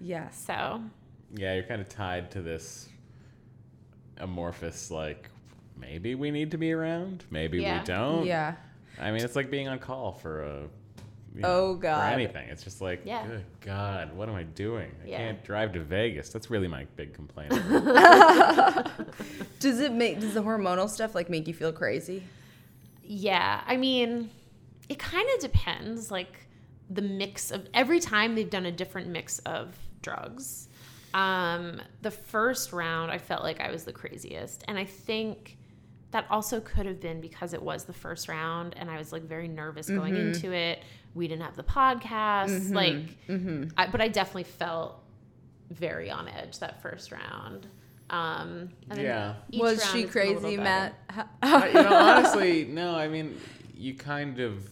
Yeah. 0.00 0.28
So 0.30 0.82
Yeah, 1.34 1.54
you're 1.54 1.64
kind 1.64 1.80
of 1.80 1.88
tied 1.88 2.30
to 2.32 2.42
this 2.42 2.88
amorphous, 4.18 4.90
like, 4.90 5.30
maybe 5.76 6.14
we 6.14 6.30
need 6.30 6.50
to 6.52 6.58
be 6.58 6.72
around, 6.72 7.24
maybe 7.30 7.58
Yeah. 7.60 7.80
we 7.80 7.84
don't. 7.86 8.26
Yeah. 8.26 8.54
I 9.00 9.10
mean, 9.10 9.24
it's 9.24 9.34
like 9.34 9.50
being 9.50 9.66
on 9.68 9.78
call 9.80 10.12
for 10.12 10.42
a. 10.42 10.68
you 11.34 11.42
Oh, 11.44 11.74
For 11.76 11.82
God. 11.82 12.12
anything. 12.12 12.48
It's 12.48 12.62
just 12.62 12.80
like, 12.80 13.02
Yeah. 13.04 13.26
good 13.26 13.44
God, 13.60 14.16
what 14.16 14.28
am 14.28 14.34
I 14.34 14.44
doing? 14.44 14.90
I 15.04 15.08
Yeah. 15.08 15.16
can't 15.18 15.44
drive 15.44 15.72
to 15.74 15.80
Vegas. 15.80 16.30
That's 16.30 16.50
really 16.50 16.68
my 16.68 16.86
big 16.96 17.14
complaint. 17.14 17.50
Does 19.60 19.80
it 19.80 19.92
make? 19.92 20.20
Does 20.20 20.34
the 20.34 20.42
hormonal 20.42 20.88
stuff 20.88 21.14
like 21.14 21.30
make 21.30 21.48
you 21.48 21.54
feel 21.54 21.72
crazy? 21.72 22.22
Yeah, 23.02 23.62
I 23.66 23.76
mean, 23.76 24.30
it 24.88 24.98
kind 24.98 25.28
of 25.34 25.40
depends. 25.40 26.10
Like 26.10 26.46
the 26.90 27.02
mix 27.02 27.50
of 27.50 27.66
every 27.74 28.00
time 28.00 28.34
they've 28.34 28.50
done 28.50 28.66
a 28.66 28.72
different 28.72 29.08
mix 29.08 29.38
of 29.40 29.74
drugs. 30.02 30.68
Um, 31.14 31.80
the 32.02 32.10
first 32.10 32.72
round, 32.72 33.12
I 33.12 33.18
felt 33.18 33.44
like 33.44 33.60
I 33.60 33.70
was 33.70 33.84
the 33.84 33.92
craziest, 33.92 34.64
and 34.66 34.76
I 34.76 34.84
think 34.84 35.56
that 36.10 36.26
also 36.28 36.60
could 36.60 36.86
have 36.86 37.00
been 37.00 37.20
because 37.20 37.54
it 37.54 37.62
was 37.62 37.84
the 37.84 37.92
first 37.92 38.28
round, 38.28 38.74
and 38.76 38.90
I 38.90 38.98
was 38.98 39.12
like 39.12 39.22
very 39.22 39.46
nervous 39.48 39.88
going 39.88 40.16
into 40.16 40.52
it. 40.52 40.82
We 41.14 41.28
didn't 41.28 41.42
have 41.42 41.56
the 41.56 41.62
podcast, 41.64 42.72
like, 42.74 42.96
I, 43.76 43.86
but 43.86 44.00
I 44.00 44.08
definitely 44.08 44.44
felt 44.44 45.00
very 45.70 46.10
on 46.10 46.28
edge 46.28 46.58
that 46.58 46.82
first 46.82 47.12
round. 47.12 47.66
Um, 48.10 48.70
and 48.90 48.98
then 48.98 49.04
Yeah. 49.04 49.34
Was 49.58 49.84
she 49.92 50.02
has 50.02 50.10
been 50.12 50.22
a 50.22 50.24
little 50.26 50.40
crazy. 50.42 50.56
Matt? 50.58 50.94
Uh, 51.42 51.66
you 51.66 51.72
know, 51.82 51.94
honestly, 51.94 52.64
no. 52.64 52.94
I 52.96 53.08
mean, 53.08 53.38
you 53.74 53.94
kind 53.94 54.40
of 54.40 54.68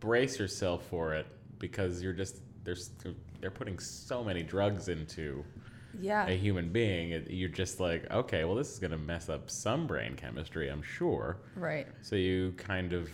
brace 0.00 0.38
yourself 0.38 0.86
for 0.88 1.14
it 1.14 1.26
because 1.58 2.02
you're 2.02 2.12
just 2.12 2.40
there's 2.64 2.90
they're 3.40 3.50
putting 3.50 3.78
so 3.78 4.22
many 4.22 4.42
drugs 4.42 4.88
into 4.88 5.44
Yeah. 6.00 6.26
a 6.26 6.36
human 6.36 6.70
being. 6.70 7.24
You're 7.28 7.48
just 7.48 7.80
like, 7.80 8.10
okay, 8.10 8.44
well, 8.44 8.54
this 8.54 8.70
is 8.72 8.78
gonna 8.78 8.98
mess 8.98 9.28
up 9.28 9.50
some 9.50 9.86
brain 9.86 10.14
chemistry, 10.14 10.68
I'm 10.68 10.82
sure. 10.82 11.38
Right. 11.56 11.86
So 12.02 12.16
you 12.16 12.52
kind 12.56 12.92
of 12.92 13.08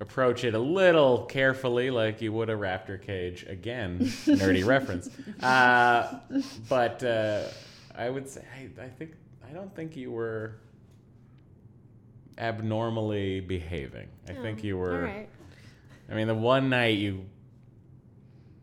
approach 0.00 0.44
it 0.44 0.54
a 0.54 0.58
little 0.58 1.24
carefully, 1.24 1.90
like 1.90 2.20
you 2.20 2.32
would 2.32 2.50
a 2.50 2.54
raptor 2.54 3.00
cage. 3.00 3.44
Again, 3.48 3.98
nerdy 4.26 4.64
reference. 4.64 5.08
Uh, 5.42 6.18
but 6.68 7.02
uh, 7.02 7.42
I 7.96 8.10
would 8.10 8.28
say, 8.28 8.42
I, 8.54 8.82
I 8.82 8.88
think, 8.88 9.12
I 9.48 9.52
don't 9.52 9.74
think 9.74 9.96
you 9.96 10.10
were 10.10 10.56
abnormally 12.38 13.40
behaving. 13.40 14.08
I 14.28 14.32
think 14.32 14.64
you 14.64 14.76
were. 14.76 15.02
right. 15.02 15.28
I 16.10 16.14
mean, 16.14 16.26
the 16.26 16.34
one 16.34 16.68
night 16.68 16.98
you 16.98 17.24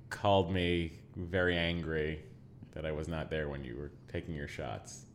called 0.09 0.51
me 0.51 0.93
very 1.15 1.57
angry 1.57 2.21
that 2.73 2.85
I 2.85 2.91
was 2.91 3.07
not 3.07 3.29
there 3.29 3.49
when 3.49 3.63
you 3.63 3.75
were 3.75 3.91
taking 4.11 4.35
your 4.35 4.47
shots. 4.47 5.05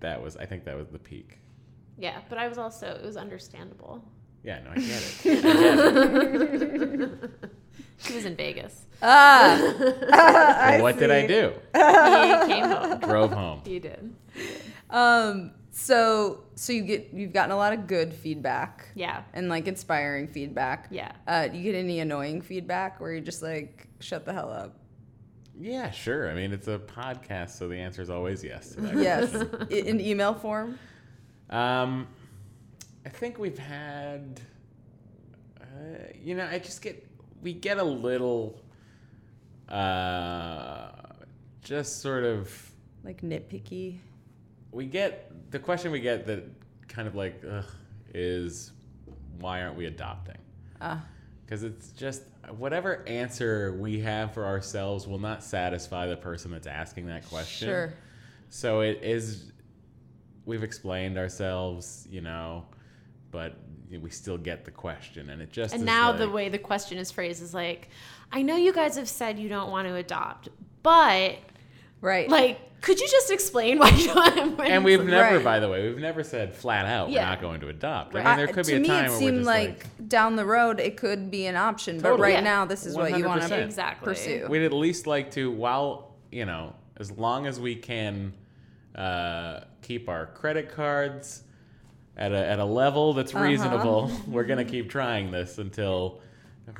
That 0.00 0.22
was, 0.22 0.36
I 0.36 0.44
think 0.44 0.64
that 0.64 0.76
was 0.76 0.88
the 0.88 0.98
peak. 0.98 1.38
Yeah, 1.98 2.20
but 2.28 2.36
I 2.36 2.48
was 2.48 2.58
also 2.58 2.88
it 2.88 3.04
was 3.04 3.16
understandable. 3.16 4.04
Yeah, 4.46 4.60
no, 4.64 4.70
I 4.70 4.74
get 4.76 5.20
it. 5.24 5.44
I 5.44 6.48
get 6.48 7.02
it. 7.02 7.30
He 7.98 8.14
was 8.14 8.24
in 8.24 8.36
Vegas. 8.36 8.84
Ah. 9.02 9.58
Well, 10.76 10.82
what 10.82 10.98
did 10.98 11.10
I 11.10 11.26
do? 11.26 11.52
He 11.74 12.52
came 12.52 12.64
home. 12.64 12.98
Drove 13.00 13.32
home. 13.32 13.60
He 13.64 13.78
did. 13.78 14.14
Um. 14.90 15.52
So 15.72 16.44
so 16.54 16.72
you 16.72 16.82
get 16.82 17.10
you've 17.12 17.32
gotten 17.34 17.50
a 17.50 17.56
lot 17.56 17.72
of 17.74 17.86
good 17.86 18.14
feedback 18.14 18.88
Yeah. 18.94 19.22
and 19.34 19.48
like 19.50 19.66
inspiring 19.66 20.26
feedback. 20.28 20.86
Yeah. 20.90 21.12
Uh, 21.26 21.48
do 21.48 21.58
you 21.58 21.64
get 21.64 21.74
any 21.78 22.00
annoying 22.00 22.40
feedback 22.40 22.98
where 23.00 23.12
you're 23.12 23.20
just 23.20 23.42
like 23.42 23.86
shut 24.00 24.24
the 24.24 24.32
hell 24.32 24.50
up? 24.50 24.78
Yeah, 25.58 25.90
sure. 25.90 26.30
I 26.30 26.34
mean, 26.34 26.52
it's 26.52 26.68
a 26.68 26.78
podcast, 26.78 27.50
so 27.58 27.66
the 27.68 27.76
answer 27.76 28.00
is 28.02 28.10
always 28.10 28.42
yes. 28.44 28.70
To 28.74 28.80
that 28.82 28.96
Yes. 28.96 29.34
In 29.70 30.00
email 30.00 30.34
form. 30.34 30.78
Um, 31.50 32.06
I 33.06 33.08
think 33.08 33.38
we've 33.38 33.56
had, 33.56 34.40
uh, 35.60 35.64
you 36.20 36.34
know, 36.34 36.44
I 36.44 36.58
just 36.58 36.82
get, 36.82 37.06
we 37.40 37.52
get 37.52 37.78
a 37.78 37.84
little, 37.84 38.60
uh, 39.68 40.88
just 41.62 42.02
sort 42.02 42.24
of, 42.24 42.50
Like 43.04 43.22
nitpicky. 43.22 43.98
we 44.72 44.86
get, 44.86 45.52
the 45.52 45.60
question 45.60 45.92
we 45.92 46.00
get 46.00 46.26
that 46.26 46.48
kind 46.88 47.06
of 47.06 47.14
like, 47.14 47.40
ugh, 47.48 47.64
is 48.12 48.72
why 49.38 49.62
aren't 49.62 49.76
we 49.76 49.86
adopting? 49.86 50.38
Ah. 50.80 51.04
Because 51.44 51.62
it's 51.62 51.92
just, 51.92 52.22
whatever 52.56 53.04
answer 53.06 53.76
we 53.78 54.00
have 54.00 54.34
for 54.34 54.44
ourselves 54.44 55.06
will 55.06 55.20
not 55.20 55.44
satisfy 55.44 56.08
the 56.08 56.16
person 56.16 56.50
that's 56.50 56.66
asking 56.66 57.06
that 57.06 57.24
question. 57.28 57.68
Sure. 57.68 57.94
So 58.48 58.80
it 58.80 58.98
is 59.04 59.52
we've 60.44 60.64
explained 60.64 61.18
ourselves, 61.18 62.08
you 62.10 62.20
know, 62.20 62.64
but 63.30 63.56
we 63.90 64.10
still 64.10 64.38
get 64.38 64.64
the 64.64 64.70
question, 64.70 65.30
and 65.30 65.40
it 65.40 65.50
just 65.52 65.72
And 65.72 65.82
is 65.82 65.86
now 65.86 66.12
the 66.12 66.28
way 66.28 66.48
the 66.48 66.58
question 66.58 66.98
is 66.98 67.10
phrased 67.10 67.42
is 67.42 67.54
like, 67.54 67.88
I 68.32 68.42
know 68.42 68.56
you 68.56 68.72
guys 68.72 68.96
have 68.96 69.08
said 69.08 69.38
you 69.38 69.48
don't 69.48 69.70
want 69.70 69.86
to 69.88 69.94
adopt, 69.94 70.48
but 70.82 71.36
Right. 72.00 72.28
like, 72.28 72.60
could 72.82 73.00
you 73.00 73.08
just 73.08 73.30
explain 73.30 73.78
why 73.78 73.88
you 73.90 74.12
don't? 74.12 74.60
And 74.60 74.84
we've 74.84 75.02
never, 75.04 75.36
Right. 75.36 75.44
by 75.44 75.60
the 75.60 75.68
way, 75.68 75.88
we've 75.88 75.98
never 75.98 76.22
said 76.24 76.52
flat 76.54 76.84
out 76.86 77.10
Yeah. 77.10 77.22
we're 77.24 77.30
not 77.30 77.40
going 77.40 77.60
to 77.60 77.68
adopt. 77.68 78.14
Right. 78.14 78.24
I 78.26 78.30
mean, 78.30 78.36
there 78.38 78.48
I- 78.48 78.52
could 78.52 78.66
be 78.66 78.72
to 78.72 78.78
a 78.78 78.80
me, 78.80 78.88
time 78.88 79.04
it 79.06 79.08
where 79.10 79.18
seemed 79.18 79.32
we're 79.32 79.38
just 79.38 79.46
like, 79.46 79.68
like, 79.98 80.08
down 80.08 80.36
the 80.36 80.44
road 80.44 80.78
it 80.80 80.96
could 80.96 81.30
be 81.30 81.46
an 81.46 81.56
option, 81.56 82.00
but 82.00 82.18
right 82.18 82.34
Yeah. 82.34 82.40
now 82.40 82.64
this 82.64 82.84
is 82.86 82.96
what 82.96 83.16
you 83.16 83.24
want 83.24 83.42
to 83.42 83.48
100%. 83.48 83.64
Exactly. 83.64 84.04
pursue. 84.04 84.46
we'd 84.48 84.64
at 84.64 84.72
least 84.72 85.06
like 85.06 85.30
to, 85.32 85.50
while 85.50 86.16
you 86.30 86.44
know, 86.44 86.74
as 86.98 87.10
long 87.12 87.46
as 87.46 87.58
we 87.60 87.76
can 87.76 88.32
uh, 88.94 89.60
keep 89.82 90.08
our 90.08 90.26
credit 90.26 90.70
cards 90.74 91.42
at 92.16 92.32
a 92.32 92.46
at 92.46 92.58
a 92.58 92.64
level 92.64 93.12
that's 93.14 93.34
Uh-huh. 93.34 93.44
reasonable, 93.44 94.10
we're 94.26 94.44
gonna 94.44 94.64
keep 94.64 94.88
trying 94.90 95.30
this 95.30 95.58
until 95.58 96.20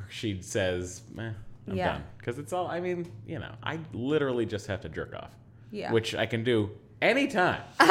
she 0.08 0.40
says, 0.42 1.02
eh, 1.18 1.30
"I'm 1.68 1.76
Yeah. 1.76 1.92
done." 1.92 2.04
Because 2.18 2.38
it's 2.38 2.52
all. 2.52 2.66
I 2.68 2.80
mean, 2.80 3.10
you 3.26 3.38
know, 3.38 3.52
I 3.62 3.78
literally 3.92 4.46
just 4.46 4.66
have 4.68 4.80
to 4.82 4.88
jerk 4.88 5.14
off, 5.14 5.30
Yeah. 5.70 5.92
which 5.92 6.14
I 6.14 6.26
can 6.26 6.42
do 6.44 6.70
anytime. 7.02 7.60
she 7.78 7.86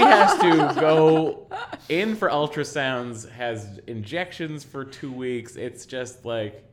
has 0.00 0.38
to 0.40 0.72
go 0.80 1.46
in 1.88 2.14
for 2.14 2.28
ultrasounds, 2.28 3.28
has 3.30 3.80
injections 3.86 4.62
for 4.64 4.84
two 4.84 5.12
weeks. 5.12 5.56
It's 5.56 5.86
just 5.86 6.24
like. 6.24 6.64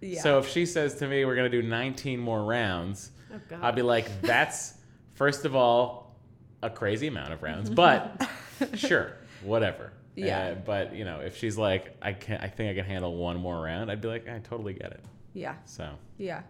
Yeah. 0.00 0.20
So 0.20 0.38
if 0.38 0.46
she 0.48 0.66
says 0.66 0.96
to 0.96 1.08
me, 1.08 1.24
"We're 1.24 1.36
gonna 1.36 1.48
do 1.48 1.62
19 1.62 2.20
more 2.20 2.44
rounds," 2.44 3.10
Oh, 3.32 3.38
I'll 3.62 3.72
be 3.72 3.82
like, 3.82 4.20
"That's 4.22 4.74
first 5.14 5.44
of 5.46 5.56
all 5.56 6.14
a 6.62 6.68
crazy 6.70 7.06
amount 7.06 7.32
of 7.32 7.42
rounds, 7.42 7.70
but 7.70 8.28
sure, 8.74 9.12
whatever." 9.46 9.92
Yeah. 10.14 10.38
Uh, 10.38 10.54
but 10.54 10.94
you 10.94 11.04
know, 11.04 11.20
if 11.20 11.36
she's 11.36 11.56
like, 11.58 11.96
"I 12.02 12.12
can, 12.12 12.38
I 12.40 12.48
think 12.48 12.70
I 12.70 12.74
can 12.80 12.84
handle 12.90 13.16
one 13.16 13.36
more 13.38 13.60
round," 13.60 13.90
I'd 13.90 14.00
be 14.00 14.08
like, 14.08 14.28
"I 14.28 14.38
totally 14.40 14.72
get 14.74 14.92
it." 14.92 15.04
yeah. 15.34 15.56
So 15.66 15.90
Yeah. 16.18 16.42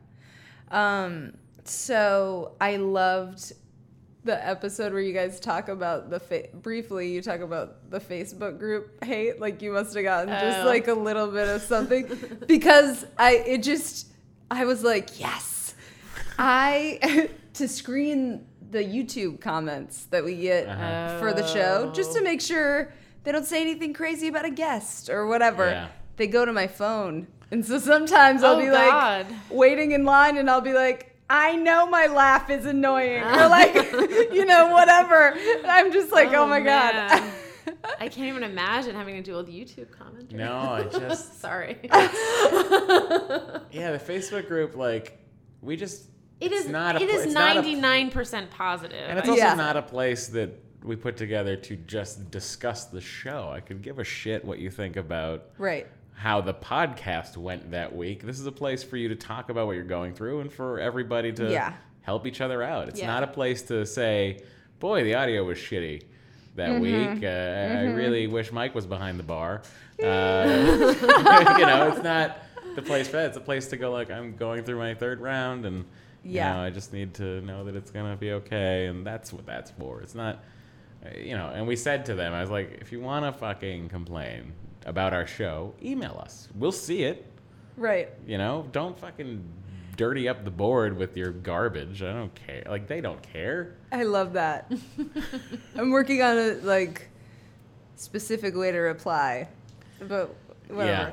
Um 0.71 1.35
so 1.65 2.53
I 2.61 2.77
loved 2.77 3.53
the 4.25 4.47
episode 4.47 4.93
where 4.93 5.03
you 5.03 5.13
guys 5.13 5.39
talk 5.41 5.69
about 5.69 6.11
the 6.11 6.19
fa- 6.21 6.49
briefly 6.55 7.13
you 7.13 7.23
talk 7.23 7.41
about 7.41 7.91
the 7.91 8.01
Facebook 8.01 8.59
group 8.59 9.03
hate 9.05 9.41
like 9.41 9.63
you 9.63 9.73
must 9.73 9.95
have 9.95 10.03
gotten 10.05 10.29
just 10.29 10.59
Oh. 10.61 10.67
like 10.67 10.89
a 10.89 10.95
little 10.95 11.29
bit 11.29 11.49
of 11.49 11.63
something 11.63 12.09
because 12.47 13.05
I 13.19 13.37
it 13.37 13.63
just 13.63 14.09
I 14.51 14.65
was 14.65 14.83
like 14.83 15.19
yes 15.21 15.75
I 16.39 17.31
to 17.55 17.69
screen 17.69 18.47
the 18.71 18.79
YouTube 18.85 19.41
comments 19.41 20.05
that 20.07 20.25
we 20.25 20.37
get 20.37 20.69
Uh-huh. 20.69 21.19
for 21.19 21.33
the 21.33 21.47
show 21.47 21.91
just 21.95 22.13
to 22.15 22.23
make 22.23 22.41
sure 22.41 22.93
they 23.25 23.33
don't 23.33 23.47
say 23.47 23.61
anything 23.61 23.93
crazy 23.95 24.29
about 24.29 24.45
a 24.45 24.51
guest 24.51 25.09
or 25.11 25.27
whatever 25.27 25.67
Yeah. 25.67 25.89
they 26.17 26.27
go 26.27 26.45
to 26.45 26.53
my 26.53 26.67
phone 26.67 27.27
and 27.51 27.65
so 27.65 27.79
sometimes 27.79 28.43
I'll 28.43 28.57
Oh, 28.57 28.61
be 28.61 28.67
God. 28.67 29.27
like 29.29 29.37
waiting 29.51 29.93
in 29.93 30.05
line 30.05 30.37
and 30.37 30.51
I'll 30.51 30.61
be 30.61 30.73
like, 30.73 31.17
I 31.31 31.55
know 31.57 31.87
my 31.87 32.07
laugh 32.07 32.51
is 32.51 32.67
annoying. 32.67 33.23
Or 33.23 33.49
like, 33.49 33.75
you 34.33 34.45
know, 34.45 34.71
whatever. 34.71 35.29
And 35.59 35.67
I'm 35.67 35.93
just 35.93 36.11
like, 36.11 36.33
oh, 36.33 36.47
my 36.47 36.61
God. 36.61 37.23
I 38.01 38.09
can't 38.09 38.29
even 38.29 38.43
imagine 38.43 38.95
having 38.97 39.15
to 39.17 39.23
deal 39.23 39.37
with 39.39 39.49
YouTube 39.49 39.91
commentary. 39.93 40.39
no, 40.43 40.57
I 40.59 40.83
just 40.85 41.41
Sorry. 41.41 41.79
yeah, 43.71 43.93
the 43.93 44.01
Facebook 44.05 44.49
group 44.49 44.77
like 44.77 45.19
we 45.61 45.77
just 45.77 46.07
It 46.41 46.53
it's 46.53 46.67
is 46.67 46.69
not 46.71 46.97
a 46.97 47.03
it 47.03 47.09
pla- 47.09 47.19
is 47.19 47.25
it's 47.27 47.35
not 47.35 47.53
a- 47.53 47.55
ninety 47.55 47.75
nine 47.75 48.11
percent 48.11 48.51
positive. 48.51 48.99
And 49.09 49.19
it's 49.19 49.29
also 49.29 49.41
Yeah. 49.41 49.55
not 49.55 49.77
a 49.77 49.83
place 49.83 50.27
that 50.29 50.51
we 50.85 50.95
put 50.97 51.17
together 51.17 51.57
to 51.57 51.77
just 51.77 52.31
discuss 52.31 52.85
the 52.85 53.01
show. 53.01 53.51
I 53.53 53.61
could 53.61 53.83
give 53.83 53.99
a 53.99 54.05
shit 54.05 54.45
what 54.45 54.59
you 54.59 54.71
think 54.71 54.97
about 54.97 55.47
right. 55.59 55.87
how 56.15 56.41
the 56.41 56.55
podcast 56.55 57.37
went 57.37 57.71
that 57.73 57.95
week. 57.97 58.23
This 58.23 58.39
is 58.39 58.47
a 58.47 58.53
place 58.53 58.83
for 58.85 58.97
you 58.97 59.09
to 59.09 59.17
talk 59.17 59.49
about 59.51 59.67
what 59.67 59.73
you're 59.77 59.85
going 59.85 60.15
through 60.15 60.41
and 60.41 60.53
for 60.53 60.79
everybody 60.79 61.33
to 61.33 61.51
Yeah. 61.51 61.73
help 62.03 62.27
each 62.27 62.41
other 62.41 62.63
out. 62.63 62.89
It's 62.89 63.01
Yeah. 63.01 63.07
not 63.09 63.23
a 63.23 63.27
place 63.27 63.63
to 63.63 63.85
say, 63.87 64.41
boy, 64.79 65.03
the 65.05 65.15
audio 65.15 65.43
was 65.45 65.59
shitty 65.59 66.03
that 66.55 66.69
Mm-hmm. 66.71 66.81
week. 67.15 67.25
Uh, 67.25 67.79
I 67.79 67.83
really 67.95 68.27
wish 68.29 68.53
Mike 68.53 68.75
was 68.75 68.87
behind 68.87 69.19
the 69.19 69.25
bar. 69.25 69.63
Uh, 69.99 70.95
you 71.59 71.65
know, 71.65 71.89
it's 71.89 72.03
not 72.03 72.37
the 72.75 72.83
place 72.83 73.07
for 73.09 73.17
that. 73.17 73.29
It's 73.29 73.37
a 73.39 73.41
place 73.41 73.69
to 73.69 73.79
go, 73.79 73.91
like, 73.91 74.11
I'm 74.11 74.37
going 74.37 74.63
through 74.63 74.77
my 74.79 74.93
third 74.95 75.21
round 75.23 75.65
and. 75.65 75.87
Yeah. 76.27 76.49
You 76.49 76.55
know, 76.55 76.63
I 76.65 76.71
just 76.71 76.93
need 76.93 77.15
to 77.15 77.41
know 77.43 77.65
that 77.65 77.77
it's 77.77 77.91
gonna 77.91 78.17
be 78.17 78.33
okay, 78.33 78.87
and 78.87 79.07
that's 79.07 79.33
what 79.33 79.47
that's 79.47 79.71
for. 79.71 80.01
It's 80.01 80.15
not, 80.15 80.43
uh, 81.05 81.17
you 81.19 81.37
know. 81.37 81.49
And 81.49 81.67
we 81.67 81.77
said 81.77 82.05
to 82.07 82.15
them, 82.15 82.33
I 82.33 82.41
was 82.41 82.51
like, 82.51 82.79
if 82.81 82.93
you 82.93 83.01
want 83.01 83.25
to 83.25 83.33
fucking 83.33 83.89
complain 83.89 84.53
about 84.85 85.13
our 85.13 85.27
show, 85.27 85.75
email 85.83 86.21
us. 86.23 86.49
We'll 86.55 86.73
see 86.73 87.05
it. 87.05 87.27
Right. 87.77 88.09
You 88.27 88.39
know, 88.39 88.67
don't 88.73 88.99
fucking 88.99 89.45
dirty 89.97 90.29
up 90.29 90.45
the 90.45 90.51
board 90.51 90.97
with 90.97 91.17
your 91.17 91.31
garbage. 91.31 92.03
I 92.03 92.13
don't 92.13 92.35
care. 92.35 92.63
Like 92.67 92.87
they 92.87 93.01
don't 93.01 93.23
care. 93.23 93.77
I 93.93 94.03
love 94.03 94.35
that. 94.35 94.71
I'm 95.77 95.91
working 95.91 96.23
on 96.23 96.39
a 96.39 96.55
like 96.63 97.09
specific 97.97 98.55
way 98.57 98.73
to 98.73 98.79
reply, 98.79 99.49
but 100.01 100.35
whatever. 100.69 100.91
Yeah. 100.91 101.13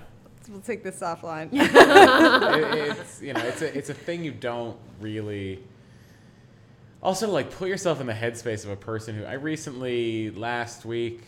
We'll 0.50 0.62
take 0.62 0.84
this 0.84 1.00
offline. 1.00 1.50
It- 1.54 2.98
it's 3.00 3.22
you 3.22 3.34
know, 3.34 3.42
it's 3.42 3.62
a 3.62 3.78
it's 3.78 3.90
a 3.90 3.94
thing 3.94 4.24
you 4.24 4.32
don't 4.32 4.78
really. 5.00 5.64
Also, 7.02 7.30
like 7.30 7.52
put 7.52 7.68
yourself 7.68 8.00
in 8.00 8.08
the 8.08 8.14
headspace 8.14 8.64
of 8.64 8.70
a 8.72 8.76
person 8.78 9.16
who 9.16 9.26
I 9.26 9.34
recently 9.34 10.32
last 10.32 10.86
week 10.86 11.22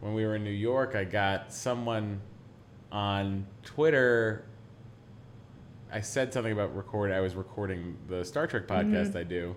when 0.00 0.12
we 0.14 0.24
were 0.26 0.36
in 0.36 0.44
New 0.44 0.50
York, 0.50 0.94
I 0.94 1.04
got 1.04 1.52
someone 1.52 2.20
on 2.92 3.46
Twitter. 3.64 4.44
I 5.90 6.02
said 6.02 6.32
something 6.34 6.52
about 6.52 6.76
record. 6.76 7.10
I 7.10 7.20
was 7.20 7.34
recording 7.34 7.96
the 8.08 8.22
Star 8.24 8.46
Trek 8.46 8.66
podcast 8.66 9.16
I 9.16 9.22
do, 9.24 9.56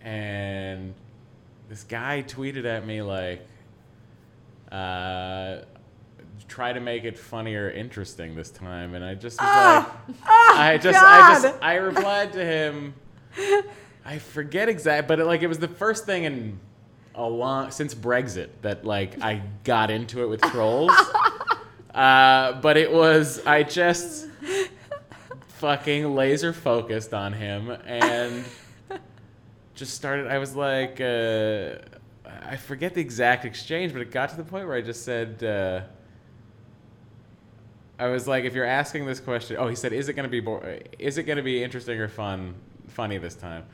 and 0.00 0.94
this 1.68 1.84
guy 1.84 2.24
tweeted 2.26 2.64
at 2.64 2.86
me 2.86 3.02
like, 3.02 3.46
uh, 4.72 5.58
"Try 6.48 6.72
to 6.72 6.80
make 6.80 7.04
it 7.04 7.18
funny 7.18 7.54
or 7.54 7.70
interesting 7.70 8.34
this 8.34 8.50
time." 8.50 8.94
And 8.94 9.04
I 9.04 9.14
just 9.14 9.40
was 9.40 9.48
like, 9.48 10.16
I 10.28 10.78
just, 10.78 10.98
I 10.98 11.42
just, 11.42 11.62
I 11.62 11.74
replied 11.76 12.32
to 12.34 12.44
him. 12.44 12.94
I 14.04 14.18
forget 14.18 14.68
exact, 14.68 15.08
but 15.08 15.18
it, 15.18 15.24
like 15.24 15.42
it 15.42 15.48
was 15.48 15.58
the 15.58 15.68
first 15.68 16.06
thing 16.06 16.24
in 16.24 16.60
a 17.16 17.28
long 17.28 17.70
since 17.70 17.94
Brexit 17.94 18.48
that 18.62 18.84
like 18.84 19.20
I 19.22 19.42
got 19.64 19.90
into 19.90 20.22
it 20.22 20.26
with 20.28 20.40
trolls. 20.42 20.92
uh, 21.94 22.60
but 22.60 22.76
it 22.76 22.92
was 22.92 23.44
I 23.44 23.62
just 23.62 24.28
fucking 25.48 26.14
laser 26.14 26.52
focused 26.52 27.14
on 27.14 27.32
him 27.32 27.70
and 27.70 28.44
just 29.74 29.94
started. 29.94 30.28
I 30.28 30.38
was 30.38 30.54
like, 30.54 31.00
uh, 31.00 31.76
I 32.44 32.56
forget 32.56 32.94
the 32.94 33.00
exact 33.00 33.44
exchange, 33.44 33.92
but 33.92 34.02
it 34.02 34.10
got 34.10 34.28
to 34.30 34.36
the 34.36 34.44
point 34.44 34.66
where 34.66 34.76
I 34.76 34.82
just 34.82 35.04
said. 35.04 35.42
Uh, 35.42 35.80
I 37.98 38.08
was 38.08 38.28
like, 38.28 38.44
if 38.44 38.54
you're 38.54 38.66
asking 38.66 39.06
this 39.06 39.20
question, 39.20 39.56
oh, 39.58 39.68
he 39.68 39.74
said, 39.74 39.92
is 39.92 40.08
it 40.08 40.12
going 40.12 40.24
to 40.24 40.30
be 40.30 40.40
bo- 40.40 40.80
is 40.98 41.18
it 41.18 41.22
going 41.22 41.38
to 41.38 41.42
be 41.42 41.62
interesting 41.62 41.98
or 41.98 42.08
fun, 42.08 42.54
funny 42.88 43.18
this 43.18 43.34
time? 43.34 43.64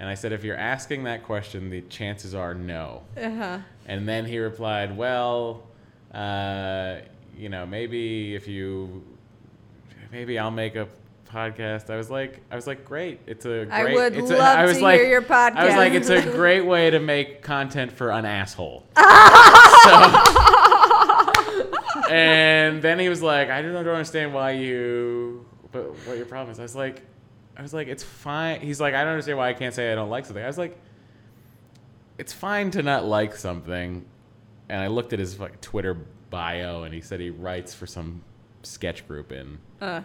And 0.00 0.08
I 0.08 0.14
said, 0.14 0.32
if 0.32 0.44
you're 0.44 0.56
asking 0.56 1.04
that 1.04 1.24
question, 1.24 1.70
the 1.70 1.82
chances 1.82 2.34
are 2.34 2.54
no. 2.54 3.02
uh-huh. 3.16 3.58
And 3.86 4.08
then 4.08 4.26
he 4.26 4.38
replied, 4.38 4.96
well, 4.96 5.64
uh, 6.12 6.98
you 7.36 7.48
know, 7.48 7.66
maybe 7.66 8.34
if 8.34 8.46
you, 8.46 9.04
maybe 10.12 10.38
I'll 10.38 10.50
make 10.50 10.76
a 10.76 10.88
podcast. 11.28 11.90
I 11.90 11.96
was 11.96 12.10
like, 12.10 12.40
I 12.50 12.56
was 12.56 12.66
like, 12.66 12.84
great. 12.84 13.20
It's 13.26 13.44
a 13.44 13.66
great. 13.66 13.70
I 13.70 13.94
would 13.94 14.16
it's 14.16 14.30
love 14.30 14.40
a, 14.40 14.60
I 14.60 14.64
was 14.64 14.78
to 14.78 14.84
like, 14.84 15.00
hear 15.00 15.08
your 15.08 15.22
podcast. 15.22 15.56
I 15.56 15.66
was 15.66 15.74
like, 15.74 15.92
it's 15.92 16.08
a 16.08 16.22
great 16.22 16.62
way 16.62 16.90
to 16.90 16.98
make 16.98 17.42
content 17.42 17.92
for 17.92 18.10
an 18.10 18.24
asshole. 18.24 18.86
so, 18.96 19.02
and 22.10 22.82
then 22.82 22.98
he 22.98 23.08
was 23.08 23.22
like, 23.22 23.48
I 23.50 23.62
don't, 23.62 23.72
don't 23.72 23.86
understand 23.88 24.32
why 24.34 24.52
you, 24.52 25.46
but 25.72 25.84
what 26.06 26.16
your 26.16 26.26
problem 26.26 26.50
is. 26.52 26.58
I 26.58 26.62
was 26.62 26.76
like, 26.76 27.02
I 27.56 27.62
was 27.62 27.74
like, 27.74 27.88
it's 27.88 28.02
fine. 28.02 28.60
He's 28.60 28.80
like, 28.80 28.94
I 28.94 29.02
don't 29.02 29.12
understand 29.12 29.38
why 29.38 29.48
I 29.48 29.52
can't 29.54 29.74
say 29.74 29.90
I 29.92 29.94
don't 29.94 30.10
like 30.10 30.26
something. 30.26 30.42
I 30.42 30.46
was 30.46 30.58
like, 30.58 30.78
it's 32.18 32.32
fine 32.32 32.70
to 32.72 32.82
not 32.82 33.04
like 33.04 33.34
something. 33.36 34.04
And 34.68 34.80
I 34.80 34.86
looked 34.88 35.12
at 35.12 35.18
his 35.18 35.38
like, 35.40 35.60
Twitter 35.60 35.94
bio, 36.30 36.82
and 36.82 36.92
he 36.92 37.00
said 37.00 37.20
he 37.20 37.30
writes 37.30 37.74
for 37.74 37.86
some 37.86 38.22
sketch 38.62 39.06
group 39.08 39.32
in 39.32 39.58
Uh, 39.80 40.02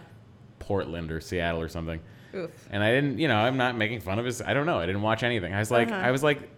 Portland 0.58 1.10
or 1.12 1.20
Seattle 1.20 1.60
or 1.60 1.68
something. 1.68 2.00
oof. 2.34 2.50
And 2.70 2.82
I 2.82 2.90
didn't, 2.92 3.18
you 3.18 3.28
know, 3.28 3.36
I'm 3.36 3.56
not 3.56 3.76
making 3.76 4.00
fun 4.00 4.18
of 4.18 4.24
his. 4.24 4.40
I 4.40 4.54
don't 4.54 4.66
know. 4.66 4.78
I 4.78 4.86
didn't 4.86 5.02
watch 5.02 5.22
anything. 5.22 5.52
I 5.54 5.58
was 5.58 5.70
like, 5.70 5.88
Uh-huh. 5.90 6.00
I 6.06 6.10
was 6.10 6.22
like, 6.22 6.48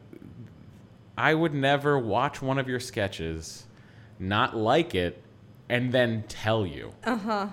I 1.19 1.33
would 1.35 1.55
never 1.55 1.99
watch 1.99 2.43
one 2.43 2.59
of 2.59 2.69
your 2.69 2.81
sketches, 2.81 3.65
not 4.19 4.57
like 4.57 4.95
it, 4.95 5.23
and 5.69 5.93
then 5.93 6.25
tell 6.29 6.67
you. 6.67 6.93
Uh 7.05 7.17
huh. 7.17 7.49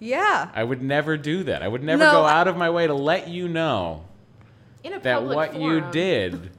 Yeah. 0.00 0.50
I 0.54 0.64
would 0.64 0.82
never 0.82 1.16
do 1.16 1.44
that. 1.44 1.62
I 1.62 1.68
would 1.68 1.82
never 1.82 2.04
No, 2.04 2.12
go 2.12 2.22
I- 2.24 2.32
out 2.40 2.48
of 2.48 2.56
my 2.56 2.70
way 2.70 2.86
to 2.86 2.94
let 2.94 3.28
you 3.28 3.48
know 3.48 4.04
In 4.82 4.92
a 4.94 5.00
that 5.00 5.18
public 5.20 5.36
what 5.36 5.60
you 5.60 5.80
did 5.90 6.50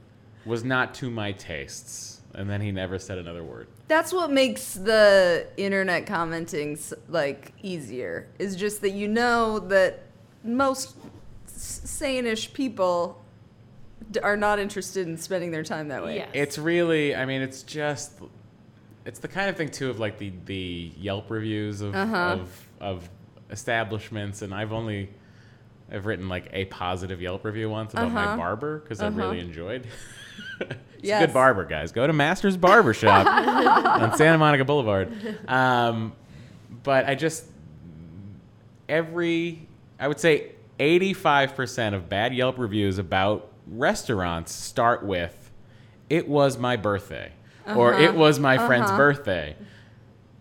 was 0.44 0.64
not 0.64 0.94
to 0.94 1.10
my 1.10 1.32
tastes. 1.32 2.20
And 2.34 2.50
then 2.50 2.60
he 2.60 2.70
never 2.70 2.98
said 2.98 3.18
another 3.18 3.42
word. 3.42 3.66
That's 3.88 4.12
what 4.12 4.30
makes 4.30 4.74
the 4.74 5.46
internet 5.56 6.06
commenting 6.06 6.78
like 7.08 7.52
easier. 7.62 8.28
Is 8.38 8.56
just 8.56 8.80
that 8.82 8.90
you 8.90 9.08
know 9.08 9.58
that 9.58 10.02
most 10.44 10.96
s- 11.46 11.80
sane-ish 11.84 12.52
people 12.52 13.22
d- 14.10 14.20
are 14.20 14.36
not 14.36 14.58
interested 14.58 15.06
in 15.08 15.16
spending 15.16 15.50
their 15.50 15.62
time 15.62 15.88
that 15.88 16.04
way. 16.04 16.16
Yes. 16.16 16.28
It's 16.34 16.58
really, 16.58 17.14
I 17.16 17.24
mean, 17.24 17.40
it's 17.40 17.62
just, 17.62 18.12
it's 19.06 19.20
the 19.20 19.28
kind 19.28 19.48
of 19.48 19.56
thing 19.56 19.70
too 19.70 19.88
of 19.88 19.98
like 19.98 20.18
the 20.18 20.32
the 20.46 20.92
Yelp 20.98 21.30
reviews 21.30 21.80
of 21.80 21.94
Uh-huh. 21.94 22.16
of, 22.40 22.66
of 22.80 23.08
establishments, 23.50 24.42
and 24.42 24.52
I've 24.52 24.72
only, 24.72 25.08
I've 25.90 26.04
written 26.06 26.28
like 26.28 26.48
a 26.52 26.64
positive 26.66 27.22
Yelp 27.22 27.44
review 27.44 27.70
once 27.70 27.94
about 27.94 28.12
my 28.12 28.24
Uh-huh. 28.26 28.36
barber 28.36 28.78
because 28.80 29.00
I 29.00 29.06
Uh-huh. 29.08 29.16
really 29.18 29.38
enjoyed. 29.40 29.86
He's 31.00 31.10
a 31.12 31.18
good 31.20 31.32
barber, 31.34 31.64
guys. 31.64 31.92
Go 31.92 32.06
to 32.06 32.12
Masters 32.12 32.56
Barber 32.56 32.92
Shop 32.94 33.26
on 34.02 34.16
Santa 34.16 34.38
Monica 34.38 34.64
Boulevard. 34.64 35.12
Um, 35.48 36.12
but 36.82 37.06
I 37.06 37.14
just 37.14 37.44
every 38.88 39.66
I 39.98 40.08
would 40.08 40.20
say 40.20 40.52
85% 40.78 41.94
of 41.94 42.08
bad 42.08 42.34
Yelp 42.34 42.58
reviews 42.58 42.98
about 42.98 43.48
restaurants 43.66 44.52
start 44.52 45.02
with 45.04 45.50
it 46.10 46.28
was 46.28 46.58
my 46.58 46.76
birthday 46.76 47.32
or 47.74 47.94
Uh-huh. 47.94 48.02
it 48.04 48.14
was 48.14 48.38
my 48.38 48.58
friend's 48.66 48.90
birthday. 48.92 49.56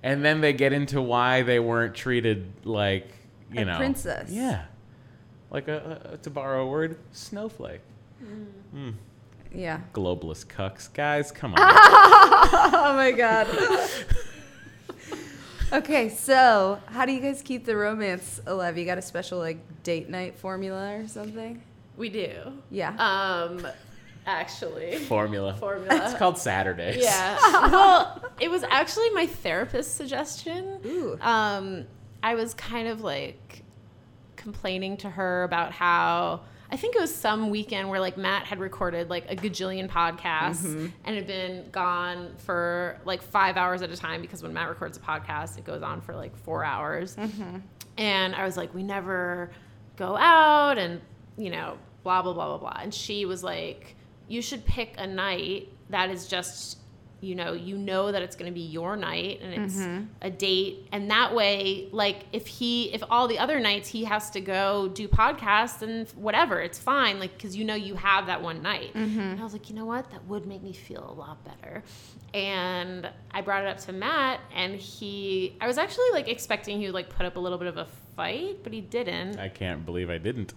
And 0.03 0.23
then 0.23 0.41
they 0.41 0.53
get 0.53 0.73
into 0.73 1.01
why 1.01 1.41
they 1.41 1.59
weren't 1.59 1.95
treated 1.95 2.51
like, 2.63 3.07
you 3.51 3.61
A 3.61 3.65
know, 3.65 3.78
princess. 3.78 4.30
Yeah. 4.32 4.65
Like 5.49 5.67
a, 5.67 6.11
a 6.13 6.17
to 6.17 6.30
borrow 6.30 6.63
a 6.63 6.67
word, 6.67 6.97
snowflake. 7.11 7.82
Yeah. 9.53 9.80
Globalist 9.93 10.47
cucks. 10.47 10.91
Guys, 10.93 11.32
come 11.32 11.53
on. 11.53 11.59
Oh 11.61 12.93
my 12.95 13.11
god. 13.11 13.47
okay, 15.73 16.09
so 16.09 16.80
how 16.88 17.05
do 17.05 17.11
you 17.11 17.21
guys 17.21 17.41
keep 17.41 17.65
the 17.65 17.76
romance 17.76 18.41
alive? 18.45 18.78
You 18.78 18.86
got 18.86 18.97
a 18.97 19.01
special 19.01 19.39
like 19.39 19.57
date 19.84 20.09
night 20.09 20.38
formula 20.38 20.95
or 20.97 21.07
something? 21.07 21.61
We 21.97 22.09
do. 22.09 22.34
Yeah. 22.69 22.89
Um, 22.97 23.65
actually, 24.26 24.97
Formula. 24.97 25.53
formula. 25.55 26.01
It's 26.05 26.13
called 26.15 26.38
Saturdays. 26.38 27.03
Yeah. 27.03 27.38
well, 27.69 28.23
it 28.39 28.49
was 28.49 28.63
actually 28.63 29.09
my 29.11 29.28
therapist's 29.28 29.93
suggestion. 29.93 30.80
Ooh. 30.86 31.17
Um, 31.21 31.86
I 32.23 32.36
was 32.36 32.53
kind 32.53 32.88
of 32.88 33.01
like 33.01 33.63
complaining 34.36 34.97
to 34.97 35.09
her 35.09 35.43
about 35.43 35.71
how 35.71 36.41
I 36.71 36.78
think 36.78 36.95
it 36.95 36.99
was 37.01 37.13
some 37.13 37.49
weekend 37.51 37.89
where 37.89 37.99
like 37.99 38.17
Matt 38.17 38.45
had 38.45 38.59
recorded 38.59 39.09
like 39.09 39.30
a 39.32 39.36
gajillion 39.36 39.88
podcasts 39.89 40.91
and 41.03 41.15
had 41.15 41.28
been 41.28 41.69
gone 41.71 42.34
for 42.39 42.99
like 43.05 43.21
five 43.21 43.55
hours 43.57 43.82
at 43.82 43.91
a 43.91 43.97
time 43.97 44.21
because 44.21 44.41
when 44.41 44.53
Matt 44.53 44.69
records 44.69 44.97
a 44.97 44.99
podcast, 44.99 45.57
it 45.57 45.63
goes 45.65 45.84
on 45.84 46.01
for 46.01 46.15
like 46.15 46.36
four 46.36 46.63
hours. 46.63 47.15
And 47.97 48.36
I 48.36 48.43
was 48.43 48.57
like, 48.57 48.73
we 48.73 48.84
never 48.84 49.51
go 49.95 50.17
out 50.17 50.78
and, 50.78 50.99
you 51.38 51.49
know, 51.49 51.78
blah, 52.03 52.21
blah, 52.21 52.34
blah, 52.34 52.47
blah, 52.47 52.57
blah. 52.57 52.80
And 52.82 52.93
she 52.93 53.26
was 53.26 53.43
like, 53.43 53.94
you 54.28 54.41
should 54.41 54.65
pick 54.65 54.95
a 54.97 55.07
night 55.07 55.69
that 55.89 56.09
is 56.09 56.28
just, 56.28 56.80
you 57.21 57.36
know, 57.36 57.53
you 57.53 57.78
know 57.78 58.11
that 58.11 58.21
it's 58.21 58.36
going 58.36 58.51
to 58.51 58.53
be 58.53 58.61
your 58.61 58.95
night 58.95 59.39
and 59.41 59.53
it's 59.53 59.76
mm-hmm. 59.76 60.05
a 60.21 60.30
date. 60.30 60.88
And 60.91 61.09
that 61.11 61.34
way, 61.34 61.89
like, 61.91 62.26
if 62.34 62.47
he, 62.47 62.93
if 62.93 63.03
all 63.09 63.28
the 63.28 63.39
other 63.39 63.59
nights 63.59 63.89
he 63.89 64.03
has 64.05 64.30
to 64.32 64.41
go 64.41 64.89
do 64.89 65.07
podcasts 65.07 65.82
and 65.82 66.09
whatever, 66.11 66.59
it's 66.59 66.80
fine. 66.80 67.19
Like, 67.19 67.38
cause 67.39 67.55
you 67.55 67.65
know 67.65 67.76
you 67.76 67.95
have 67.95 68.28
that 68.28 68.41
one 68.41 68.61
night. 68.61 68.93
Mm-hmm. 68.93 69.19
And 69.19 69.39
I 69.39 69.43
was 69.43 69.53
like, 69.53 69.69
you 69.69 69.76
know 69.76 69.86
what? 69.86 70.09
That 70.11 70.26
would 70.26 70.45
make 70.45 70.61
me 70.61 70.73
feel 70.73 71.07
a 71.09 71.13
lot 71.13 71.43
better. 71.43 71.84
And 72.34 73.09
I 73.32 73.41
brought 73.41 73.63
it 73.63 73.67
up 73.67 73.78
to 73.86 73.93
Matt, 73.93 74.41
and 74.53 74.76
he, 74.76 75.55
I 75.61 75.67
was 75.67 75.78
actually 75.78 76.11
like 76.11 76.28
expecting 76.28 76.80
he 76.80 76.88
would 76.88 76.93
like 76.93 77.09
put 77.09 77.26
up 77.26 77.38
a 77.38 77.39
little 77.39 77.57
bit 77.57 77.69
of 77.69 77.78
a 77.78 77.88
fight, 78.15 78.57
but 78.61 78.73
he 78.73 78.82
didn't. 78.82 79.39
I 79.39 79.47
can't 79.47 79.86
believe 79.86 80.09
I 80.09 80.17
didn't. 80.17 80.53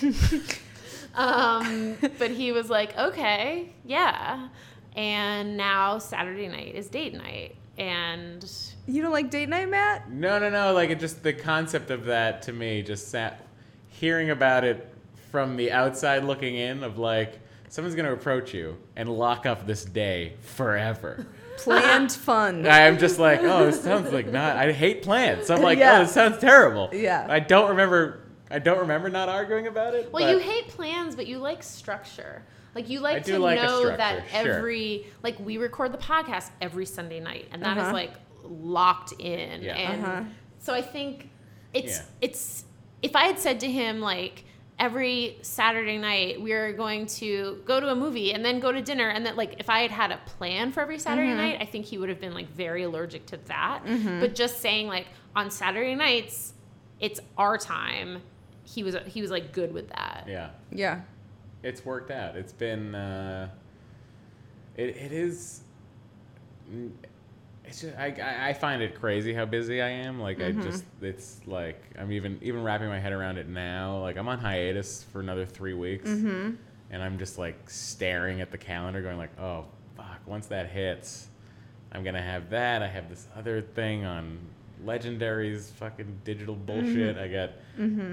Um, 1.14 1.96
but 2.18 2.30
he 2.30 2.52
was 2.52 2.70
like, 2.70 2.96
okay, 2.98 3.72
yeah. 3.84 4.48
And 4.96 5.56
now 5.56 5.98
Saturday 5.98 6.48
night 6.48 6.74
is 6.74 6.88
date 6.88 7.14
night. 7.14 7.56
And 7.76 8.48
You 8.86 9.02
don't 9.02 9.12
like 9.12 9.30
date 9.30 9.48
night, 9.48 9.68
Matt? 9.68 10.10
No, 10.10 10.38
no, 10.38 10.48
no. 10.50 10.72
Like 10.72 10.90
it 10.90 11.00
just 11.00 11.22
the 11.22 11.32
concept 11.32 11.90
of 11.90 12.04
that 12.04 12.42
to 12.42 12.52
me 12.52 12.82
just 12.82 13.08
sat 13.08 13.46
hearing 13.88 14.30
about 14.30 14.64
it 14.64 14.92
from 15.32 15.56
the 15.56 15.72
outside 15.72 16.22
looking 16.24 16.54
in 16.54 16.84
of 16.84 16.98
like 16.98 17.40
someone's 17.68 17.96
gonna 17.96 18.12
approach 18.12 18.54
you 18.54 18.76
and 18.94 19.08
lock 19.08 19.46
up 19.46 19.66
this 19.66 19.84
day 19.84 20.34
forever. 20.42 21.26
Planned 21.56 22.12
fun. 22.12 22.66
I'm 22.66 22.98
just 22.98 23.18
like, 23.18 23.40
oh, 23.42 23.66
this 23.66 23.80
sounds 23.82 24.12
like 24.12 24.26
not. 24.30 24.56
I 24.56 24.72
hate 24.72 25.02
plans. 25.02 25.46
So 25.46 25.54
I'm 25.54 25.62
like, 25.62 25.78
Yeah. 25.78 25.98
oh, 25.98 26.02
this 26.04 26.12
sounds 26.12 26.38
terrible. 26.38 26.90
Yeah. 26.92 27.26
I 27.28 27.40
don't 27.40 27.70
remember. 27.70 28.20
I 28.54 28.58
don't 28.60 28.78
remember 28.78 29.08
not 29.10 29.28
arguing 29.28 29.66
about 29.66 29.94
it. 29.94 30.12
well, 30.12 30.30
you 30.30 30.38
hate 30.38 30.68
plans, 30.68 31.14
but 31.16 31.26
you 31.26 31.38
like 31.38 31.62
structure. 31.62 32.42
Like 32.74 32.88
you 32.88 33.00
like 33.00 33.24
do 33.24 33.32
to 33.32 33.38
like 33.38 33.58
a 33.58 33.62
know 33.62 33.96
that 33.96 34.26
structure, 34.28 34.44
sure. 34.44 34.54
every 34.58 35.06
like 35.22 35.38
we 35.40 35.58
record 35.58 35.92
the 35.92 35.98
podcast 35.98 36.50
every 36.60 36.86
Sunday 36.86 37.20
night, 37.20 37.48
and 37.52 37.62
that 37.62 37.76
is 37.76 37.82
Uh-huh. 37.84 37.92
like 37.92 38.12
locked 38.42 39.12
in. 39.20 39.62
Yeah. 39.62 39.74
And 39.76 40.04
Uh-huh. 40.04 40.22
so 40.58 40.72
I 40.74 40.82
think 40.82 41.30
it's 41.72 41.98
Yeah. 41.98 42.04
it's 42.20 42.64
if 43.02 43.14
I 43.16 43.24
had 43.26 43.38
said 43.38 43.60
to 43.60 43.70
him 43.70 44.00
like 44.00 44.44
every 44.78 45.38
Saturday 45.42 45.98
night 45.98 46.40
we're 46.42 46.72
going 46.72 47.06
to 47.06 47.62
go 47.64 47.78
to 47.78 47.90
a 47.90 47.94
movie 47.94 48.32
and 48.32 48.44
then 48.44 48.58
go 48.58 48.72
to 48.72 48.82
dinner 48.82 49.08
and 49.08 49.24
that 49.26 49.36
like 49.36 49.54
if 49.60 49.70
I 49.70 49.80
had 49.82 49.90
had 49.92 50.10
a 50.10 50.16
plan 50.26 50.72
for 50.72 50.80
every 50.80 50.98
Saturday 50.98 51.28
Mm-hmm. 51.28 51.36
night 51.36 51.58
I 51.60 51.64
think 51.64 51.84
he 51.86 51.96
would 51.98 52.08
have 52.08 52.20
been 52.20 52.34
like 52.34 52.50
very 52.50 52.82
allergic 52.82 53.26
to 53.26 53.36
that 53.46 53.82
but 54.20 54.34
just 54.34 54.60
saying 54.60 54.88
like 54.88 55.06
on 55.36 55.50
Saturday 55.52 55.94
nights 55.94 56.54
it's 56.98 57.20
our 57.38 57.56
time 57.56 58.20
he 58.64 58.82
was 58.82 58.96
he 59.06 59.20
was 59.22 59.30
like 59.30 59.52
good 59.52 59.72
with 59.72 59.88
that 59.90 60.24
Yeah. 60.26 60.50
Yeah. 60.72 61.02
it's 61.62 61.84
worked 61.84 62.10
out. 62.10 62.36
It's 62.36 62.52
been 62.52 62.94
uh, 62.94 63.48
it 64.76 64.96
it 64.96 65.12
is. 65.12 65.62
mm, 66.70 66.90
It's 67.64 67.80
just 67.82 67.96
I, 67.96 68.06
I 68.22 68.48
I 68.48 68.52
find 68.52 68.82
it 68.82 68.94
crazy 69.00 69.32
how 69.32 69.44
busy 69.46 69.80
I 69.80 69.88
am. 69.88 70.20
Like 70.20 70.40
I 70.42 70.52
just 70.52 70.84
it's 71.00 71.40
like 71.46 71.82
I'm 71.98 72.12
even 72.12 72.38
even 72.42 72.62
wrapping 72.62 72.88
my 72.88 72.98
head 73.00 73.12
around 73.12 73.38
it 73.38 73.48
now. 73.48 73.98
Like 74.00 74.16
I'm 74.16 74.28
on 74.28 74.38
hiatus 74.38 75.04
for 75.12 75.20
another 75.20 75.46
three 75.46 75.74
weeks, 75.74 76.08
and 76.10 76.58
I'm 77.02 77.18
just 77.18 77.38
like 77.38 77.68
staring 77.70 78.40
at 78.40 78.50
the 78.50 78.58
calendar, 78.58 79.00
going 79.02 79.16
like, 79.18 79.38
oh 79.40 79.66
fuck. 79.96 80.20
Once 80.26 80.46
that 80.48 80.70
hits, 80.70 81.28
I'm 81.92 82.02
gonna 82.04 82.20
have 82.22 82.50
that. 82.50 82.82
I 82.82 82.88
have 82.88 83.08
this 83.08 83.26
other 83.36 83.62
thing 83.62 84.04
on 84.04 84.38
Legendary's 84.84 85.70
fucking 85.72 86.20
digital 86.24 86.54
bullshit. 86.54 87.16
I 87.16 87.28
got. 87.28 87.50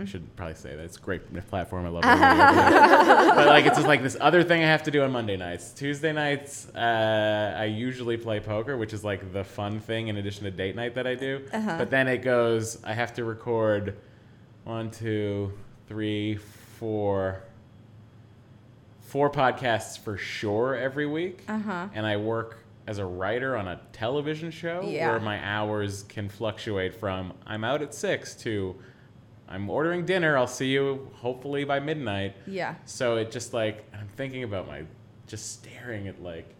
I 0.02 0.06
should 0.06 0.36
probably 0.36 0.56
say 0.56 0.76
that 0.76 0.84
it's 0.84 0.98
a 0.98 1.00
great 1.00 1.22
platform. 1.48 1.86
I 1.86 1.90
love 1.90 2.04
it. 2.04 2.08
but 3.36 3.48
like 3.48 3.66
it's 3.66 3.78
just 3.78 3.88
like 3.88 4.02
this 4.02 4.18
other 4.20 4.44
thing 4.44 4.64
I 4.64 4.68
have 4.68 4.84
to 4.84 4.92
do 4.92 5.04
on 5.04 5.12
Monday 5.12 5.38
nights. 5.38 5.72
Tuesday 5.72 6.12
nights, 6.14 6.68
uh, 6.74 7.56
I 7.58 7.66
usually 7.66 8.18
play 8.18 8.40
poker, 8.40 8.78
which 8.78 8.94
is 8.94 9.04
like 9.04 9.34
the 9.34 9.44
fun 9.44 9.80
thing 9.80 10.08
in 10.08 10.18
addition 10.18 10.46
to 10.46 10.52
date 10.52 10.76
night 10.76 10.96
that 10.96 11.06
I 11.06 11.16
do. 11.16 11.46
But 11.52 11.90
then 11.90 12.08
it 12.08 12.20
goes. 12.20 12.84
I 12.84 12.94
have 12.94 13.14
to 13.16 13.24
record 13.24 13.98
one, 14.64 14.92
two, 14.92 15.54
three, 15.88 16.38
four, 16.38 17.44
four 19.02 19.30
podcasts 19.30 20.00
for 20.00 20.18
sure 20.18 20.76
every 20.76 21.06
week. 21.06 21.44
Uh-huh. 21.48 21.90
And 21.94 22.06
I 22.06 22.18
work 22.18 22.61
as 22.92 22.98
a 22.98 23.06
writer 23.06 23.56
on 23.56 23.70
a 23.70 23.80
television 23.94 24.52
show 24.52 24.82
Yeah. 24.86 25.10
where 25.10 25.20
my 25.22 25.42
hours 25.44 26.04
can 26.10 26.28
fluctuate 26.28 26.94
from 26.94 27.32
I'm 27.48 27.64
out 27.64 27.82
at 27.82 27.94
six 27.94 28.36
to 28.44 28.76
I'm 29.48 29.70
ordering 29.70 30.06
dinner. 30.06 30.38
I'll 30.38 30.46
see 30.48 30.68
you 30.72 31.10
hopefully 31.16 31.64
by 31.64 31.80
midnight. 31.80 32.36
Yeah. 32.46 32.76
So 32.86 33.16
it 33.16 33.32
just 33.32 33.54
like 33.54 33.86
I'm 33.94 34.08
thinking 34.18 34.44
about 34.44 34.68
my 34.68 34.84
just 35.28 35.54
staring 35.54 36.10
at 36.10 36.22
like, 36.22 36.54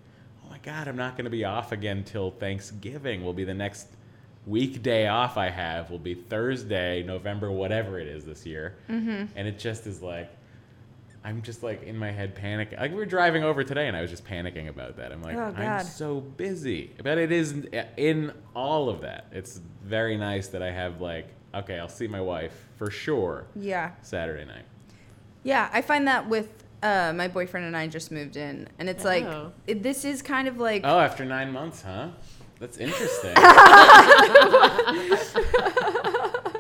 oh 0.46 0.50
my 0.50 0.58
god, 0.60 0.88
I'm 0.88 0.96
not 0.96 1.18
gonna 1.18 1.30
be 1.30 1.44
off 1.44 1.74
again 1.74 2.04
till 2.06 2.32
Thanksgiving. 2.32 3.24
Will 3.26 3.34
be 3.34 3.44
the 3.44 3.54
next 3.54 3.88
weekday 4.48 5.08
off 5.08 5.36
I 5.38 5.50
have. 5.50 5.92
Will 5.92 6.00
be 6.00 6.14
Thursday, 6.16 7.04
November, 7.04 7.52
whatever 7.52 8.00
it 8.00 8.08
is 8.08 8.24
this 8.24 8.46
year. 8.46 8.76
Mm-hmm. 8.90 9.26
And 9.36 9.48
it 9.50 9.60
just 9.60 9.86
is 9.86 10.02
like, 10.02 10.30
I'm 11.24 11.42
just 11.44 11.62
like 11.62 11.84
in 11.84 11.98
my 11.98 12.12
head 12.12 12.36
panicking. 12.36 12.80
Like 12.80 12.92
we 12.92 12.98
were 12.98 13.06
driving 13.06 13.44
over 13.44 13.64
today, 13.64 13.88
and 13.88 13.96
I 13.96 14.02
was 14.02 14.10
just 14.10 14.26
panicking 14.26 14.68
about 14.70 14.98
that. 14.98 15.12
I'm 15.12 15.22
like, 15.22 15.38
Oh, 15.38 15.54
I'm 15.56 15.86
so 15.86 16.20
busy. 16.22 16.92
But 17.04 17.18
it 17.20 17.32
is 17.32 17.54
in 17.98 18.34
all 18.56 18.90
of 18.90 19.02
that. 19.02 19.26
It's 19.32 19.60
very 19.84 20.18
nice 20.18 20.48
that 20.50 20.64
I 20.64 20.72
have 20.72 21.00
like, 21.00 21.28
okay, 21.54 21.78
I'll 21.80 21.88
see 21.90 22.08
my 22.08 22.22
wife 22.22 22.54
for 22.78 22.90
sure 22.90 23.46
Yeah. 23.56 23.92
Saturday 24.02 24.46
night. 24.46 24.66
Yeah, 25.44 25.70
I 25.72 25.82
find 25.82 26.08
that 26.08 26.28
with 26.28 26.50
uh, 26.84 27.14
my 27.16 27.28
boyfriend 27.28 27.66
and 27.68 27.78
I 27.78 27.86
just 27.88 28.12
moved 28.12 28.36
in, 28.38 28.68
and 28.80 28.90
it's 28.90 29.04
like 29.06 29.24
Oh. 29.26 29.52
it, 29.68 29.84
this 29.84 30.04
is 30.06 30.22
kind 30.24 30.48
of 30.48 30.58
like 30.58 30.82
Oh, 30.84 31.00
after 31.00 31.24
nine 31.26 31.52
months, 31.52 31.84
huh? 31.84 32.08
That's 32.60 32.78
interesting. 32.78 33.34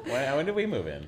when, 0.05 0.35
when 0.35 0.45
did 0.45 0.55
we 0.55 0.65
move 0.65 0.87
in? 0.87 1.07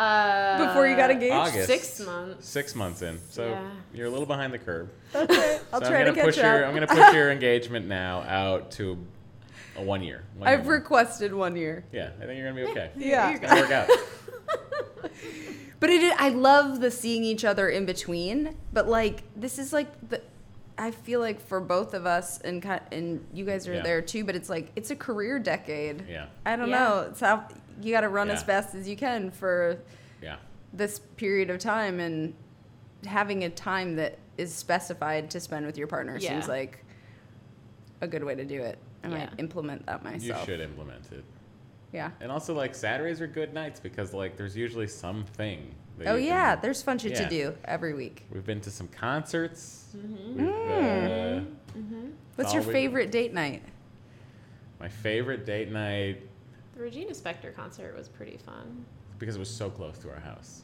Uh, 0.00 0.66
Before 0.66 0.86
you 0.86 0.96
got 0.96 1.10
engaged? 1.10 1.34
August. 1.34 1.66
Six 1.66 2.00
months. 2.00 2.48
Six 2.48 2.74
months 2.74 3.02
in, 3.02 3.18
so 3.30 3.48
Yeah. 3.48 3.70
you're 3.92 4.06
a 4.06 4.10
little 4.10 4.24
behind 4.26 4.52
the 4.54 4.58
curve. 4.58 4.88
Okay, 5.14 5.58
I'll 5.72 5.80
so 5.82 5.88
try 5.88 5.98
I'm 6.00 6.06
to 6.06 6.10
gonna 6.12 6.14
catch 6.14 6.24
push 6.24 6.38
up. 6.38 6.44
your 6.44 6.64
I'm 6.64 6.72
gonna 6.74 6.86
push 6.86 7.12
your 7.14 7.30
engagement 7.36 7.86
now 7.86 8.22
out 8.22 8.70
to 8.72 8.96
a 9.76 9.82
one 9.82 10.02
year. 10.02 10.22
One 10.38 10.48
I've 10.48 10.64
mark. 10.64 10.80
requested 10.80 11.34
one 11.34 11.54
year. 11.54 11.84
yeah, 11.92 12.10
I 12.20 12.24
think 12.24 12.38
you're 12.38 12.50
gonna 12.50 12.64
be 12.64 12.70
okay. 12.70 12.90
Yeah. 12.96 13.30
It's 13.32 13.40
gonna 13.40 13.60
work 13.60 13.70
out. 13.70 13.88
But 15.80 15.88
it, 15.88 16.14
I 16.20 16.28
love 16.28 16.80
the 16.82 16.90
seeing 16.90 17.24
each 17.24 17.42
other 17.42 17.66
in 17.70 17.86
between. 17.86 18.54
But 18.70 18.86
like, 18.86 19.22
this 19.34 19.58
is 19.58 19.72
like 19.72 19.88
the, 20.10 20.20
I 20.76 20.90
feel 20.90 21.20
like 21.20 21.40
for 21.40 21.58
both 21.58 21.94
of 21.94 22.04
us, 22.04 22.38
and 22.42 22.62
and 22.92 23.24
you 23.32 23.46
guys 23.46 23.66
are 23.66 23.72
Yeah. 23.72 23.82
there 23.82 24.02
too. 24.02 24.24
But 24.24 24.36
it's 24.36 24.50
like 24.50 24.70
it's 24.76 24.90
a 24.90 24.96
career 24.96 25.38
decade. 25.38 26.04
Yeah. 26.06 26.26
I 26.44 26.56
don't 26.56 26.68
Yeah. 26.68 26.78
know. 26.78 27.06
It's 27.10 27.20
how 27.20 27.48
you 27.82 27.92
got 27.92 28.02
to 28.02 28.08
run 28.08 28.30
as 28.30 28.42
fast 28.42 28.74
as 28.74 28.88
you 28.88 28.96
can 28.96 29.30
for 29.30 29.78
Yeah. 30.22 30.36
this 30.72 30.98
period 30.98 31.50
of 31.50 31.58
time, 31.58 32.00
and 32.00 32.34
having 33.06 33.44
a 33.44 33.50
time 33.50 33.96
that 33.96 34.18
is 34.38 34.54
specified 34.54 35.30
to 35.30 35.40
spend 35.40 35.66
with 35.66 35.76
your 35.78 35.86
partner 35.86 36.16
Yeah. 36.18 36.30
seems 36.30 36.48
like 36.48 36.84
a 38.00 38.08
good 38.08 38.24
way 38.24 38.34
to 38.34 38.44
do 38.44 38.62
it. 38.62 38.78
I 39.02 39.08
Yeah. 39.08 39.18
might 39.18 39.30
implement 39.38 39.86
that 39.86 40.02
myself. 40.04 40.40
You 40.40 40.46
should 40.54 40.60
implement 40.60 41.10
it. 41.12 41.24
Yeah. 41.92 42.10
And 42.20 42.30
also, 42.30 42.54
like 42.54 42.74
Saturdays 42.74 43.20
are 43.20 43.26
good 43.26 43.52
nights 43.52 43.80
because 43.80 44.12
like 44.14 44.36
there's 44.36 44.56
usually 44.56 44.86
something. 44.86 45.74
Oh 46.06 46.14
yeah, 46.16 46.54
can- 46.54 46.62
there's 46.62 46.82
fun 46.82 46.98
shit 46.98 47.12
Yeah. 47.12 47.24
to 47.24 47.28
do 47.28 47.54
every 47.64 47.92
week. 47.94 48.22
We've 48.32 48.44
been 48.46 48.60
to 48.62 48.70
some 48.70 48.88
concerts. 48.88 49.88
Mm-hmm. 49.96 50.36
We've, 50.38 50.48
uh, 50.48 51.40
What's 52.36 52.50
all 52.50 52.54
your 52.56 52.62
we- 52.66 52.72
favorite 52.72 53.10
date 53.10 53.34
night? 53.34 53.62
my 54.78 54.88
favorite 54.88 55.44
date 55.44 55.70
night 55.70 56.22
The 56.22 56.28
Regina 56.80 57.12
Spektor 57.12 57.54
concert 57.54 57.94
was 57.96 58.08
pretty 58.08 58.38
fun. 58.38 58.84
because 59.18 59.36
it 59.36 59.38
was 59.38 59.50
so 59.50 59.68
close 59.70 59.98
to 59.98 60.08
our 60.10 60.18
house. 60.20 60.62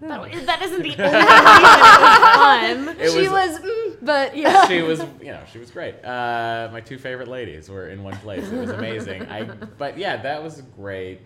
That, 0.00 0.32
that 0.46 0.62
isn't 0.62 0.82
the 0.82 0.88
only 0.98 1.10
reason 1.10 2.88
it 2.88 2.96
was 2.96 2.96
fun. 2.96 2.96
It 3.00 3.10
she 3.12 3.28
was- 3.28 3.50
was, 3.50 3.60
mm, 3.60 3.96
but 4.00 4.34
yeah. 4.34 4.66
she 4.68 4.80
was, 4.80 5.00
you 5.20 5.26
know, 5.32 5.42
she 5.52 5.58
was 5.58 5.70
great. 5.70 6.02
Uh, 6.02 6.70
my 6.72 6.80
two 6.80 6.96
favorite 6.96 7.28
ladies 7.28 7.68
were 7.68 7.88
in 7.90 8.02
one 8.02 8.16
place. 8.16 8.48
It 8.48 8.58
was 8.58 8.70
amazing. 8.70 9.26
I, 9.26 9.42
but 9.44 9.98
yeah, 9.98 10.16
that 10.22 10.42
was 10.42 10.62
great. 10.74 11.20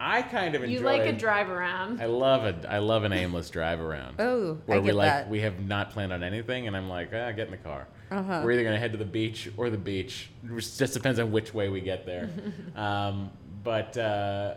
I 0.00 0.22
kind 0.22 0.56
of 0.56 0.64
enjoyed 0.64 0.78
You 0.80 0.84
like 0.84 1.02
a 1.02 1.12
drive 1.12 1.48
around. 1.48 2.02
I 2.02 2.06
love 2.06 2.42
a, 2.44 2.70
I 2.70 2.78
love 2.78 3.04
an 3.04 3.12
aimless 3.12 3.48
drive 3.50 3.80
around. 3.80 4.16
Oh, 4.18 4.58
where 4.66 4.78
I 4.78 4.80
we 4.80 4.86
get 4.88 4.94
like 4.96 5.06
that. 5.08 5.30
we 5.30 5.40
have 5.42 5.60
not 5.64 5.90
planned 5.92 6.12
on 6.12 6.22
anything, 6.24 6.66
and 6.66 6.76
I'm 6.76 6.88
like, 6.88 7.10
ah, 7.14 7.30
get 7.30 7.46
in 7.46 7.52
the 7.52 7.56
car. 7.56 7.86
Uh-huh. 8.10 8.42
We're 8.44 8.52
either 8.52 8.64
gonna 8.64 8.78
head 8.78 8.92
to 8.92 8.98
the 8.98 9.04
beach 9.04 9.50
or 9.56 9.68
the 9.70 9.78
beach. 9.78 10.30
It 10.44 10.54
just 10.56 10.94
depends 10.94 11.18
on 11.18 11.32
which 11.32 11.52
way 11.52 11.68
we 11.68 11.80
get 11.80 12.06
there. 12.06 12.30
um, 12.76 13.30
but 13.64 13.96
uh, 13.98 14.54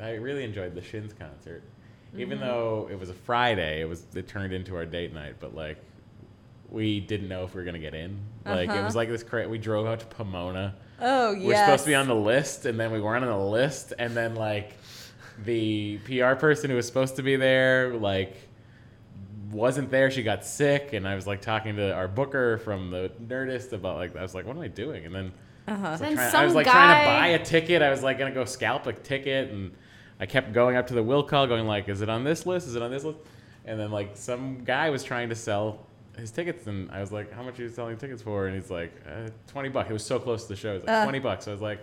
I 0.00 0.12
really 0.14 0.44
enjoyed 0.44 0.74
the 0.74 0.82
Shins 0.82 1.12
concert, 1.12 1.62
even 2.16 2.38
Mm-hmm. 2.38 2.46
though 2.46 2.88
it 2.90 2.98
was 2.98 3.10
a 3.10 3.14
Friday. 3.14 3.80
It 3.82 3.88
was 3.88 4.04
it 4.14 4.28
turned 4.28 4.52
into 4.52 4.74
our 4.76 4.86
date 4.86 5.12
night, 5.12 5.34
but 5.40 5.54
like 5.54 5.76
we 6.70 7.00
didn't 7.00 7.28
know 7.28 7.44
if 7.44 7.54
we 7.54 7.60
were 7.60 7.64
gonna 7.64 7.78
get 7.78 7.94
in. 7.94 8.18
Like 8.46 8.68
it 8.70 8.72
Uh-huh. 8.72 8.84
was 8.84 8.96
like 8.96 9.08
this. 9.08 9.22
Cra- 9.22 9.48
we 9.48 9.58
drove 9.58 9.86
out 9.86 10.00
to 10.00 10.06
Pomona. 10.06 10.74
Oh, 11.02 11.32
yeah. 11.32 11.46
We're 11.46 11.56
supposed 11.56 11.84
to 11.84 11.90
be 11.90 11.94
on 11.94 12.08
the 12.08 12.14
list, 12.14 12.66
and 12.66 12.78
then 12.78 12.92
we 12.92 13.00
weren't 13.00 13.24
on 13.24 13.30
the 13.30 13.44
list, 13.46 13.92
and 13.98 14.14
then 14.16 14.34
like 14.34 14.76
the 15.44 15.98
PR 16.04 16.34
person 16.34 16.70
who 16.70 16.76
was 16.76 16.86
supposed 16.86 17.16
to 17.16 17.22
be 17.22 17.36
there, 17.36 17.94
like 17.94 18.36
wasn't 19.50 19.90
there. 19.90 20.10
She 20.10 20.22
got 20.22 20.44
sick, 20.44 20.92
and 20.92 21.06
I 21.06 21.14
was 21.14 21.26
like 21.26 21.40
talking 21.40 21.76
to 21.76 21.92
our 21.92 22.08
booker 22.08 22.58
from 22.58 22.90
the 22.90 23.10
Nerdist 23.24 23.72
about 23.72 23.96
like 23.96 24.16
I 24.16 24.22
was 24.22 24.34
like, 24.34 24.46
what 24.46 24.56
am 24.56 24.62
I 24.62 24.68
doing? 24.68 25.04
And 25.06 25.14
then 25.14 25.32
Uh-huh. 25.68 25.86
I 25.86 25.90
was, 25.92 26.00
like, 26.00 26.08
Then 26.10 26.16
trying, 26.30 26.34
I 26.42 26.44
was 26.44 26.54
like 26.54 26.66
trying 26.66 27.04
to 27.04 27.10
buy 27.10 27.26
a 27.28 27.44
ticket. 27.44 27.82
I 27.82 27.90
was 27.90 28.02
like 28.02 28.18
gonna 28.18 28.32
go 28.34 28.44
scalp 28.44 28.86
a 28.86 28.92
ticket, 28.92 29.50
and 29.50 29.72
I 30.18 30.26
kept 30.26 30.52
going 30.52 30.76
up 30.76 30.86
to 30.88 30.94
the 30.94 31.02
will 31.02 31.22
call, 31.22 31.46
going 31.46 31.66
like, 31.66 31.88
is 31.88 32.00
it 32.02 32.08
on 32.08 32.24
this 32.24 32.46
list? 32.46 32.66
Is 32.68 32.74
it 32.76 32.82
on 32.82 32.90
this 32.90 33.04
list? 33.04 33.18
And 33.64 33.78
then 33.78 33.90
like 33.90 34.10
some 34.16 34.64
guy 34.64 34.90
was 34.90 35.02
trying 35.04 35.28
to 35.28 35.34
sell 35.34 35.86
his 36.16 36.30
tickets, 36.30 36.66
and 36.66 36.90
I 36.90 37.00
was 37.00 37.12
like, 37.12 37.32
how 37.32 37.42
much 37.42 37.58
are 37.58 37.62
you 37.62 37.68
selling 37.68 37.96
tickets 37.96 38.22
for? 38.22 38.46
And 38.46 38.54
he's 38.60 38.70
like, 38.70 38.92
uh, 39.06 39.28
twenty 39.46 39.68
bucks. 39.68 39.90
It 39.90 39.92
was 39.94 40.04
so 40.04 40.18
close 40.18 40.42
to 40.44 40.48
the 40.48 40.56
show. 40.56 40.70
It 40.72 40.74
was 40.74 40.82
like 40.84 40.90
Uh. 40.96 41.04
twenty 41.04 41.18
bucks. 41.18 41.44
So 41.46 41.50
I 41.50 41.54
was 41.54 41.62
like, 41.62 41.80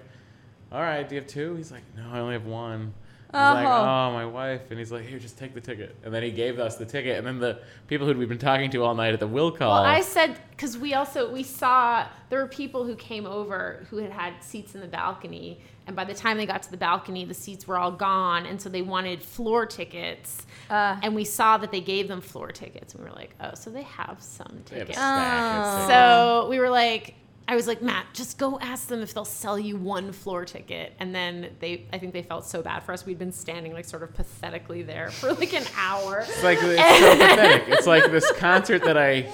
all 0.72 0.82
right, 0.82 1.08
do 1.08 1.16
you 1.16 1.22
have 1.22 1.30
two? 1.30 1.56
He's 1.56 1.72
like, 1.72 1.84
no, 1.96 2.04
I 2.12 2.20
only 2.20 2.34
have 2.34 2.46
one. 2.46 2.94
I 3.34 3.54
was 3.54 3.64
like, 3.64 3.68
Oh. 3.68 3.82
oh, 3.82 4.14
my 4.14 4.26
wife. 4.26 4.70
And 4.70 4.80
he's 4.80 4.92
like, 4.92 5.06
here, 5.06 5.20
just 5.20 5.38
take 5.38 5.54
the 5.54 5.62
ticket. 5.62 5.96
And 6.04 6.14
then 6.14 6.24
he 6.24 6.32
gave 6.32 6.60
us 6.60 6.78
the 6.78 6.86
ticket. 6.86 7.18
And 7.18 7.28
then 7.28 7.40
the 7.40 7.60
people 7.88 8.08
who 8.08 8.14
we've 8.18 8.30
been 8.30 8.38
talking 8.38 8.70
to 8.72 8.84
all 8.84 8.96
night 8.96 9.14
at 9.14 9.20
the 9.20 9.28
will 9.28 9.52
call. 9.52 9.72
Well, 9.74 9.84
I 9.84 10.02
said 10.02 10.40
because 10.52 10.78
we 10.78 10.94
also 10.94 11.32
we 11.32 11.44
saw 11.44 12.08
there 12.30 12.40
were 12.40 12.48
people 12.48 12.84
who 12.86 12.96
came 12.96 13.26
over 13.26 13.86
who 13.90 13.98
had 13.98 14.12
had 14.12 14.42
seats 14.44 14.76
in 14.76 14.82
the 14.82 14.88
balcony, 14.88 15.60
and 15.86 15.96
by 15.96 16.04
the 16.06 16.14
time 16.14 16.38
they 16.38 16.46
got 16.46 16.64
to 16.64 16.72
the 16.72 16.78
balcony, 16.78 17.26
the 17.26 17.34
seats 17.34 17.68
were 17.68 17.78
all 17.78 17.92
gone, 17.92 18.46
and 18.46 18.60
so 18.62 18.70
they 18.70 18.82
wanted 18.82 19.22
floor 19.22 19.66
tickets. 19.66 20.46
Uh. 20.70 20.98
and 21.04 21.16
we 21.16 21.24
saw 21.24 21.58
that 21.58 21.72
they 21.72 21.80
gave 21.82 22.08
them 22.08 22.20
floor 22.22 22.52
tickets, 22.52 22.94
and 22.96 23.04
we 23.04 23.10
were 23.10 23.16
like, 23.16 23.34
oh, 23.42 23.52
so 23.56 23.70
they 23.70 23.84
have 23.84 24.18
some 24.22 24.64
They 24.70 24.80
have 24.80 24.90
a 24.90 24.94
tickets. 24.94 24.98
stack 24.98 25.56
of 25.56 25.66
Oh. 25.66 25.72
tickets. 25.76 25.88
So 25.94 26.48
we 26.50 26.60
were 26.60 26.70
like, 26.70 27.16
I 27.50 27.56
was 27.56 27.66
like, 27.66 27.82
Matt, 27.82 28.08
just 28.14 28.38
go 28.38 28.60
ask 28.60 28.88
them 28.90 29.02
if 29.02 29.14
they'll 29.14 29.24
sell 29.24 29.58
you 29.58 29.78
one 29.78 30.12
floor 30.12 30.44
ticket. 30.44 30.94
And 31.00 31.16
then 31.16 31.56
they, 31.60 31.86
I 31.94 31.98
think 31.98 32.12
they 32.12 32.22
felt 32.24 32.46
so 32.46 32.62
bad 32.62 32.84
for 32.84 32.92
us. 32.92 33.06
We'd 33.06 33.18
been 33.20 33.32
standing 33.32 33.72
like 33.72 33.86
sort 33.86 34.04
of 34.04 34.14
pathetically 34.14 34.84
there 34.84 35.12
for 35.12 35.32
like 35.34 35.54
an 35.54 35.64
hour. 35.78 36.26
It's 36.28 36.44
like 36.44 36.58
it's 36.62 37.00
so 37.00 37.12
pathetic. 37.18 37.64
It's 37.70 37.88
like 37.88 38.12
this 38.12 38.30
concert 38.34 38.84
that 38.84 38.98
I 38.98 39.30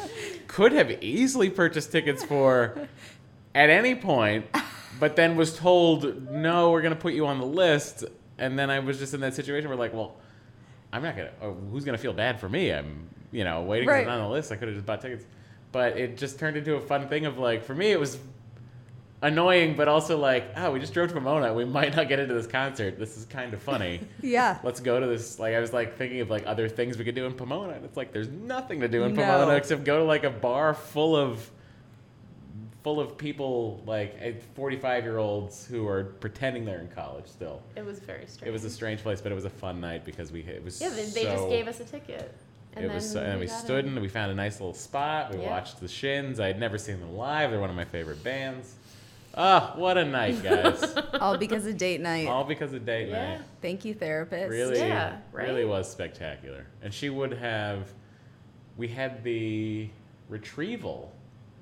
could 0.47 0.74
have 0.74 0.91
easily 1.03 1.49
purchased 1.49 1.91
tickets 1.91 2.24
for 2.24 2.88
at 3.55 3.70
any 3.72 3.95
point, 3.95 4.45
but 4.99 5.16
then 5.16 5.36
was 5.36 5.57
told, 5.57 6.30
"No, 6.32 6.70
we're 6.72 6.82
gonna 6.84 6.95
put 6.95 7.14
you 7.14 7.26
on 7.26 7.39
the 7.39 7.45
list." 7.47 8.03
And 8.38 8.57
then 8.59 8.70
I 8.70 8.78
was 8.80 8.99
just 8.99 9.14
in 9.16 9.22
that 9.22 9.34
situation 9.36 9.70
where, 9.70 9.78
like, 9.78 9.93
well, 9.93 10.16
I'm 10.91 11.01
not 11.01 11.16
gonna. 11.16 11.32
Oh, 11.41 11.53
who's 11.72 11.84
gonna 11.86 11.97
feel 11.97 12.14
bad 12.14 12.39
for 12.39 12.47
me? 12.49 12.72
I'm, 12.72 13.09
you 13.32 13.43
know, 13.43 13.61
waiting 13.64 13.88
Right. 13.89 14.07
on 14.07 14.22
the 14.22 14.28
list. 14.30 14.51
I 14.51 14.55
could 14.55 14.68
have 14.68 14.76
just 14.76 14.86
bought 14.86 15.01
tickets, 15.01 15.26
but 15.74 15.97
it 15.97 16.15
just 16.17 16.39
turned 16.39 16.55
into 16.55 16.76
a 16.76 16.80
fun 16.80 17.09
thing 17.09 17.26
of 17.26 17.38
like, 17.38 17.65
for 17.65 17.76
me, 17.76 17.91
it 17.91 17.99
was 17.99 18.17
annoying, 19.21 19.76
but 19.76 19.88
also 19.88 20.17
like, 20.17 20.45
oh, 20.57 20.71
we 20.71 20.80
just 20.80 20.93
drove 20.93 21.07
to 21.09 21.13
Pomona. 21.15 21.53
We 21.53 21.65
might 21.65 21.95
not 21.95 22.07
get 22.07 22.19
into 22.19 22.34
this 22.34 22.47
concert. 22.47 22.99
This 22.99 23.17
is 23.17 23.26
kind 23.26 23.53
of 23.53 23.61
funny 23.61 23.99
Yeah. 24.21 24.59
let's 24.63 24.80
go 24.80 24.99
to 24.99 25.07
this 25.07 25.39
like 25.39 25.55
i 25.55 25.59
was 25.59 25.74
like 25.74 25.97
thinking 25.97 26.19
of 26.21 26.30
like 26.30 26.43
other 26.45 26.67
things 26.69 26.97
we 26.97 27.03
could 27.05 27.15
do 27.15 27.26
in 27.26 27.34
pomona 27.34 27.74
and 27.74 27.84
it's 27.86 27.97
like 27.97 28.11
there's 28.13 28.30
nothing 28.30 28.80
to 28.82 28.88
do 28.88 29.03
in 29.03 29.13
No. 29.13 29.21
pomona 29.24 29.55
except 29.55 29.84
go 29.84 29.97
to 29.97 30.03
like 30.03 30.24
a 30.24 30.30
bar 30.30 30.74
full 30.74 31.15
of 31.15 31.49
full 32.84 32.99
of 32.99 33.17
people 33.17 33.82
like 33.86 34.15
eh, 34.19 34.34
45 34.55 35.03
year 35.05 35.17
olds 35.17 35.65
who 35.65 35.88
are 35.88 36.03
pretending 36.19 36.65
they're 36.65 36.80
in 36.82 36.89
college 36.89 37.26
still 37.28 37.61
It 37.78 37.86
was 37.86 37.99
very 37.99 38.26
strange. 38.28 38.47
it 38.49 38.51
was 38.51 38.65
a 38.65 38.69
strange 38.69 39.01
place 39.01 39.21
but 39.21 39.32
it 39.32 39.36
was 39.36 39.45
a 39.45 39.49
fun 39.49 39.80
night 39.80 40.03
because 40.03 40.32
we 40.34 40.41
it 40.41 40.63
was 40.63 40.82
Yeah, 40.82 40.89
they, 40.89 41.05
they 41.05 41.24
just 41.24 41.47
gave 41.49 41.67
us 41.69 41.80
a 41.80 41.86
ticket. 41.86 42.34
And 42.76 42.86
it 42.86 42.91
was 42.91 43.09
so, 43.11 43.21
and 43.21 43.39
we 43.39 43.47
stood 43.47 43.86
in. 43.86 43.91
and 43.93 44.01
we 44.01 44.07
found 44.09 44.32
a 44.32 44.36
nice 44.36 44.59
little 44.59 44.74
spot 44.74 45.34
we 45.34 45.41
Yeah. 45.41 45.49
watched 45.49 45.80
the 45.80 45.88
shins 45.88 46.39
i 46.39 46.47
had 46.47 46.59
never 46.59 46.78
seen 46.78 46.99
them 46.99 47.15
live 47.15 47.51
they're 47.51 47.59
one 47.59 47.69
of 47.69 47.76
my 47.76 47.86
favorite 47.86 48.24
bands 48.24 48.76
oh 49.36 49.74
what 49.76 49.97
a 49.97 50.05
night 50.05 50.41
guys 50.43 50.95
All 51.21 51.38
because 51.38 51.65
of 51.65 51.78
date 51.78 52.01
night. 52.01 52.28
all 52.28 52.43
because 52.43 52.74
of 52.74 52.86
date 52.86 53.09
Yeah. 53.09 53.36
night 53.38 53.41
Thank 53.61 53.86
you, 53.86 53.93
therapist. 53.93 54.49
really 54.49 54.80
Yeah, 54.80 55.17
right? 55.32 55.47
really 55.47 55.65
was 55.65 55.89
spectacular 55.91 56.65
and 56.82 56.93
she 56.93 57.09
would 57.09 57.34
have 57.34 57.91
we 58.78 58.88
had 58.88 59.24
the 59.24 59.89
retrieval 60.30 61.13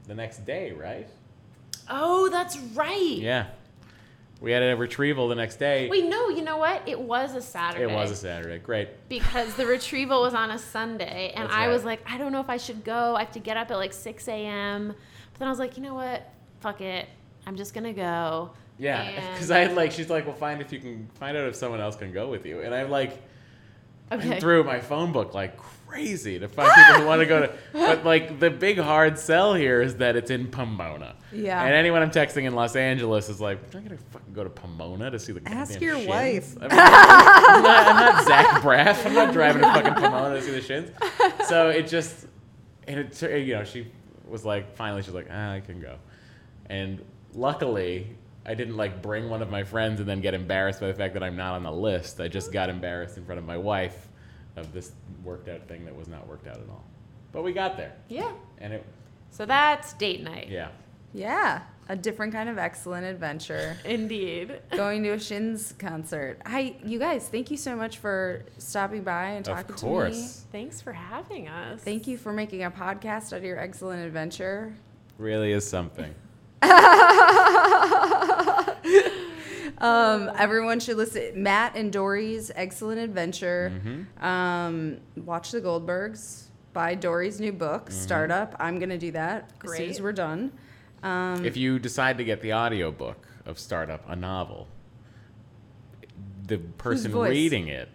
the 0.08 0.16
next 0.16 0.46
day 0.46 0.72
right 0.72 1.08
Oh, 1.90 2.30
that's 2.30 2.58
right. 2.74 3.18
yeah 3.18 3.48
we 4.42 4.52
had 4.52 4.62
a 4.64 4.76
retrieval 4.76 5.28
the 5.30 5.36
next 5.36 5.58
day 5.58 5.88
Wait, 5.88 6.04
no, 6.06 6.28
you 6.30 6.42
know 6.42 6.58
what? 6.58 6.82
It 6.88 7.00
was 7.00 7.36
a 7.36 7.42
Saturday. 7.42 7.86
it 7.86 7.96
was 7.96 8.12
a 8.12 8.16
saturday 8.16 8.58
great 8.58 8.90
because 9.08 9.54
the 9.56 9.66
retrieval 9.66 10.22
was 10.22 10.34
on 10.34 10.52
a 10.52 10.58
Sunday, 10.58 11.32
and 11.36 11.46
That's 11.46 11.56
I 11.56 11.68
was 11.70 11.86
like, 11.86 12.02
I 12.06 12.18
don't 12.18 12.32
know 12.34 12.42
if 12.42 12.50
I 12.50 12.58
should 12.58 12.84
go. 12.84 13.16
I 13.16 13.20
have 13.20 13.32
to 13.34 13.40
get 13.40 13.56
up 13.56 13.72
at 13.72 13.78
like 13.78 13.94
6 13.94 14.28
a.m. 14.28 14.88
But 14.88 15.40
then 15.40 15.48
I 15.48 15.52
was 15.52 15.60
like, 15.60 15.78
you 15.78 15.84
know 15.84 15.94
what? 15.94 16.30
Fuck 16.60 16.82
it. 16.82 17.08
I'm 17.48 17.56
just 17.56 17.74
gonna 17.74 17.94
go. 17.94 18.52
yeah 18.78 19.32
because 19.34 19.52
i 19.52 19.60
had 19.60 19.76
like 19.76 19.92
she's 19.92 20.10
like 20.10 20.26
well 20.26 20.36
find 20.36 20.62
if 20.62 20.72
you 20.74 20.80
can 20.80 21.08
find 21.20 21.36
out 21.38 21.48
if 21.48 21.56
someone 21.56 21.80
else 21.80 21.96
can 21.96 22.12
go 22.12 22.30
with 22.30 22.46
you 22.46 22.62
and 22.62 22.74
i'm 22.74 22.90
like 22.90 23.22
Okay. 24.12 24.40
Through 24.40 24.66
my 24.66 24.80
phone 24.80 25.12
book 25.12 25.34
like 25.34 25.58
crazy 25.92 26.40
to 26.40 26.48
find 26.48 26.72
people 26.74 27.02
who 27.02 27.06
want 27.06 27.20
to 27.20 27.26
go 27.26 27.42
to. 27.42 27.54
But 27.74 28.06
like 28.06 28.40
the 28.40 28.50
big 28.50 28.78
hard 28.78 29.18
sell 29.20 29.54
here 29.54 29.82
is 29.82 29.96
that 29.98 30.16
it's 30.16 30.32
in 30.32 30.48
Pomona. 30.48 31.16
Yeah. 31.32 31.62
And 31.64 31.74
anyone 31.74 32.02
I'm 32.02 32.12
texting 32.12 32.44
in 32.44 32.56
Los 32.56 32.76
Angeles 32.76 33.28
is 33.30 33.42
like, 33.42 33.58
I'm 33.58 33.82
not 33.82 33.90
gonna 33.90 34.02
fucking 34.12 34.34
go 34.34 34.44
to 34.44 34.50
Pomona 34.50 35.12
to 35.12 35.20
see 35.20 35.34
the. 35.34 35.42
Ask 35.50 35.82
your 35.82 35.96
Shins." 35.96 36.08
wife. 36.08 36.58
I 36.58 36.62
mean, 36.62 36.72
I'm, 36.72 37.64
not, 37.64 37.88
I'm 37.88 37.96
not 37.96 38.26
Zach 38.26 38.62
Braff. 38.62 39.06
I'm 39.06 39.14
not 39.14 39.34
driving 39.34 39.62
to 39.62 39.68
fucking 39.68 39.94
Pomona 39.96 40.36
to 40.36 40.42
see 40.42 40.52
the 40.52 40.62
Shins. 40.62 40.92
So 41.48 41.70
it 41.70 41.88
just, 41.88 42.26
and 42.88 43.00
it 43.00 43.22
you 43.46 43.56
know 43.56 43.64
she 43.64 43.88
was 44.28 44.46
like 44.46 44.76
finally 44.76 45.02
she's 45.02 45.14
like 45.14 45.28
ah, 45.32 45.52
I 45.52 45.60
can 45.62 45.82
go, 45.82 45.98
and 46.68 47.04
luckily. 47.34 48.16
I 48.46 48.56
didn't 48.56 48.76
like 48.78 49.02
bring 49.02 49.30
one 49.30 49.42
of 49.42 49.50
my 49.50 49.64
friends 49.64 50.00
and 50.00 50.10
then 50.10 50.20
get 50.22 50.34
embarrassed 50.34 50.80
by 50.80 50.88
the 50.88 50.94
fact 50.94 51.14
that 51.14 51.24
I'm 51.24 51.36
not 51.36 51.54
on 51.54 51.64
the 51.64 51.72
list. 51.72 52.20
I 52.20 52.28
just 52.28 52.52
got 52.52 52.70
embarrassed 52.70 53.18
in 53.18 53.26
front 53.26 53.40
of 53.40 53.46
my 53.46 53.58
wife 53.58 54.08
of 54.56 54.74
this 54.74 54.92
worked 55.24 55.48
out 55.48 55.68
thing 55.68 55.86
that 55.86 55.96
was 55.96 56.08
not 56.08 56.28
worked 56.28 56.48
out 56.48 56.58
at 56.58 56.68
all. 56.70 56.84
But 57.32 57.44
we 57.44 57.54
got 57.54 57.78
there. 57.78 57.94
Yeah. 58.10 58.32
And 58.58 58.74
it 58.74 58.84
So 59.30 59.46
that's 59.46 59.94
date 59.94 60.24
night. 60.24 60.50
yeah. 60.50 60.70
Yeah. 61.14 61.62
a 61.90 61.96
different 61.96 62.32
kind 62.34 62.48
of 62.50 62.58
excellent 62.58 63.06
adventure. 63.06 63.78
Indeed. 63.86 64.60
Going 64.72 65.04
to 65.04 65.10
a 65.12 65.20
Shins 65.20 65.74
concert. 65.78 66.40
Hi, 66.46 66.76
you 66.86 67.00
guys. 67.00 67.28
Thank 67.28 67.52
you 67.52 67.58
so 67.58 67.76
much 67.76 67.98
for 67.98 68.46
stopping 68.58 69.04
by 69.04 69.32
and 69.32 69.48
Of 69.48 69.56
talking 69.56 69.76
to 69.76 69.86
me. 69.86 69.92
Of 69.92 69.94
course. 70.14 70.46
Thanks 70.52 70.80
for 70.82 70.94
having 70.94 71.48
us. 71.48 71.82
Thank 71.82 72.08
you 72.08 72.18
for 72.18 72.32
making 72.34 72.64
a 72.64 72.72
podcast 72.72 73.34
out 73.34 73.40
of 73.40 73.44
your 73.44 73.60
excellent 73.60 74.06
adventure. 74.06 74.74
Really 75.18 75.52
is 75.52 75.68
something. 75.68 76.16
Um, 79.82 80.30
everyone 80.38 80.80
should 80.80 80.98
listen. 80.98 81.42
Matt 81.42 81.76
and 81.76 81.92
Doree's 81.92 82.52
excellent 82.54 83.00
adventure. 83.00 83.72
Mm-hmm. 83.74 84.24
Um, 84.24 84.98
watch 85.18 85.50
the 85.52 85.60
Goldbergs. 85.60 86.44
Buy 86.72 86.94
Doree's 86.96 87.40
new 87.40 87.52
book, 87.52 87.90
Mm-hmm. 87.90 88.00
Startup. 88.00 88.56
I'm 88.60 88.78
gonna 88.78 89.00
do 89.00 89.10
that 89.14 89.50
as 89.66 89.76
soon 89.76 89.90
as 89.90 90.00
we're 90.00 90.12
done. 90.14 90.52
Um, 91.02 91.44
if 91.44 91.58
you 91.58 91.80
decide 91.80 92.20
to 92.20 92.24
get 92.24 92.42
the 92.42 92.54
audiobook 92.54 93.26
of 93.48 93.58
Startup, 93.58 94.08
a 94.08 94.16
novel, 94.16 94.68
the 96.46 96.60
person 96.60 97.12
reading 97.18 97.68
it 97.68 97.90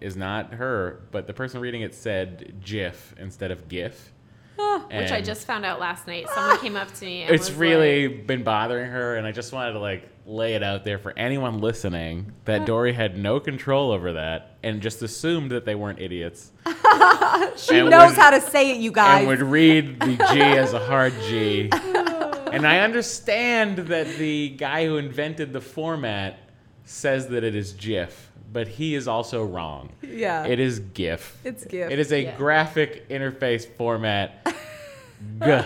is 0.00 0.16
not 0.16 0.54
her, 0.54 1.00
but 1.10 1.26
the 1.26 1.34
person 1.34 1.60
reading 1.60 1.82
it 1.82 1.96
said 1.96 2.60
GIF 2.64 3.12
instead 3.18 3.50
of 3.50 3.66
GIF. 3.66 4.12
Which 4.56 5.10
I 5.10 5.20
just 5.20 5.46
found 5.46 5.64
out 5.64 5.80
last 5.80 6.06
night. 6.06 6.26
Someone 6.34 6.58
came 6.60 6.76
up 6.76 6.92
to 6.94 7.04
me 7.04 7.22
and 7.22 7.34
It's 7.34 7.48
was 7.50 7.58
really 7.58 8.08
like, 8.08 8.26
been 8.26 8.42
bothering 8.44 8.90
her, 8.90 9.16
and 9.16 9.26
I 9.26 9.32
just 9.32 9.52
wanted 9.52 9.72
to 9.72 9.78
like 9.80 10.08
lay 10.26 10.54
it 10.54 10.62
out 10.62 10.84
there 10.84 10.98
for 10.98 11.12
anyone 11.18 11.58
listening 11.58 12.32
that 12.46 12.64
Doree 12.64 12.92
had 12.94 13.18
no 13.18 13.40
control 13.40 13.92
over 13.92 14.14
that 14.14 14.56
and 14.62 14.80
just 14.80 15.02
assumed 15.02 15.50
that 15.50 15.64
they 15.66 15.74
weren't 15.74 16.00
idiots. 16.00 16.50
she 17.56 17.78
and 17.78 17.90
knows 17.90 18.10
would- 18.10 18.18
how 18.18 18.30
to 18.30 18.40
say 18.40 18.70
it, 18.70 18.78
you 18.78 18.90
guys. 18.92 19.20
and 19.20 19.28
would 19.28 19.42
read 19.42 20.00
the 20.00 20.16
G 20.32 20.40
as 20.40 20.72
a 20.72 20.78
hard 20.78 21.12
G. 21.28 21.68
and 21.72 22.66
I 22.66 22.78
understand 22.80 23.78
that 23.78 24.06
the 24.16 24.50
guy 24.50 24.86
who 24.86 24.96
invented 24.96 25.52
the 25.52 25.60
format 25.60 26.38
says 26.84 27.28
that 27.28 27.44
it 27.44 27.54
is 27.54 27.72
GIF, 27.72 28.30
but 28.54 28.68
he 28.68 28.94
is 28.94 29.06
also 29.08 29.44
wrong. 29.44 29.90
Yeah. 30.00 30.46
It 30.46 30.60
is 30.60 30.78
GIF. 30.78 31.38
It's 31.44 31.64
GIF. 31.64 31.90
It 31.90 31.98
is 31.98 32.12
a 32.12 32.22
Yeah. 32.22 32.36
graphic 32.36 33.06
interface 33.10 33.66
format. 33.66 34.46
G, 35.44 35.60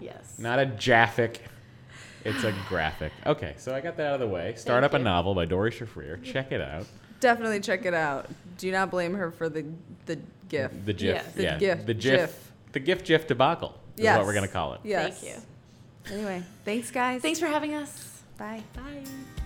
yes. 0.00 0.38
not 0.38 0.58
a 0.58 0.66
jaffic. 0.66 1.42
It's 2.24 2.42
a 2.42 2.54
graphic. 2.68 3.12
Okay, 3.26 3.54
so 3.58 3.74
I 3.74 3.82
got 3.82 3.98
that 3.98 4.06
out 4.06 4.14
of 4.14 4.20
the 4.20 4.26
way. 4.26 4.54
Start 4.56 4.82
up 4.82 4.94
a 4.94 4.98
novel 4.98 5.34
by 5.34 5.44
Doree 5.44 5.70
Shafrir. 5.70 6.22
Check 6.24 6.50
it 6.52 6.60
out. 6.62 6.86
Definitely 7.20 7.60
check 7.60 7.84
it 7.84 7.92
out. 7.94 8.30
Do 8.56 8.72
not 8.72 8.90
blame 8.90 9.14
her 9.14 9.30
for 9.30 9.48
the 9.50 9.66
the 10.06 10.18
GIF. 10.48 10.72
The 10.86 10.92
GIF. 10.94 11.14
Yes. 11.16 11.32
The 11.34 11.42
yeah. 11.42 11.58
GIF, 11.58 11.86
The 11.86 11.94
GIF. 11.94 12.20
GIF. 12.20 12.52
The 12.72 12.80
GIF 12.80 13.04
GIF 13.04 13.26
debacle 13.26 13.78
is 13.98 14.04
Yes. 14.04 14.16
what 14.16 14.26
we're 14.26 14.32
going 14.34 14.46
to 14.46 14.52
call 14.52 14.72
it. 14.74 14.80
Yes. 14.82 15.20
Thank 15.20 15.34
you. 15.34 16.14
Anyway, 16.14 16.42
thanks, 16.64 16.90
guys. 16.90 17.20
Thanks 17.20 17.38
for 17.40 17.46
having 17.46 17.74
us. 17.74 18.22
Bye. 18.38 18.62
Bye. 18.74 19.43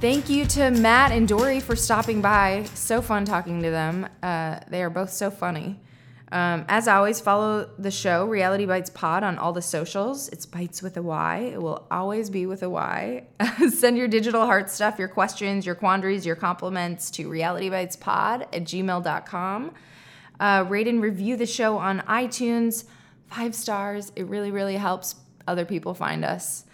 Thank 0.00 0.30
you 0.30 0.46
to 0.46 0.70
Matt 0.70 1.12
and 1.12 1.28
Doree 1.28 1.60
for 1.60 1.76
stopping 1.76 2.22
by. 2.22 2.64
So 2.72 3.02
fun 3.02 3.26
talking 3.26 3.62
to 3.62 3.70
them. 3.70 4.08
Uh, 4.22 4.58
they 4.68 4.82
are 4.82 4.88
both 4.88 5.12
so 5.12 5.30
funny. 5.30 5.78
Um, 6.32 6.64
as 6.68 6.88
always, 6.88 7.20
follow 7.20 7.68
the 7.78 7.90
show, 7.90 8.24
Reality 8.24 8.64
Bytes 8.64 8.92
Pod, 8.94 9.22
on 9.22 9.36
all 9.36 9.52
the 9.52 9.60
socials. 9.60 10.30
It's 10.30 10.46
Bytes 10.46 10.82
with 10.82 10.96
a 10.96 11.02
Y. 11.02 11.50
It 11.52 11.60
will 11.60 11.86
always 11.90 12.30
be 12.30 12.46
with 12.46 12.62
a 12.62 12.70
Y. 12.70 13.26
Send 13.68 13.98
your 13.98 14.08
digital 14.08 14.46
heart 14.46 14.70
stuff, 14.70 14.98
your 14.98 15.08
questions, 15.08 15.66
your 15.66 15.74
quandaries, 15.74 16.24
your 16.24 16.36
compliments 16.36 17.10
to 17.10 17.28
realitybytespod 17.28 18.40
at 18.40 18.64
gmail.com. 18.64 19.74
Uh, 20.40 20.64
rate 20.66 20.88
and 20.88 21.02
review 21.02 21.36
the 21.36 21.44
show 21.44 21.76
on 21.76 22.00
iTunes. 22.08 22.84
Five 23.26 23.54
stars. 23.54 24.12
It 24.16 24.26
really, 24.28 24.50
really 24.50 24.76
helps 24.76 25.16
other 25.46 25.66
people 25.66 25.92
find 25.92 26.24
us. 26.24 26.64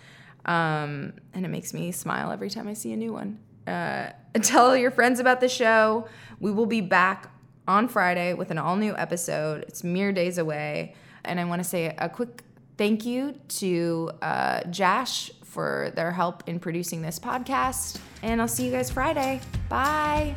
Um, 0.46 1.12
and 1.34 1.44
it 1.44 1.48
makes 1.48 1.74
me 1.74 1.92
smile 1.92 2.30
every 2.30 2.48
time 2.50 2.68
I 2.68 2.72
see 2.72 2.92
a 2.92 2.96
new 2.96 3.12
one. 3.12 3.38
Uh, 3.66 4.10
tell 4.42 4.76
your 4.76 4.90
friends 4.90 5.20
about 5.20 5.40
the 5.40 5.48
show. 5.48 6.08
We 6.40 6.52
will 6.52 6.66
be 6.66 6.80
back 6.80 7.30
on 7.68 7.88
Friday 7.88 8.32
with 8.32 8.50
an 8.50 8.58
all 8.58 8.76
new 8.76 8.96
episode. 8.96 9.64
It's 9.68 9.82
mere 9.84 10.12
days 10.12 10.38
away. 10.38 10.94
And 11.24 11.40
I 11.40 11.44
want 11.44 11.62
to 11.62 11.68
say 11.68 11.94
a 11.98 12.08
quick 12.08 12.42
thank 12.78 13.04
you 13.04 13.34
to 13.48 14.10
uh, 14.22 14.64
Jash 14.70 15.30
for 15.42 15.90
their 15.96 16.12
help 16.12 16.44
in 16.46 16.60
producing 16.60 17.02
this 17.02 17.18
podcast. 17.18 17.98
And 18.22 18.40
I'll 18.40 18.48
see 18.48 18.66
you 18.66 18.72
guys 18.72 18.90
Friday. 18.90 19.40
Bye. 19.68 20.36